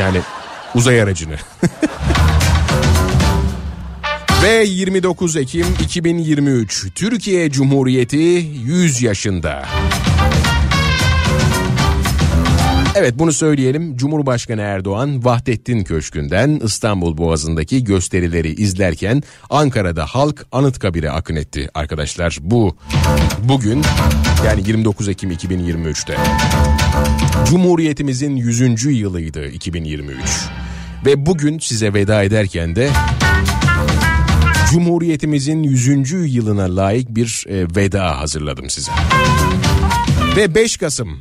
[0.00, 0.18] Yani
[0.74, 1.36] uzay aracını.
[4.42, 9.64] Ve 29 Ekim 2023 Türkiye Cumhuriyeti 100 yaşında.
[12.96, 13.96] Evet bunu söyleyelim.
[13.96, 22.38] Cumhurbaşkanı Erdoğan Vahdettin Köşkü'nden İstanbul Boğazı'ndaki gösterileri izlerken Ankara'da halk Anıtkabir'e akın etti arkadaşlar.
[22.40, 22.76] Bu
[23.48, 23.82] bugün
[24.46, 26.16] yani 29 Ekim 2023'te.
[27.50, 28.84] Cumhuriyetimizin 100.
[28.84, 30.18] yılıydı 2023.
[31.06, 32.90] Ve bugün size veda ederken de
[34.70, 36.34] Cumhuriyetimizin 100.
[36.34, 38.92] yılına layık bir e, veda hazırladım size.
[40.36, 41.18] Ve 5 Kasım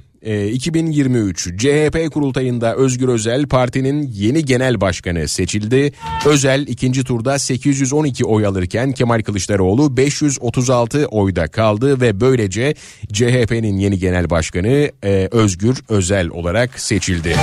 [0.52, 5.94] 2023 CHP kurultayında Özgür Özel partinin yeni genel başkanı seçildi.
[6.26, 12.76] Özel ikinci turda 812 oy alırken Kemal Kılıçdaroğlu 536 oyda kaldı ve böylece
[13.14, 14.92] CHP'nin yeni genel başkanı
[15.32, 17.36] Özgür Özel olarak seçildi.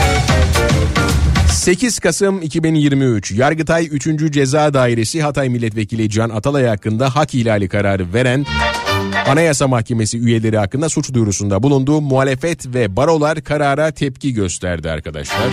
[1.60, 4.32] 8 Kasım 2023 Yargıtay 3.
[4.32, 8.46] Ceza Dairesi Hatay Milletvekili Can Atalay hakkında hak ihlali kararı veren
[9.28, 12.00] Anayasa Mahkemesi üyeleri hakkında suç duyurusunda bulundu.
[12.00, 15.48] Muhalefet ve barolar karara tepki gösterdi arkadaşlar.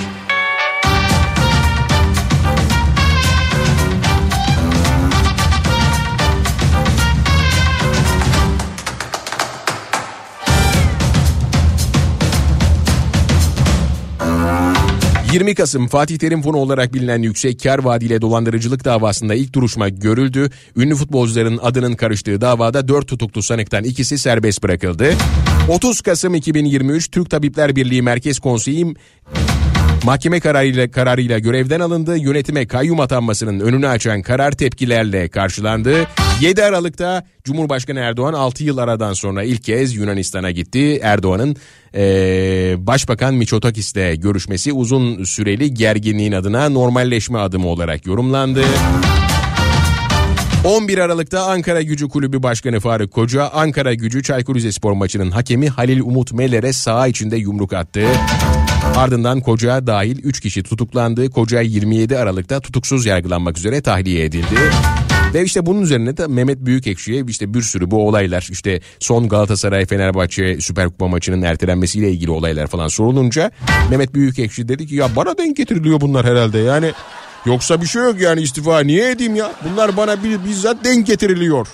[15.28, 20.50] ...20 Kasım Fatih Terim Fonu olarak bilinen yüksek kar vaadiyle dolandırıcılık davasında ilk duruşma görüldü.
[20.78, 25.14] Ünlü futbolcuların adının karıştığı davada 4 tutuklu sanıktan ikisi serbest bırakıldı.
[25.70, 28.96] 30 Kasım 2023 Türk Tabipler Birliği Merkez Konseyi
[30.04, 32.18] Mahkeme kararıyla, kararıyla görevden alındı.
[32.18, 36.08] Yönetime kayyum atanmasının önünü açan karar tepkilerle karşılandı.
[36.42, 41.00] 7 Aralık'ta Cumhurbaşkanı Erdoğan 6 yıl aradan sonra ilk kez Yunanistan'a gitti.
[41.04, 41.56] Erdoğan'ın
[41.94, 48.62] eee, Başbakan Miçotakis'le görüşmesi uzun süreli gerginliğin adına normalleşme adımı olarak yorumlandı.
[50.64, 56.00] 11 Aralık'ta Ankara Gücü Kulübü Başkanı Faruk Koca, Ankara Gücü Çaykur Rizespor maçının hakemi Halil
[56.00, 58.02] Umut Meler'e saha içinde yumruk attı.
[58.98, 61.30] Ardından Koca dahil 3 kişi tutuklandı.
[61.30, 64.56] Koca 27 Aralık'ta tutuksuz yargılanmak üzere tahliye edildi.
[65.34, 69.86] Ve işte bunun üzerine de Mehmet Büyükekşi'ye işte bir sürü bu olaylar işte son Galatasaray
[69.86, 73.52] Fenerbahçe Süper Kupa maçının ertelenmesiyle ilgili olaylar falan sorulunca
[73.90, 76.92] Mehmet Büyükekşi dedi ki ya bana denk getiriliyor bunlar herhalde yani
[77.46, 81.68] yoksa bir şey yok yani istifa niye edeyim ya bunlar bana bizzat denk getiriliyor.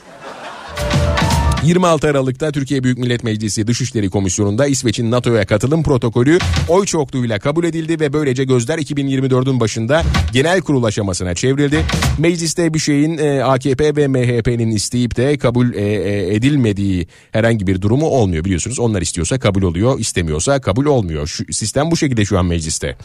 [1.66, 7.64] 26 Aralık'ta Türkiye Büyük Millet Meclisi Dışişleri Komisyonu'nda İsveç'in NATO'ya katılım protokolü oy çokluğuyla kabul
[7.64, 10.04] edildi ve böylece gözler 2024'ün başında
[10.34, 11.86] genel kurul aşamasına çevrildi.
[12.18, 17.82] Mecliste bir şeyin e, AKP ve MHP'nin isteyip de kabul e, e, edilmediği herhangi bir
[17.82, 18.80] durumu olmuyor biliyorsunuz.
[18.80, 21.28] Onlar istiyorsa kabul oluyor, istemiyorsa kabul olmuyor.
[21.28, 22.98] Şu, sistem bu şekilde şu an mecliste.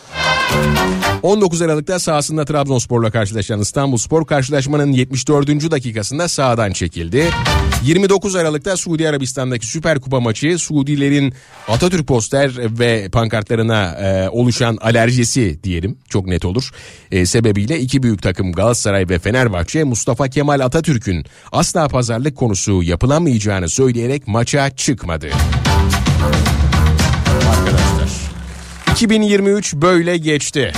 [1.22, 5.70] 19 Aralık'ta sahasında Trabzonspor'la karşılaşan İstanbulspor karşılaşmanın 74.
[5.70, 7.24] dakikasında sahadan çekildi.
[7.85, 11.35] 29 Aralık'ta Suudi Arabistan'daki Süper Kupa maçı Suudilerin
[11.69, 16.70] Atatürk poster ve pankartlarına e, oluşan alerjisi diyelim çok net olur.
[17.11, 23.69] E, sebebiyle iki büyük takım Galatasaray ve Fenerbahçe Mustafa Kemal Atatürk'ün asla pazarlık konusu yapılamayacağını
[23.69, 25.27] söyleyerek maça çıkmadı.
[27.51, 28.09] Arkadaşlar
[28.93, 30.73] 2023 böyle geçti.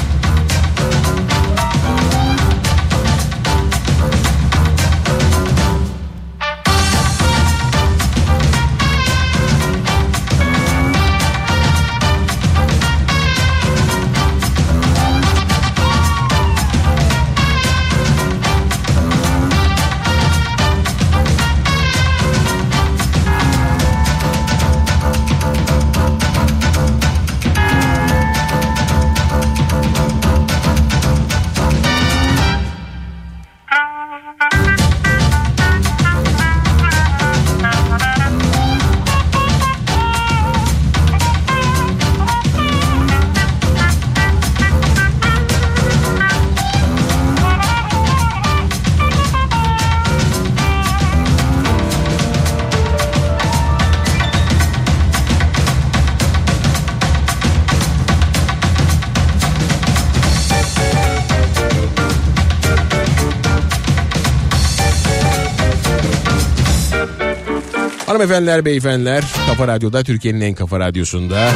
[68.20, 71.50] Hanımefendiler, beyefendiler, Kafa Radyo'da Türkiye'nin en kafa radyosunda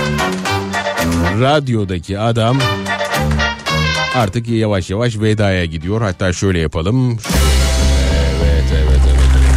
[1.40, 2.58] radyodaki adam
[4.14, 6.00] artık yavaş yavaş vedaya gidiyor.
[6.00, 7.10] Hatta şöyle yapalım.
[7.10, 9.00] Evet, evet, evet.
[9.06, 9.54] evet.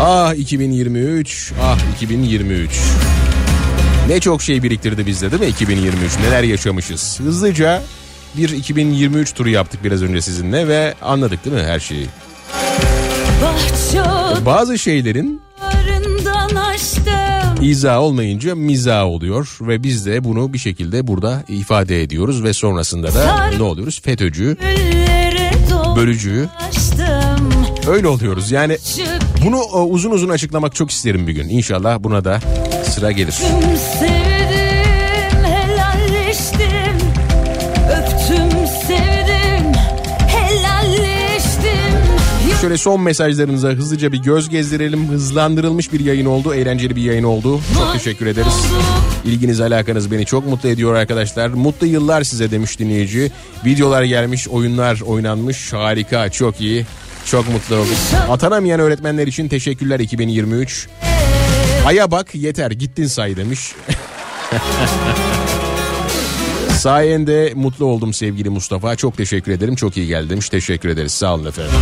[0.00, 2.80] Ah 2023, ah 2023.
[4.12, 6.18] Ne çok şey biriktirdi bizde değil mi 2023?
[6.18, 7.20] Neler yaşamışız?
[7.20, 7.82] Hızlıca
[8.36, 12.06] bir 2023 turu yaptık biraz önce sizinle ve anladık değil mi her şeyi?
[14.46, 15.42] Bazı şeylerin
[17.62, 23.14] izah olmayınca mizah oluyor ve biz de bunu bir şekilde burada ifade ediyoruz ve sonrasında
[23.14, 24.00] da ne oluyoruz?
[24.00, 24.56] FETÖ'cü,
[25.96, 26.48] bölücü
[27.88, 28.50] öyle oluyoruz.
[28.50, 28.78] Yani
[29.44, 31.48] bunu e, uzun uzun açıklamak çok isterim bir gün.
[31.48, 32.40] İnşallah buna da
[32.92, 33.34] sıra gelir.
[33.34, 36.96] Öptüm sevdim helalleştim
[37.90, 39.72] Öptüm sevdim
[40.26, 41.98] helalleştim
[42.60, 45.08] Şöyle son mesajlarınıza hızlıca bir göz gezdirelim.
[45.08, 47.60] Hızlandırılmış bir yayın oldu, eğlenceli bir yayın oldu.
[47.78, 48.66] Çok teşekkür ederiz.
[49.24, 51.48] İlginiz alakanız beni çok mutlu ediyor arkadaşlar.
[51.48, 53.32] Mutlu yıllar size demiş dinleyici.
[53.64, 55.72] Videolar gelmiş, oyunlar oynanmış.
[55.72, 56.86] Harika, çok iyi.
[57.24, 57.96] Çok mutlu oldum.
[58.30, 60.88] Atanamayan öğretmenler için teşekkürler 2023.
[61.86, 63.74] Aya bak yeter gittin say demiş.
[66.78, 68.96] Sayende mutlu oldum sevgili Mustafa.
[68.96, 69.74] Çok teşekkür ederim.
[69.74, 70.48] Çok iyi geldi demiş.
[70.48, 71.12] Teşekkür ederiz.
[71.12, 71.72] Sağ olun efendim.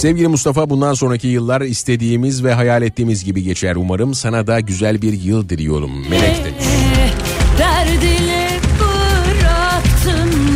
[0.00, 4.14] Sevgili Mustafa bundan sonraki yıllar istediğimiz ve hayal ettiğimiz gibi geçer umarım.
[4.14, 6.08] Sana da güzel bir yıl diliyorum.
[6.10, 6.64] Melek demiş.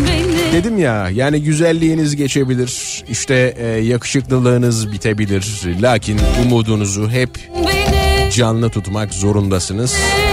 [0.08, 3.04] Beni Dedim ya yani güzelliğiniz geçebilir.
[3.08, 5.66] işte e, yakışıklılığınız bitebilir.
[5.82, 7.30] Lakin umudunuzu hep
[7.66, 9.92] Beni canlı tutmak zorundasınız.
[9.92, 10.23] Yanıyorum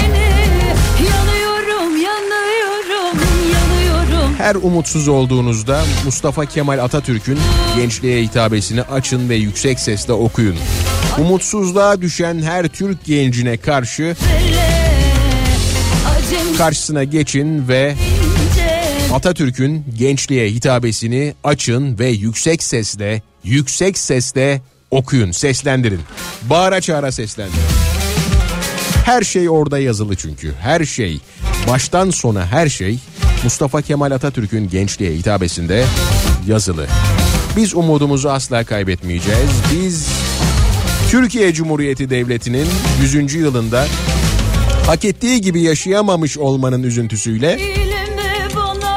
[4.41, 7.39] Her umutsuz olduğunuzda Mustafa Kemal Atatürk'ün
[7.75, 10.55] gençliğe hitabesini açın ve yüksek sesle okuyun.
[11.19, 14.15] Umutsuzluğa düşen her Türk gencine karşı
[16.57, 17.95] karşısına geçin ve
[19.13, 24.61] Atatürk'ün gençliğe hitabesini açın ve yüksek sesle, yüksek sesle
[24.91, 26.01] okuyun, seslendirin.
[26.41, 27.61] Bağıra çağıra seslendirin.
[29.05, 30.53] Her şey orada yazılı çünkü.
[30.61, 31.19] Her şey,
[31.67, 32.99] baştan sona her şey
[33.43, 35.85] Mustafa Kemal Atatürk'ün gençliğe hitabesinde
[36.47, 36.87] yazılı.
[37.55, 39.49] Biz umudumuzu asla kaybetmeyeceğiz.
[39.73, 40.07] Biz
[41.09, 42.67] Türkiye Cumhuriyeti Devleti'nin
[43.01, 43.33] 100.
[43.33, 43.85] yılında
[44.85, 47.59] hak ettiği gibi yaşayamamış olmanın üzüntüsüyle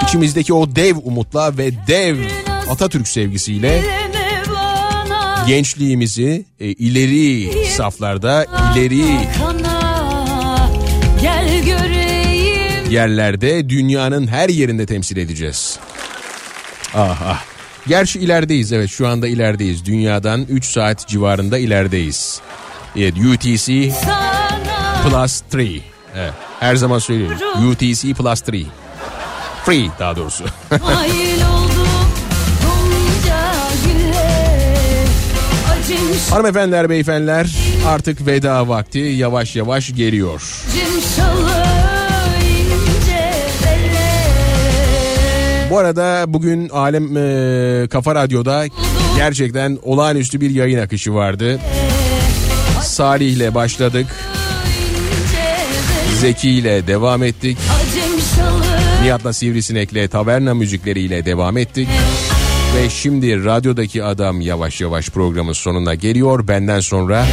[0.09, 2.17] İçimizdeki o dev umutla ve dev
[2.71, 3.83] Atatürk sevgisiyle
[5.47, 9.05] gençliğimizi e, ileri saflarda, ileri
[12.95, 15.79] yerlerde dünyanın her yerinde temsil edeceğiz.
[16.95, 17.45] Ah ah.
[17.87, 19.85] Gerçi ilerideyiz evet şu anda ilerideyiz.
[19.85, 22.41] Dünyadan 3 saat civarında ilerideyiz.
[22.97, 23.93] Evet UTC
[25.03, 25.83] plus 3.
[26.17, 27.69] Evet, her zaman söylüyorum.
[27.71, 28.67] UTC plus 3.
[29.65, 30.45] Free daha doğrusu.
[36.31, 37.57] Hanımefendiler beyefendiler
[37.87, 40.43] artık veda vakti yavaş yavaş geliyor.
[41.17, 41.64] şacım
[45.75, 48.65] Bu arada bugün Alem e, Kafa Radyo'da
[49.17, 51.61] gerçekten olağanüstü bir yayın akışı vardı.
[52.83, 54.07] Salih ile başladık.
[56.21, 57.59] Zeki ile devam ettik.
[59.03, 61.89] Nihat'la Sivrisinek'le taverna müzikleriyle devam ettik.
[62.77, 66.49] Ve şimdi radyodaki adam yavaş yavaş programın sonuna geliyor.
[66.49, 67.27] Benden sonra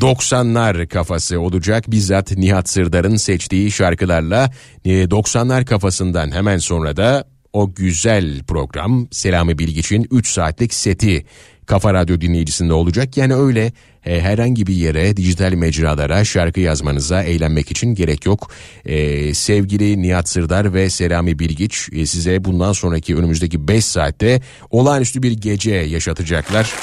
[0.00, 1.84] 90'lar kafası olacak.
[1.90, 4.50] Bizzat Nihat Sırdar'ın seçtiği şarkılarla
[4.84, 11.24] e, 90'lar kafasından hemen sonra da o güzel program Selami Bilgiç'in 3 saatlik seti
[11.66, 13.16] Kafa Radyo dinleyicisinde olacak.
[13.16, 13.72] Yani öyle
[14.06, 18.50] e, herhangi bir yere, dijital mecralara şarkı yazmanıza, eğlenmek için gerek yok.
[18.84, 24.40] E, sevgili Nihat Sırdar ve Selami Bilgiç e, size bundan sonraki önümüzdeki 5 saatte
[24.70, 26.74] olağanüstü bir gece yaşatacaklar.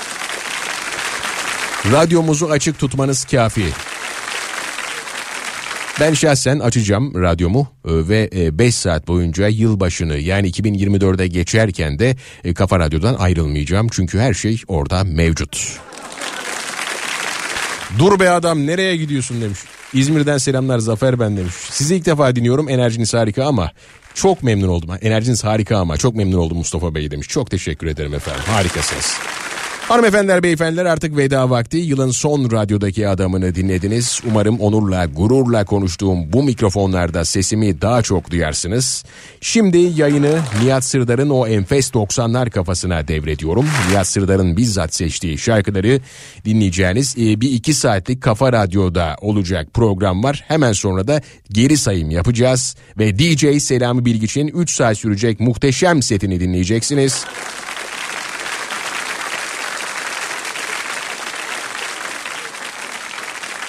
[1.91, 3.65] Radyomuzu açık tutmanız kafi.
[5.99, 8.29] Ben şahsen açacağım radyomu e, ve
[8.59, 13.87] 5 saat boyunca yılbaşını yani 2024'e geçerken de e, Kafa Radyo'dan ayrılmayacağım.
[13.91, 15.79] Çünkü her şey orada mevcut.
[17.99, 19.59] Dur be adam nereye gidiyorsun demiş.
[19.93, 21.53] İzmir'den selamlar Zafer ben demiş.
[21.69, 23.71] Sizi ilk defa dinliyorum enerjiniz harika ama
[24.13, 24.89] çok memnun oldum.
[25.01, 27.27] Enerjiniz harika ama çok memnun oldum Mustafa Bey demiş.
[27.27, 29.17] Çok teşekkür ederim efendim harikasınız.
[29.87, 31.77] Hanımefendiler beyefendiler artık veda vakti.
[31.77, 34.21] Yılın son radyodaki adamını dinlediniz.
[34.29, 39.05] Umarım onurla gururla konuştuğum bu mikrofonlarda sesimi daha çok duyarsınız.
[39.41, 43.65] Şimdi yayını Nihat Sırdar'ın o enfes 90'lar kafasına devrediyorum.
[43.89, 46.01] Nihat Sırdar'ın bizzat seçtiği şarkıları
[46.45, 50.43] dinleyeceğiniz e, bir iki saatlik Kafa Radyo'da olacak program var.
[50.47, 52.75] Hemen sonra da geri sayım yapacağız.
[52.99, 57.25] Ve DJ Selami Bilgiç'in 3 saat sürecek muhteşem setini dinleyeceksiniz.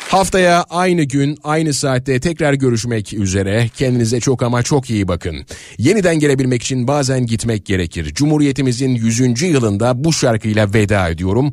[0.09, 3.71] Haftaya aynı gün aynı saatte tekrar görüşmek üzere.
[3.77, 5.47] Kendinize çok ama çok iyi bakın.
[5.79, 8.15] Yeniden gelebilmek için bazen gitmek gerekir.
[8.15, 9.43] Cumhuriyetimizin 100.
[9.43, 11.53] yılında bu şarkıyla veda ediyorum.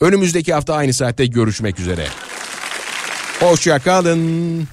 [0.00, 2.06] Önümüzdeki hafta aynı saatte görüşmek üzere.
[3.40, 4.68] Hoşça kalın.